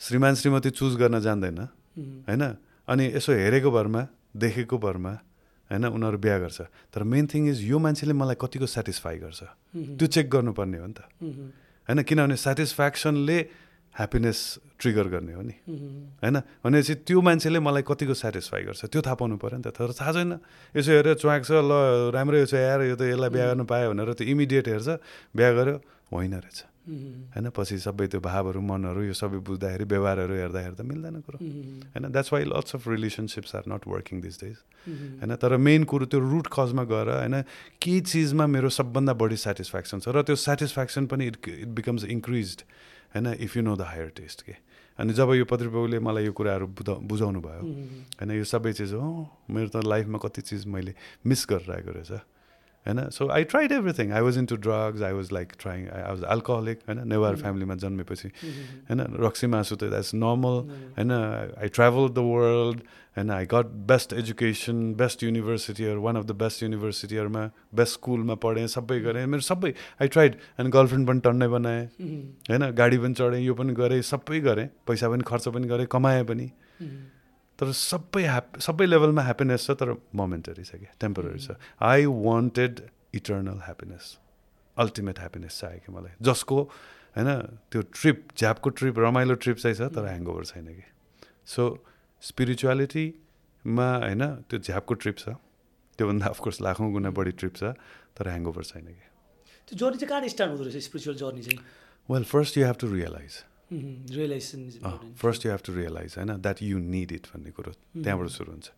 [0.00, 2.42] श्रीमान श्रीमती चुज गर्न जान्दैन। उम्, होइन
[2.88, 4.02] अनि यसो हेरेको भरमा
[4.34, 5.12] देखेको भरमा
[5.70, 6.60] होइन उनीहरू बिहा गर्छ।
[6.90, 9.40] तर मेन थिङ इज यो मान्छेले मलाई कतिको सेटिस्फाई गर्छ।
[9.98, 11.00] त्यो चेक गर्नुपर्ने हो नि त।
[11.86, 13.38] होइन किनभने सेटिस्फ्याक्सनले
[13.90, 14.38] ह्याप्पिनेस
[14.78, 15.54] ट्रिगर गर्ने हो नि।
[16.22, 18.86] होइन भनेपछि त्यो मान्छेले मलाई कतिको सेटिस्फाई गर्छ?
[18.86, 20.30] त्यो थाहा पाउनु पऱ्यो नि त। तर थाहा छैन।
[20.78, 21.70] यसो हेरेर च्वाक छ ल
[22.14, 24.88] राम्रै छ यार यो त यसलाई बिहा गर्नु पायो भनेर त्यो इमिडिएट हेर्छ
[25.34, 25.76] बिहा गर्यो
[26.14, 31.20] होइन रहेछ। होइन पछि सबै त्यो भावहरू मनहरू यो सबै बुझ्दाखेरि व्यवहारहरू हेर्दाखेरि त मिल्दैन
[31.26, 34.56] कुरो। होइन that's why lots of relationships are not working this days
[35.20, 37.42] होइन तर मेन कुरो त्यो रुट कजमा गएर होइन
[37.82, 40.08] के चिजमा मेरो सबभन्दा बढी सेटिस्फ्याक्सन छ?
[40.08, 42.48] र त्यो सेटिस्फ्याक्सन पनि इट इट बिकम्स इन्क्रिज
[43.14, 44.54] होइन if you know the higher taste के?
[44.98, 47.62] अनि जब यो पत्रिबाबुले मलाई यो कुराहरू बुझा बुझाउनु भयो
[48.20, 49.06] होइन यो सबै चिज हो
[49.48, 50.92] मेरो त लाइफमा कति चिज मैले
[51.24, 52.12] मिस गरिरहेको रहेछ।
[52.86, 56.22] होइन so I tried everything I was into drugs I was like trying I was
[56.30, 60.56] alcoholic होइन नेवार फ्यामिलीमा जन्मेपछि उम्, होइन रक्सी मासु त द्याट्स नर्मल
[60.96, 62.80] होइन आई ट्राभल द वर्ल्ड
[63.16, 68.66] होइन I got best education best युनिभर्सिटीहरू one of the best युनिभर्सिटीहरूमा बेस्ट स्कुलमा पढेँ
[68.70, 73.14] सबै गरेँ मेरो सबै आई ट्राइड अनि गर्लफ्रेन्ड पनि टन्नै बनाएँ उम्, होइन गाडी पनि
[73.14, 76.50] चढेँ यो पनि गरेँ सबै गरेँ पैसा पनि खर्च पनि गरेँ कमाएँ पनि।
[76.80, 76.98] उम्,
[77.60, 82.80] तर सबै ह्याप सबै लेभलमा ह्याप्पिनेस छ तर मोमेन्टरी छ क्या टेम्पोररी छ। I wanted
[83.14, 84.04] eternal happiness
[84.76, 86.56] ultimate happiness चाहियो कि मलाई। जसको
[87.16, 87.28] होइन
[87.70, 90.86] त्यो ट्रिप झ्यापको ट्रिप रमाइलो ट्रिप चाहिँ छ तर ह्याङओभर छैन कि।
[91.46, 91.62] सो
[92.22, 95.36] स्पिरिचुअलिटीमा होइन त्यो झ्यापको ट्रिप छ।
[95.98, 97.76] त्योभन्दा अफकोर्स लाखौँ गुणा बढी ट्रिप छ
[98.16, 99.06] तर ह्याङओभर छैन कि।
[99.68, 101.60] त्यो जर्नी चाहिँ कहाँ स्टार्ट हुँदो रहेछ स्पिरिचुअल जर्नी चाहिँ?
[102.08, 103.34] Well first you have to realize
[103.70, 108.68] first you have to realize होइन द्याट यु निड इट भन्ने कुरो त्यहाँबाट सुरु हुन्छ।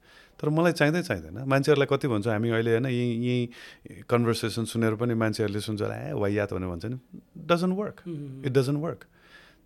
[0.40, 5.14] तर मलाई चाहिँदै चाहिँदैन। मान्छेहरूलाई कति भन्छ हामी अहिले होइन यहीँ यहीँ कन्भर्सेसन सुनेर पनि
[5.14, 6.98] मान्छेहरूले सुन्छ ए वाइयात भनेर भन्छ नि।
[7.46, 7.96] Doesn't work
[8.46, 9.00] it doesn't work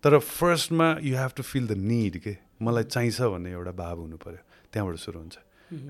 [0.03, 2.37] तर फर्स्टमा you have to feel the need के?
[2.61, 5.37] मलाई चाहिन्छ भन्ने एउटा भाव हुनु पऱ्यो त्यहाँबाट सुरु हुन्छ।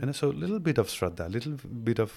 [0.01, 2.11] होइन so little bit of shraddha little bit of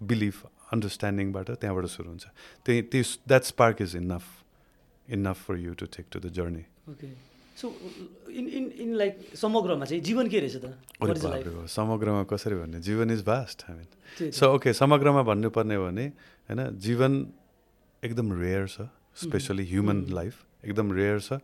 [0.00, 0.36] belief
[0.72, 2.24] अन्डरस्ट्यान्डिङबाट त्यहाँबाट सुरु हुन्छ।
[2.64, 4.24] त्यही त्यो that spark is enough
[5.10, 7.08] enough for you to take to the journey okay
[7.56, 7.68] so
[8.30, 10.74] in in in like समग्रमा चाहिँ जीवन के रहेछ त?
[11.00, 11.66] What is life?
[11.72, 12.80] समग्रमा कसरी भन्ने?
[12.80, 14.30] जीवन is vast I mean.
[14.30, 16.06] So okay समग्रमा भन्नुपर्ने भने
[16.50, 17.12] होइन जीवन
[18.02, 18.88] एकदम रेयर छ
[19.22, 21.40] स्पेसली ह्युमन लाइफ एकदम रेयर छ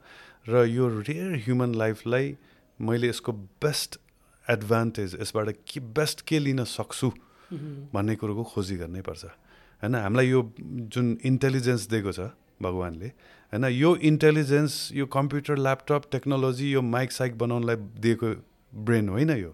[0.48, 2.36] र यो रेयर ह्युमन लाइफलाई
[2.80, 3.32] मैले यसको
[3.62, 3.98] बेस्ट
[4.46, 7.88] एडभान्टेज यसबाट के बेस्ट के लिन सक्छु मह्म.
[7.94, 10.40] भन्ने कुरोको खोजी गर्नै पर्छ। होइन हामीलाई यो
[10.92, 12.20] जुन इन्टेलिजेन्स दिएको छ
[12.62, 13.08] भगवान्ले
[13.52, 18.28] होइन यो इन्टेलिजेन्स यो कम्प्युटर ल्यापटप टेक्नोलोजी यो माइक साइक बनाउनलाई दिएको
[18.72, 19.52] ब्रेन होइन यो.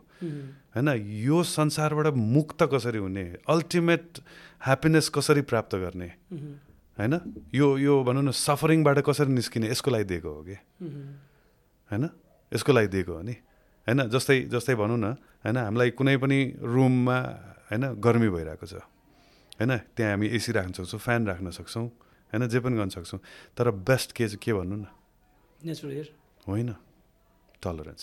[0.74, 0.88] होइन
[1.26, 3.24] यो संसारबाट मुक्त कसरी हुने?
[3.48, 4.18] अल्टिमेट
[4.64, 6.08] ह्याप्पिनेस कसरी प्राप्त गर्ने.
[6.98, 7.14] होइन
[7.54, 9.70] यो यो भनौँ न सफरिङबाट कसरी निस्किने?
[9.70, 10.56] यसको लागि दिएको हो कि.
[11.90, 12.08] होइन
[12.52, 13.34] यसको लागि दिएको हो नि?
[13.86, 15.06] होइन जस्तै जस्तै भनौँ न
[15.42, 17.18] होइन हामीलाई कुनै पनि रुममा
[17.70, 18.74] होइन गर्मी भइरहेको छ।
[19.58, 21.86] होइन त्यहाँ हामी एसी राख्न सक्छौँ फ्यान राख्न सक्छौँ।
[22.32, 23.20] होइन जे पनि गर्न सक्छौँ
[23.56, 24.86] तर बेस्ट के चाहिँ के भन्नु न
[25.64, 26.06] नेचुरल
[26.46, 26.74] होइन
[27.62, 28.02] tolerance.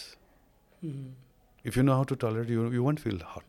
[1.66, 3.44] If you know how to tolerate you you won't feel hot.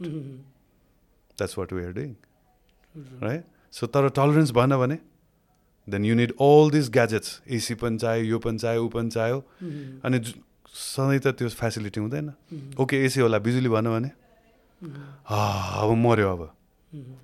[1.39, 2.15] That's what we are doing
[3.23, 4.99] right so तर टलरेन्स भएन भने
[5.89, 9.39] then you need all this gadgets AC पनि चाहियो यो पनि चाहियो ऊ पनि चाहियो.
[10.05, 10.19] अनि
[10.75, 12.33] सधैँ त त्यो फेसिलिटी हुँदैन.
[12.81, 14.11] ओके एसी होला बिजुली भएन भने.
[15.25, 15.43] हा
[15.83, 16.43] अब मऱ्यो अब.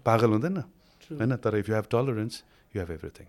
[0.07, 0.57] पागल हुँदैन.
[1.11, 2.43] होइन तर if you have tolerance
[2.75, 3.27] you have everything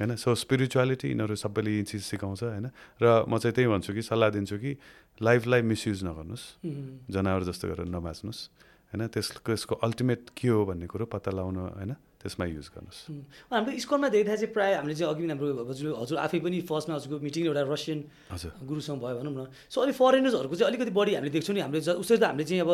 [0.00, 0.16] होइन?
[0.16, 2.66] सो स्पिरिचुअलिटी यिनीहरू सबैले यी चिज सिकाउँछ होइन?
[2.98, 4.70] र म चाहिँ त्यही भन्छु कि सल्लाह दिन्छु कि
[5.20, 6.44] लाइफलाई मिसयुज नगर्नुहोस्.
[7.12, 8.40] जनावर जस्तो गरेर नबाच्नुहोस्
[8.90, 9.02] होइन?
[9.06, 11.92] त्यसको यसको अल्टिमेट के हो भन्ने कुरो पत्ता लगाउन होइन?
[12.20, 13.00] त्यसमा युज गर्नुहोस्.
[13.48, 17.16] हाम्रो स्कुलमा देख्दा चाहिँ प्रायः हामीले चाहिँ अघि हाम्रो हजुर हजुर आफै पनि फर्स्टमा हजुरको
[17.20, 17.98] मिटिङ एउटा रसियन
[18.30, 21.80] हजुर। गुरुसँग भयो भनौँ न। सो अलिक फरेनर्सहरूको चाहिँ अलिकति बढी हामीले देख्छौँ नि हामीले
[21.80, 22.70] ज- उसरी त हामीले चाहिँ अब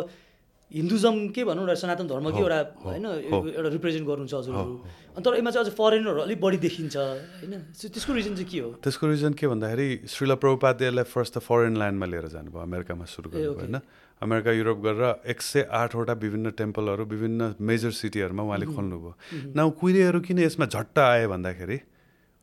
[0.71, 4.75] हिन्दुजम के भनौँ न सनातन धर्मकै एउटा होइन। एउटा रिप्रेजेन्ट गर्नुहुन्छ हजुरहरू।
[5.15, 8.71] अनि तर यसमा चाहिँ अझ फरेनरहरू अलिक बढी देखिन्छ होइन त्यसको रिजन चाहिँ के हो
[8.83, 13.47] त्यसको रिजन के भन्दाखेरि श्रील प्रभुपाध्यलाई फर्स्ट त फरेन ल्यान्डमा लिएर जानुभयो अमेरिकामा सुरु ओके।
[13.63, 13.79] होइन
[14.21, 19.13] अमेरिका युरोप गरेर एक सय आठवटा विभिन्न टेम्पलहरू विभिन्न मेजर सिटीहरूमा उहाँले खोल्नुभयो
[19.55, 21.79] न कुहिरेहरू किन यसमा झट्ट आए भन्दाखेरि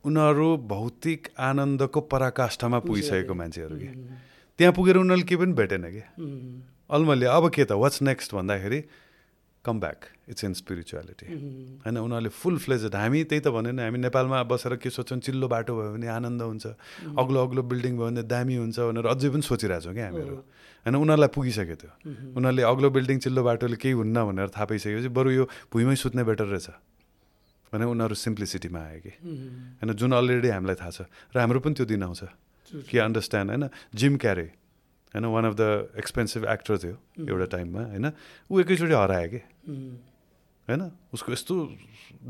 [0.05, 3.89] उनीहरू भौतिक आनन्दको पराकाष्ठमा पुगिसकेको मान्छेहरू कि.
[4.59, 6.72] त्यहाँ पुगेर उनीहरूले केही पनि भेटेन कि मह्म.
[6.89, 8.79] अलमल्ले अब के त वाट्स नेक्स्ट भन्दाखेरि
[9.65, 11.25] come back it's in spirituality.
[11.83, 15.47] होइन उनीहरूले फुल फ्लेजेड हामी त्यही त भन्यो नि हामी नेपालमा बसेर के सोच्छौँ चिल्लो
[15.47, 16.65] बाटो भयो भने आनन्द हुन्छ
[17.15, 20.35] अग्लो अग्लो बिल्डिङ भयो भने दामी हुन्छ भनेर अझै पनि सोचिरहेको छौँ क्या हामीहरू।
[20.83, 22.35] होइन उनीहरूलाई पुगिसक्यो त्यो मह्म.
[22.35, 26.47] उनीहरूले अग्लो बिल्डिङ चिल्लो बाटोले केही हुन्न भनेर थाहा पाइसकेपछि बरु यो भुइँमै सुत्ने बेटर
[26.51, 26.67] रहेछ।
[27.71, 29.79] भने उनीहरू सिम्प्लिसिटीमा आयो कि। मह्म.
[29.79, 32.23] होइन जुन अलरेडी हामीलाई थाहा छ र हाम्रो पनि त्यो दिन आउँछ।
[32.83, 33.63] कि अन्डरस्ट्यान्ड होइन
[33.95, 34.47] जिम क्यारे
[35.13, 36.95] होइन one of the expensive actor थियो
[37.29, 38.11] एउटा टाइममा होइन?
[38.51, 39.41] ऊ एकैचोटि हरायो कि?
[39.69, 39.95] मह्म.
[40.67, 40.81] होइन?
[41.13, 41.53] उसको यस्तो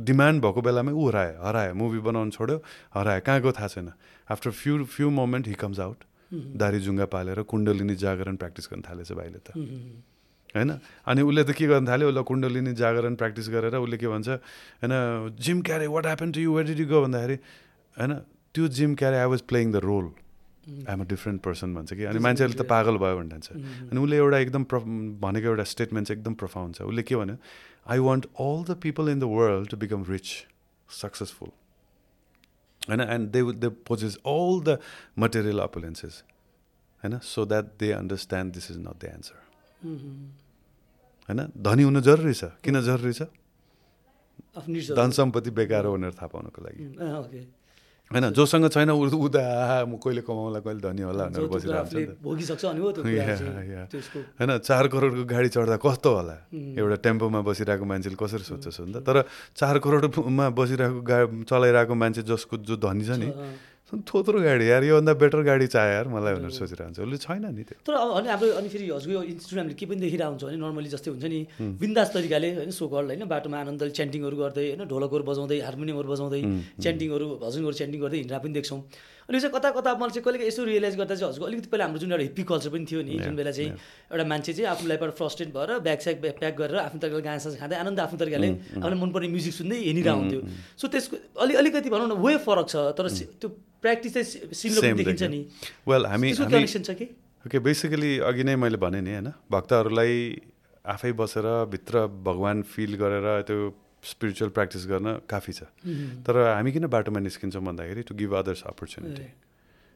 [0.10, 2.58] डिमान्ड भएको बेलामै ऊ हरायो हरायो मुभी बनाउनु छोड्यो
[2.96, 3.92] हरायो कहाँ गयो थाहा छैन।
[4.32, 6.00] After few few moment he comes out.
[6.34, 10.02] दारी जुङ्गा पालेर कुण्डलिनी जागरण प्र्याक्टिस गर्न थालेछ भाइले त। मह्म.
[10.56, 10.70] होइन?
[11.08, 12.10] अनि उसले त के गर्न थाल्यो?
[12.10, 14.30] उसलाई कुण्डलिनी जागरण प्र्याक्टिस गरेर उसले के भन्छ
[14.82, 14.94] होइन
[15.40, 17.38] Jim Carrey what happen to you wait did you go भन्दाखेरि
[17.98, 18.14] होइन
[18.54, 20.10] त्यो Jim Carrey I was playing the role
[20.64, 23.90] I'm a different person भन्छ कि अनि मान्छेहरूले त पागल भयो भनिन्छ मह्म.
[23.92, 24.78] अनि उसले एउटा एकदम प्र
[25.20, 27.38] भनेको एउटा स्टेटमेन्ट चाहिँ एकदम प्रफाउन्ड छ। उसले के भन्यो?
[27.88, 30.28] I want all the people in the world to become rich
[30.90, 31.52] successful
[32.90, 34.80] होइन and they they possess all the
[35.20, 36.24] material opulences
[37.04, 39.38] होइन so that they understand this is not the answer.
[41.30, 43.28] होइन धनी हुनु जरुरी छ। किन जरुरी छ?
[44.96, 46.84] धन सम्पत्ति बेकार हो भनेर थाहा पाउनको लागि।
[47.20, 47.42] ओके
[48.14, 51.90] होइन जोसँग छैन उ उ त आहा म कहिले कमाउँला कहिले धनी होला भनेर बसिरहेको
[54.38, 56.36] होइन चार करोडको गाडी चढ्दा कस्तो होला?
[56.54, 56.78] उम्.
[56.78, 59.18] एउटा टेम्पोमा बसिरहेको मान्छेले कसरी सोध्छ सोध्दा तर
[59.58, 61.18] चार करोडमा बसिरहेको गा
[61.50, 63.28] चलाइरहेको मान्छे जसको जो धनी छ नि
[64.02, 67.64] थोत्रो गाडी यार योभन्दा बेटर गाडी चाहे यार मलाई भनेर सोचिरहेको हुन्छ उसले छैन नि
[67.64, 70.44] त्यो। तर अब अनि हाम्रो अनि फेरि हजुरको यो इन्स्टिट्युट हामीले के पनि देखिरहेको हुन्छ
[70.44, 71.40] भने नर्मली जस्तै हुन्छ नि
[71.82, 76.42] बिन्दास तरिकाले होइन सो गर्ल होइन बाटोमा आनन्दले च्यान्टिङहरू गर्दै होइन ढोलकहरू बजाउँदै हार्मोनियमहरू बजाउँदै
[76.84, 78.82] च्यान्टिङहरू भजनहरू च्यान्टिङ गर्दै हिँडेर पनि देख्छौँ।
[79.24, 81.86] अनि यो चाहिँ कता कता मैले चाहिँ कहिले यसो रियलाइज गर्दा चाहिँ हजुरको अलिकति पहिला
[81.86, 83.70] हाम्रो जुन एउटा हिप्पी कल्चर पनि थियो नि जुन बेला चाहिँ
[84.12, 88.00] एउटा मान्छे चाहिँ लाइफबाट फ्रस्ट्रेट भएर ब्याग स्याग प्याक गरेर आफ्नो तरिकाले गाँसा खाँदै आनन्द
[88.06, 90.42] आफ्नो तरिकाले आफूलाई मनपर्ने म्युजिक सुन्दै हिँडिरहेको हुन्थ्यो।
[90.80, 93.08] सो त्यसको अलि अलिकति भनौँ न वे फरक छ तर
[93.40, 93.48] त्यो
[93.84, 95.40] प्र्याक्टिस चाहिँ सिमिलर देखिन्छ नि।
[95.88, 97.06] वेल हामी कनेक्सन छ कि?
[97.48, 99.28] ओके बेसिकली अघि नै मैले भने नि होइन?
[99.52, 100.16] भक्तहरूलाई
[100.84, 101.96] आफै बसेर भित्र
[102.28, 103.60] भगवान् फिल गरेर त्यो
[104.04, 105.64] स्पिरिचुअल प्र्याक्टिस गर्न काफी छ।
[106.28, 109.28] तर हामी किन बाटोमा निस्किन्छौँ भन्दाखेरि टु गिभ अदर्स अपर्च्युनिटी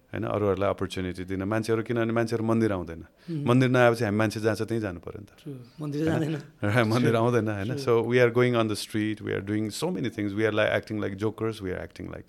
[0.07, 3.03] होइन अरूहरूलाई अपर्च्युनिटी दिन। मान्छेहरू किनभने मान्छेहरू मन्दिर आउँदैन।
[3.43, 5.43] मन्दिर नआएपछि हामी मान्छे जहाँ छ त्यहीँ जानु पऱ्यो नि त.
[5.83, 10.09] मन्दिर आउँदैन होइन। So we are going on the street we are doing so many
[10.15, 12.25] things we are like acting like jokers we are acting like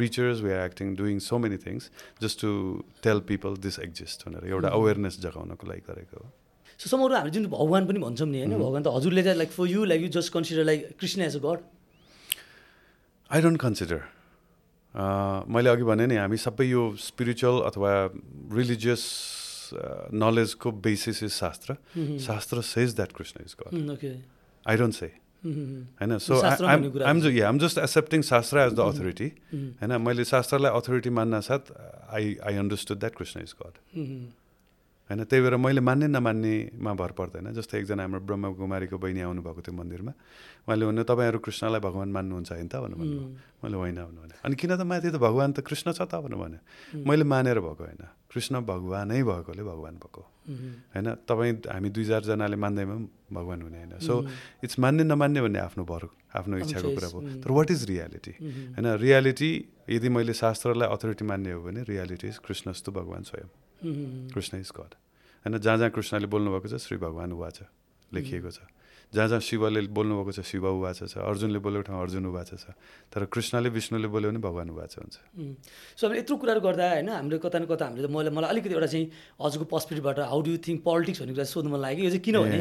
[0.00, 1.90] preachers we are acting doing so many things
[2.24, 2.50] just to
[3.04, 6.32] tell people this exist भनेर एउटा awareness जगाउनको लागि गरेको हो।
[6.80, 8.56] So समहरू हामी जुन भगवान् पनि भन्छौँ नि होइन?
[8.58, 11.42] भगवान् त हजुरले चाहिँ like for you like you just consider like Krishna as a
[11.44, 11.60] god
[13.30, 14.00] I don't consider
[15.54, 17.90] मैले अघि भने नि हामी सबै यो स्पिरिचुअल अथवा
[18.56, 19.02] religious
[20.24, 21.76] नलेजको basis is shastra
[22.26, 24.14] shastra says that Krishna is God okay
[24.66, 25.12] I don't say
[25.44, 30.80] होइन सो भन्ने कुरा I'm I'm just accepting shastra as the authority होइन मैले शास्त्रलाई
[30.80, 31.72] अथोरिटी मान्न साथ
[32.18, 33.78] I I understood that Krishna is god
[35.10, 39.74] होइन त्यही भएर मैले मान्ने नमान्नेमा भर पर्दैन। जस्तै एकजना हाम्रो ब्रह्मकुमारीको बहिनी आउनुभएको थियो
[39.74, 40.12] मन्दिरमा।
[40.70, 42.74] उहाँले भन्नु तपाईँहरू कृष्णलाई भगवान् मान्नुहुन्छ होइन त?
[42.78, 43.18] भन्नु भन्नु
[43.58, 46.14] मैले होइन भन्नु भने अनि किन त माथि त भगवान् त कृष्ण छ त?
[46.14, 46.58] भन्नु भने
[47.02, 50.22] मैले मानेर भएको होइन। कृष्ण भगवानै भएकोले भगवान् भएको
[50.94, 54.14] होइन तपाईँ हामी दुई चारजनाले मान्दैमा पनि भगवान् हुने होइन। सो
[54.64, 56.02] इट्स मान्ने नमान्ने भन्ने आफ्नो भर
[56.38, 59.50] आफ्नो इच्छाको कुरा भयो। तर वाट इज रियालिटी होइन रियालिटी
[59.90, 63.48] यदि मैले शास्त्रलाई अथोरिटी मान्ने हो भने रियालिटी इज कृष्णस्तु भगवान् स्वयं।
[64.34, 64.94] कृष्ण इज गड
[65.44, 67.58] होइन जहाँ जहाँ कृष्णले बोल्नुभएको छ श्री भगवान् उवाच
[68.12, 68.58] लेखिएको छ।
[69.10, 72.70] जहाँ जहाँ शिवले बोल्नुभएको छ शिव उवाच छ अर्जुनले बोलेको ठाउँ अर्जुन उवाच छ
[73.10, 75.16] तर कृष्णले विष्णुले बोल्यो भने भगवान् उवाच हुन्छ।
[75.98, 78.86] सो हामीले यत्रो कुराहरू गर्दा होइन हाम्रो कता न कता हामीले मलाई मलाई अलिकति एउटा
[78.86, 79.06] चाहिँ
[79.42, 82.58] हजुरको पर्सपेक्टिभबाट हाउ डु थिङ्क पोलिटिक्स भन्ने कुरा सोध्नु मन लाग्यो। यो चाहिँ किनभने.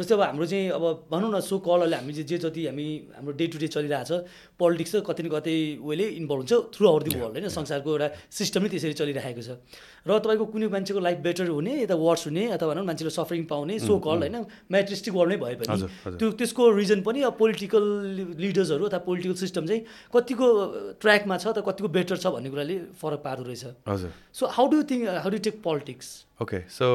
[0.00, 2.86] जस्तै अब हाम्रो चाहिँ अब भनौँ न सो कलहरूले हामी जे जति हामी
[3.20, 4.24] हाम्रो डे टु डे चलिरहेको छ
[4.56, 8.08] पोलिटिक्स चाहिँ कति न कतै वेले इन्भल्भ हुन्छ थ्रु आवर दि वर्ल्ड होइन संसारको एउटा
[8.32, 9.60] सिस्टम नै त्यसरी चलिरहेको छ।
[10.08, 13.78] र तपाईँको कुनै मान्छेको लाइफ बेटर हुने यता वर्ड्स हुने अथवा भनौँ मान्छेले सफरिङ पाउने
[13.84, 14.36] सो कल होइन
[14.72, 17.84] म्याट्रिस्टिक वर्ल्ड नै भए पनि। त्यो त्यसको रिजन पनि अब पोलिटिकल
[18.40, 19.82] लिडर्सहरू अथवा पोलिटिकल सिस्टम चाहिँ
[20.14, 20.46] कतिको
[21.00, 24.82] ट्र्याकमा छ त कतिको बेटर छ भन्ने कुराले फरक पार्दो रहेछ। हजुर। So how do
[24.90, 26.06] think how do take politics
[26.42, 26.86] okay so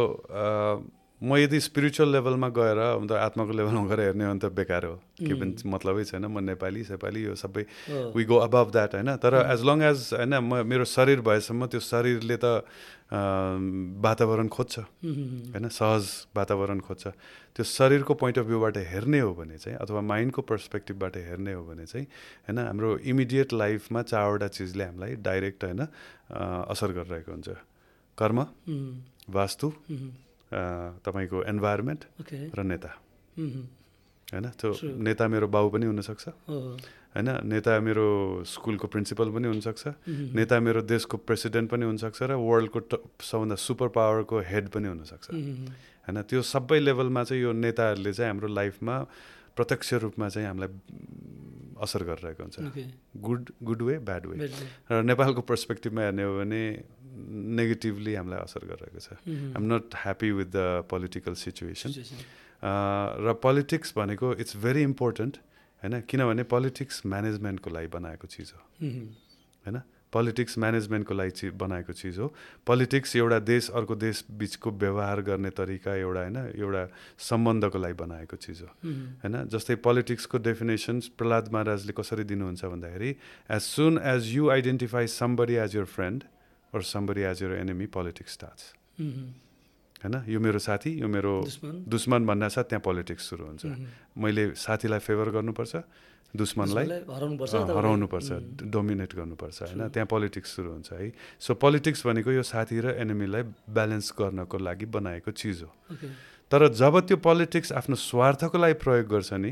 [1.22, 4.96] म यदि स्पिरिचुअल लेभलमा गएर अन्त आत्माको लेभलमा गएर हेर्ने हो भने त बेकार हो।
[5.20, 7.64] के पनि मतलबै छैन म नेपाली सेपाली यो सबै
[8.16, 9.16] वी गो अबभ द्याट होइन?
[9.24, 12.68] तर एज लङ एज होइन म मेरो शरीर भएसम्म त्यो शरीरले त
[14.04, 15.68] वातावरण खोज्छ होइन?
[15.72, 16.04] सहज
[16.36, 17.08] वातावरण खोज्छ।
[17.56, 21.86] त्यो शरीरको पोइन्ट अफ भ्यूबाट हेर्ने हो भने चाहिँ अथवा माइन्डको पर्सपेक्टिभबाट हेर्ने हो भने
[21.86, 22.06] चाहिँ
[22.50, 25.82] होइन हाम्रो इमिडिएट लाइफमा चारवटा चिजले हामीलाई डाइरेक्ट होइन
[26.68, 27.50] असर गरिरहेको हुन्छ।
[28.18, 28.46] कर्म
[29.32, 29.72] वास्तु
[31.06, 32.90] तपाईँको एन्भाइरोमेन्ट ओके र नेता।
[34.34, 34.46] होइन?
[34.60, 37.30] त्यो नेता मेरो बाउ पनि हुनसक्छ। होइन?
[37.46, 38.08] नेता मेरो
[38.44, 39.84] स्कुलको प्रिन्सिपल पनि हुनसक्छ।
[40.36, 42.80] नेता मेरो देशको प्रेसिडेन्ट पनि हुनसक्छ र वर्ल्डको
[43.22, 46.22] सबभन्दा सुपर पावरको हेड पनि हुनसक्छ। होइन?
[46.22, 48.96] त्यो सबै लेभलमा चाहिँ यो नेताहरूले चाहिँ हाम्रो लाइफमा
[49.56, 50.70] प्रत्यक्ष रूपमा चाहिँ हामीलाई
[51.76, 52.58] असर गरिरहेको हुन्छ।
[53.18, 54.36] Good good way bad way
[54.92, 56.62] र नेपालको पर्सपेक्टिभमा हेर्ने हो भने
[57.60, 59.10] नेगेटिभली हामीलाई असर गरिरहेको छ।
[59.56, 61.92] I'm not happy with the political situation
[63.24, 65.34] र पोलिटिक्स भनेको इट्स भेरी इम्पोर्टेन्ट
[65.84, 65.94] होइन?
[66.02, 68.62] किनभने पोलिटिक्स म्यानेजमेन्टको लागि बनाएको चिज हो।
[69.66, 69.78] होइन?
[70.14, 72.28] पोलिटिक्स म्यानेजमेन्टको लागि चि बनाएको चिज हो।
[72.68, 76.84] पोलिटिक्स एउटा देश अर्को देश बिचको व्यवहार गर्ने तरिका एउटा होइन एउटा
[77.30, 78.70] सम्बन्धको लागि बनाएको चिज हो।
[79.24, 83.16] होइन जस्तै पोलिटिक्सको डेफिनेसन्स प्रहलाद महाराजले कसरी दिनुहुन्छ भन्दाखेरि
[83.50, 86.24] as son as you identify somebody as your friend
[86.76, 88.64] or somebody as your enemy politics starts
[90.06, 90.16] होइन?
[90.30, 93.64] यो मेरो साथी यो मेरो दुश्मन। दुश्मन भन्दा साथ त्यहाँ पोलिटिक्स सुरु हुन्छ।
[94.14, 95.74] मैले साथीलाई फेभर गर्नुपर्छ
[96.34, 98.30] दुश्मनलाई हराउनुपर्छ
[98.68, 99.82] डोमिनेट गर्नुपर्छ होइन?
[99.90, 104.86] त्यहाँ पोलिटिक्स सुरु हुन्छ है। सो पोलिटिक्स भनेको यो साथी र एनिमीलाई ब्यालेन्स गर्नको लागि
[104.92, 105.72] बनाएको चिज हो।
[106.52, 109.52] तर जब त्यो पोलिटिक्स आफ्नो स्वार्थको लागि प्रयोग गर्छ नि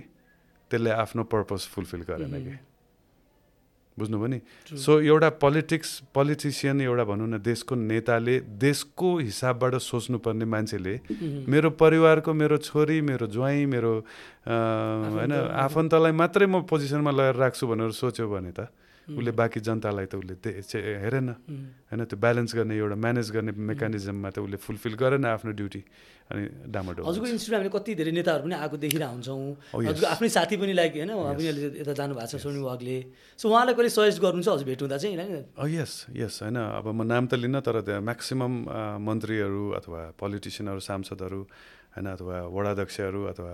[0.72, 2.56] त्यसले आफ्नो पर्पज फुलफिल गरेन कि।
[4.00, 4.40] बुझ्नुभयो नि?
[4.74, 10.94] सो एउटा पोलिटिक्स पोलिटिसियन एउटा भनौँ न देशको नेताले देशको हिसाबबाट सोच्नुपर्ने मान्छेले
[11.48, 13.94] मेरो परिवारको मेरो छोरी मेरो ज्वाइँ मेरो
[14.48, 18.68] होइन आफन्तलाई मात्रै म पोजिसनमा लगेर राख्छु भनेर सोच्यो भने त
[19.04, 21.28] उसले बाँकी जनतालाई त उसले हेरेन।
[21.92, 25.82] होइन त्यो ब्यालेन्स गर्ने एउटा म्यानेज गर्ने मेकानिजममा त उसले फुलफिल गरेन आफ्नो ड्युटी
[26.32, 29.44] अनि डामाडोल हजुरको। इन्स्टिट्युट हामीले कति धेरै नेताहरू पनि आएको देखिरहेको हुन्छौँ।
[29.76, 29.84] Oh.
[29.84, 31.44] हजुरको आफ्नै साथी पनि लाइक होइन उहाँ पनि
[31.84, 32.98] यता जानुभएको छ सोनी वागले।
[33.36, 35.20] सो उहाँलाई कहिले सजेस्ट गर्नुहुन्छ हजुर भेट हुँदा चाहिँ
[35.76, 38.58] यस यस होइन। अब म नाम त लिन्न तर त्यहाँ म्याक्सिमम्
[39.04, 41.42] मन्त्रीहरू अथवा पोलिटिसियनहरू सांसदहरू
[41.94, 43.54] होइन अथवा वडाध्यक्षहरू अथवा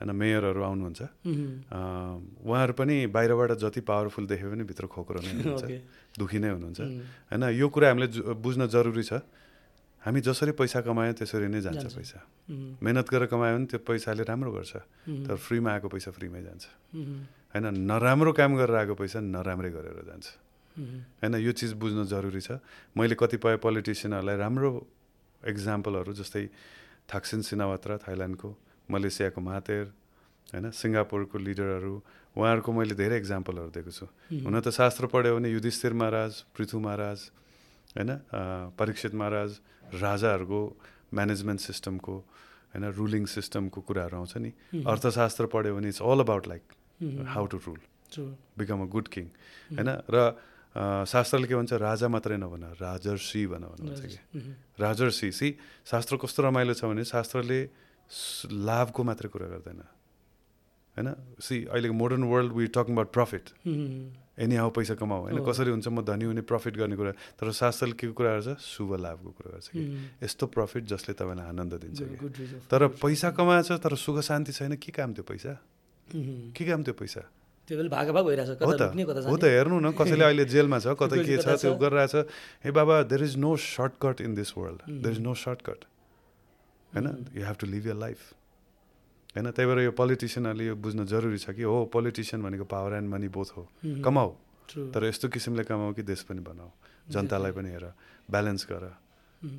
[0.00, 1.00] होइन मेयरहरू आउनुहुन्छ।
[2.40, 6.80] उहाँहरू पनि बाहिरबाट जति पावरफुल देखे पनि भित्र खोक्रो नै हुनुहुन्छ। दुखी नै हुनुहुन्छ।
[7.28, 8.08] होइन यो कुरा हामीले
[8.40, 9.20] बुझ्न जरुरी छ।
[10.00, 12.18] हामी जसरी पैसा कमायो त्यसरी नै जान्छ। पैसा।
[12.80, 14.72] मेहनत गरेर कमायो भने त्यो पैसाले राम्रो गर्छ।
[15.28, 16.64] तर फ्रीमा आएको पैसा फ्रीमै जान्छ।
[17.52, 20.26] होइन नराम्रो काम गरेर आएको पैसा नराम्रै गरेर जान्छ।
[21.20, 22.64] होइन यो चिज बुझ्नु जरुरी छ।
[22.96, 24.70] मैले कतिपय पोलिटिसियनहरूलाई राम्रो
[25.44, 26.44] इक्जाम्पलहरू जस्तै
[27.04, 28.48] थाक्सिन सिनावात्रा थाइल्यान्डको
[28.90, 29.84] मलेसियाको मातेर
[30.52, 31.94] होइन सिङ्गापुरको लिडरहरू
[32.36, 34.06] उहाँहरूको मैले धेरै इक्जाम्पलहरू दिएको छु।
[34.42, 37.18] हुन त शास्त्र पढ्यो भने युधिष्ठिर महाराज पृथु महाराज
[37.96, 38.10] होइन
[38.78, 39.50] परीक्षित महाराज
[40.02, 40.60] राजाहरूको
[41.14, 42.14] म्यानेजमेन्ट सिस्टमको
[42.70, 44.50] होइन रुलिङ सिस्टमको कुराहरू आउँछ नि।
[44.86, 46.62] अर्थशास्त्र पढ्यो भने it's all about like
[47.34, 47.80] how to rule.
[48.58, 49.26] Become a good king
[49.74, 50.18] होइन र
[51.06, 51.72] शास्त्रले के भन्छ?
[51.82, 54.18] राजा मात्रै नभन राजर्षि भन भन्नुहुन्छ कि।
[54.78, 55.48] राजर्षि। सी
[55.82, 57.60] शास्त्र कस्तो रमाइलो छ भने शास्त्रले
[58.50, 59.80] लाभको मात्रै कुरा गर्दैन।
[60.96, 61.08] होइन?
[61.40, 63.44] सी अहिलेको modern world we talking about profit
[64.40, 67.92] any how पैसा कमाऊ। होइन। कसरी हुन्छ म धनी हुने प्रफिट गर्ने कुरा। तर शास्त्रले
[67.94, 68.58] के कुरा गर्छ?
[68.58, 69.80] शुभ लाभको कुरा गर्छ कि?
[70.26, 72.16] यस्तो प्रफिट जसले तपाईँलाई आनन्द दिन्छ कि?
[72.70, 72.86] तर.
[72.98, 75.52] पैसा कमाएछ तर सुख शान्ति छैन के काम त्यो पैसा?
[76.56, 77.22] के काम त्यो पैसा?
[78.66, 78.82] हो त।
[79.30, 82.14] हो त। हेर्नु न कसैले अहिले जेलमा छ कतै के छ त्यो। गरिरहेछ।
[82.66, 85.84] हे बाबा there is no shortcut in this world there is no shortcut
[86.94, 87.06] होइन?
[87.36, 88.18] You have to live your life
[89.36, 89.50] होइन?
[89.50, 93.28] त्यही भएर यो पोलिटिसियनहरूले यो बुझ्न जरुरी छ कि हो पोलिटिसियन भनेको पावर एन्ड मनी
[93.28, 93.62] बोथ हो।
[94.04, 94.30] कमाऊ.
[94.94, 96.70] तर यस्तो किसिमले कमाऊ कि देश पनि बनाऊ।
[97.10, 97.86] जनतालाई पनि हेर
[98.30, 98.84] ब्यालेन्स गर।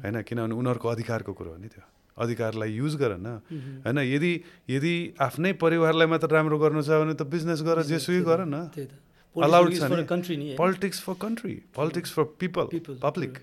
[0.04, 0.22] होइन?
[0.22, 1.84] किनभने उनीहरूको अधिकारको कुरो हो नि त्यो।
[2.18, 3.40] अधिकारलाई युज गर न।
[3.86, 3.98] होइन?
[4.00, 4.34] यदि
[4.70, 8.68] यदि आफ्नै परिवारलाई मात्र राम्रो गर्नु छ भने त बिजनेस गर जेसुकै गर। न।
[9.32, 9.88] Politics छ?
[10.60, 12.66] Politics for country politics for people
[13.00, 13.34] public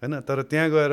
[0.00, 0.20] होइन?
[0.24, 0.92] तर त्यहाँ गएर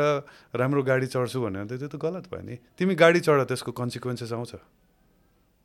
[0.55, 3.71] राम्रो गाडी चढ्छु भन्यो भने त त्यो त गलत भयो नि। तिमी गाडी चढ त्यसको
[3.71, 4.53] कन्सिक्वेन्सेस आउँछ।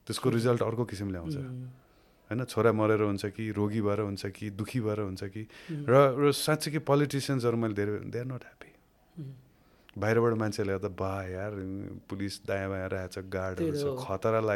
[0.06, 1.36] त्यसको रिजल्ट अर्को किसिमले आउँछ।
[2.30, 2.40] होइन?
[2.48, 5.42] छोरा मरेर हुन्छ कि रोगी भएर हुन्छ कि दुखी भएर हुन्छ कि
[5.90, 8.70] र साँच्चै कि पोलिटिसियन्सहरू मैले धेरै दे आर नट ह्याप्पी
[9.92, 11.52] बाहिरबाट मान्छेले त बा यार
[12.08, 14.00] पुलिस दायाँ बायाँ रहेछ गार्डहरू छ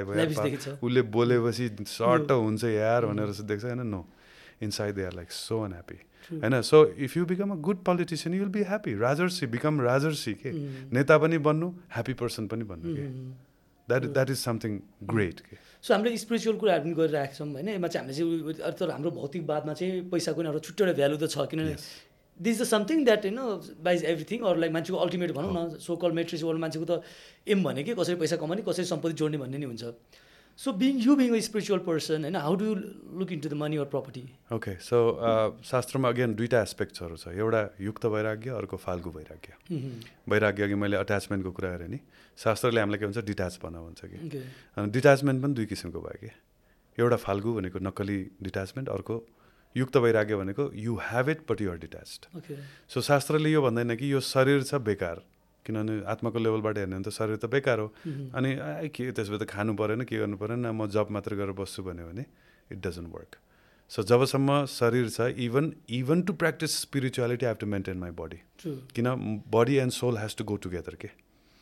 [0.09, 3.85] भयो देखिन्छ। उसले बोलेपछि सर्ट हुन्छ यार भनेर चाहिँ देख्छ। होइन?
[3.85, 4.01] No
[4.65, 5.99] inside they are like so unhappy.
[6.33, 10.35] होइन so if you become a good politician you will be happy rajarshi become rajarshi
[10.43, 10.53] के
[10.97, 13.05] नेता पनि बन्नु ह्याप्पी पर्सन पनि बन्नु के
[13.89, 14.81] that that is something
[15.13, 18.91] great के सो हामीले स्पिरिचुअल कुराहरू पनि गरिरहेको छौँ होइन यसमा चाहिँ हामीले चाहिँ तर
[18.91, 21.77] हाम्रो भौतिकवादमा चाहिँ पैसाको एउटा छुट्टै एउटा भ्यालु त छ किनभने.
[22.41, 23.39] This is the something that होइन
[23.85, 27.03] बाइज एभ्रिथिङ अरू लाइक मान्छेको अल्टिमेट भनौँ न सो कल मेट्रिक्स वर्ल्ड मान्छेको त
[27.49, 29.85] एम भने कि कसरी पैसा कमाउने कसरी सम्पत्ति जोड्ने भन्ने नि हुन्छ।
[30.59, 32.75] So being you being a spiritual person होइन how do
[33.21, 34.23] look in to the money or property
[34.53, 34.99] okay so
[35.71, 37.29] शास्त्रमा अगेन दुईवटा एस्पेक्ट्सहरू छ.
[37.29, 39.51] एउटा युक्त वैराग्य अर्को फाल्गु वैराग्य
[40.29, 42.01] वैराग्य अघि मैले अट्याचमेन्टको कुरा गरेँ नि।
[42.39, 43.19] शास्त्रले हामीलाई के भन्छ?
[43.29, 44.17] डिट्याच भन भन्छ कि
[44.77, 46.31] अनि डिट्याचमेन्ट पनि दुई किसिमको भयो कि।
[46.99, 49.15] एउटा फाल्गु भनेको नक्कली डिट्याचमेन्ट अर्को
[49.77, 52.55] युक्त वैराग्य भनेको you have it but you're detached okay
[52.89, 55.21] so शास्त्रले यो भन्दैन कि यो शरीर छ बेकार।
[55.67, 57.89] किनभने आत्माको लेभलबाट हेर्ने भने त शरीर त बेकार हो।
[58.33, 58.51] अनि
[58.95, 62.25] के त्यसो त खानु परेन के गर्नु परेन म जब मात्र गरेर बस्छु भन्यो भने
[62.71, 63.33] इट डजन्ट वर्क
[63.91, 68.39] सो जबसम्म शरीर छ even even to practice spirituality have to maintain my body
[68.95, 69.07] किन
[69.51, 71.09] body and soul has to go together के?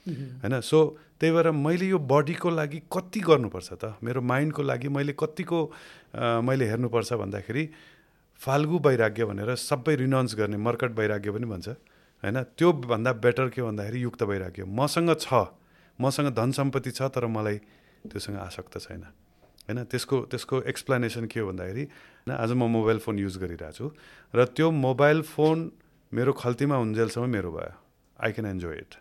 [0.06, 0.60] होइन?
[0.60, 0.78] सो
[1.20, 3.96] त्यही भएर मैले यो बडीको लागि कति गर्नुपर्छ त?
[4.04, 5.60] मेरो माइन्डको लागि मैले कतिको
[6.48, 7.64] मैले हेर्नुपर्छ भन्दाखेरि
[8.40, 11.68] फाल्गु वैराग्य भनेर सबै रिनाउन्स गर्ने मर्कट वैराग्य पनि भन्छ।
[12.24, 12.42] होइन?
[12.56, 15.52] त्यो भन्दा बेटर के भन्दाखेरि युक्त वैराग्य मसँग छ।
[15.98, 17.58] मसँग धन सम्पत्ति छ तर मलाई
[18.08, 19.02] त्योसँग आसक्त छैन।
[19.68, 19.84] होइन?
[19.84, 23.86] त्यसको त्यसको एक्सप्लेनेसन के हो भन्दाखेरि होइन आज म मोबाइल फोन युज गरिरहेको छु
[24.34, 25.70] र त्यो मोबाइल फोन
[26.12, 27.72] मेरो खल्तीमा हुन्जेलसम्म मेरो भयो।
[28.16, 28.94] आई क्यान इन्जोय इट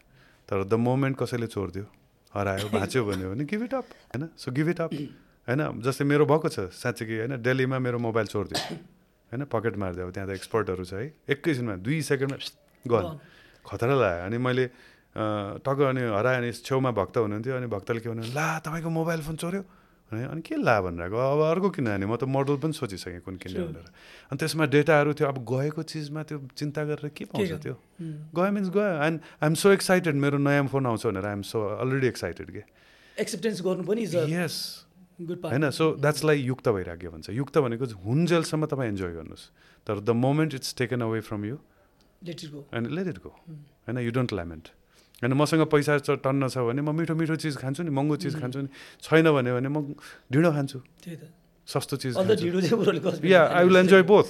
[0.49, 1.85] तर द मोमेन्ट कसैले चोरिदियो
[2.33, 4.23] हरायो भाँच्यो भन्यो भने गिभ इट अप होइन?
[4.37, 5.61] सो गिभ इट अप होइन?
[5.81, 7.37] जस्तै मेरो भएको छ साँच्चै कि होइन?
[7.39, 8.59] दिल्लीमा मेरो मोबाइल चोरिदियो
[9.31, 9.43] होइन?
[9.45, 12.37] पकेट मारिदियो अब त्यहाँ त एक्सपर्टहरू छ है। एकैछिनमा दुई सेकेन्डमा
[12.87, 13.19] गन।
[13.65, 14.65] खतरा लाग्यो। अनि मैले
[15.61, 19.35] टक्क अनि हरायो अनि छेउमा भक्त हुनुहुन्थ्यो अनि भक्तले के भन्यो ला तपाईँको मोबाइल फोन
[19.37, 19.61] चोर्यो
[20.11, 23.37] भने। अनि के ला भनेर अब अर्को किन भने म त मोडल पनि सोचिसकेँ कुन
[23.37, 23.61] किन्ने.
[23.61, 23.87] भनेर।
[24.29, 27.51] अनि त्यसमा डेटाहरू थियो। अब गएको चिजमा त्यो चिन्ता गरेर के पाउँछ?
[27.61, 27.75] त्यो?
[28.33, 30.15] गयो मिन्स गयो। And I'm so excited.
[30.17, 32.61] मेरो नयाँ फोन आउँछ भनेर आइएम सो अलरेडी एक्साइटेड के?
[33.21, 34.01] एक्सेप्टेन्स गर्नु पनि
[34.33, 34.55] यस
[35.21, 35.69] होइन?
[35.69, 39.45] सो द्याट्स लाइक युक्त वैराग्य भन्छ। युक्त भनेको हुन्जेलसम्म तपाईँ इन्जोय गर्नुहोस्।
[39.87, 41.57] तर the moment it's taken away from you
[42.73, 43.29] and let it go
[43.87, 44.67] होइन यु डोन्ट ल्यामेन्ट
[45.23, 48.39] होइन मसँग पैसा च- टन्न छ भने म मिठो मिठो चिज खान्छु नि महँगो चिज
[48.39, 48.67] खान्छु नि।
[49.01, 49.95] छैन भने भने म
[50.31, 50.79] ढिँडो खान्छु।
[51.67, 52.17] सस्तो चिज
[53.31, 54.23] yeah I will enjoy both.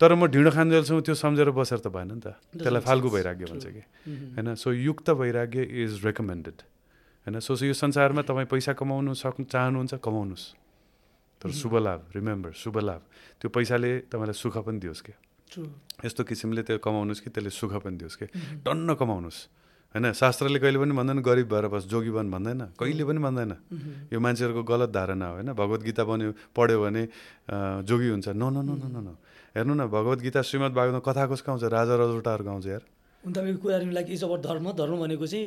[0.00, 2.26] तर म ढिँडो खान्जेलसम्म त्यो सम्झेर बसेर त भएन नि त।
[2.56, 3.08] त्यसलाई फाल्गु.
[3.08, 3.66] वैराग्य भन्छ.
[3.66, 4.34] कि। Mhm.
[4.34, 4.54] होइन?
[4.54, 6.58] सो युक्त वैराग्य इज रेकमेन्डेड
[7.26, 7.40] होइन?
[7.40, 10.46] सो यो संसारमा तपाईँ पैसा कमाउनु सक्नु चाहनुहुन्छ कमाउनुहोस्।
[11.40, 11.56] तर Mhm.
[11.56, 13.00] शुभ लाभ रिमेम्बर शुभ लाभ।
[13.40, 15.16] त्यो पैसाले तपाईँलाई सुख पनि दियोस् क्या.
[16.04, 18.64] यस्तो किसिमले त्यो कमाउनुहोस् कि त्यसले सुख पनि दियोस् Mhm.
[18.64, 19.40] टन्न कमाउनुहोस्
[19.94, 20.12] होइन?
[20.14, 24.14] शास्त्रले कहिले पनि भन्दैन गरिब भएर बस जोगी बन भन्दैन। कहिले पनि भन्दैन। Mhm.
[24.14, 25.48] यो मान्छेहरूको गलत धारणा हो होइन?
[25.52, 27.02] भगवत गीता बन्यो पढ्यो भने
[27.88, 29.14] जोगी हुन्छ। No no no no no no
[29.56, 31.64] हेर्नु न भगवत गीता श्रीमद् भागवतमा कथा कसको आउँछ?
[31.66, 32.82] राजा रजौटाहरू गाउँछ यार।
[33.26, 35.46] उन तपाईँको कुराहरू लाइक इज अबाउट धर्म। धर्म भनेको चाहिँ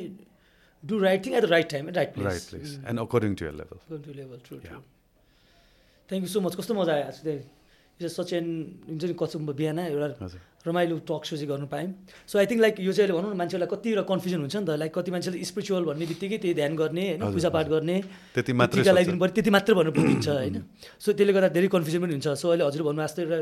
[0.84, 3.54] do right thing at the right time right place right place and according to your
[3.56, 3.78] level.
[6.08, 7.18] Thank you so much कस्तो मजा आयो आज
[8.00, 8.46] चाहिँ यो सच एन
[8.88, 10.28] हुन्छ नि कस्तो बिहान एउटा
[10.64, 11.92] रमाइलो टक सो चाहिँ गर्नु पायौँ
[12.24, 14.92] सो आई थिङ्क लाइक यो चाहिँ भनौँ न मान्छेलाई कतिवटा कन्फ्युजन हुन्छ नि त। लाइक
[14.96, 17.96] कति मान्छेले स्पिरिचुअल भन्ने बित्तिकै त्यही ध्यान गर्ने होइन पूजापाठ। गर्ने
[18.34, 20.56] त्यति मात्रै। लगाइदिनु पऱ्यो त्यति मात्रै भन्नु पुगिन्छ होइन।
[21.04, 23.38] सो त्यसले गर्दा धेरै कन्फ्युजन पनि हुन्छ। सो अहिले हजुर भन्नु जस्तो एउटा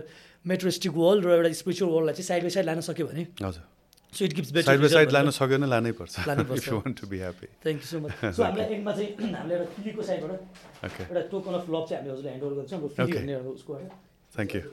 [0.51, 3.65] मेट्रोस्टिक वर्ल्ड र एउटा स्पिरिचुअल वर्ल्डलाई चाहिँ साइड बाई साइड लान सक्यो भने। हजुर।
[4.13, 6.75] So it gives better side by side लान सक्यो भने लानै पर्छ। लानै if you
[6.75, 10.03] want to be happy thank you so much so हामीलाई एन्डमा चाहिँ हामीले एउटा फिलीको
[10.11, 10.31] साइडबाट
[10.91, 13.15] ओके एउटा टोकन अफ लभ चाहिँ हामीले हजुरलाई ह्यान्ड ओभर गर्छौँ अब फिली.
[13.15, 13.73] भन्ने उसको
[14.33, 14.65] Thank you.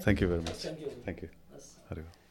[0.00, 0.66] Thank you very much.
[1.04, 1.28] Thank you.
[1.88, 2.21] Thank you.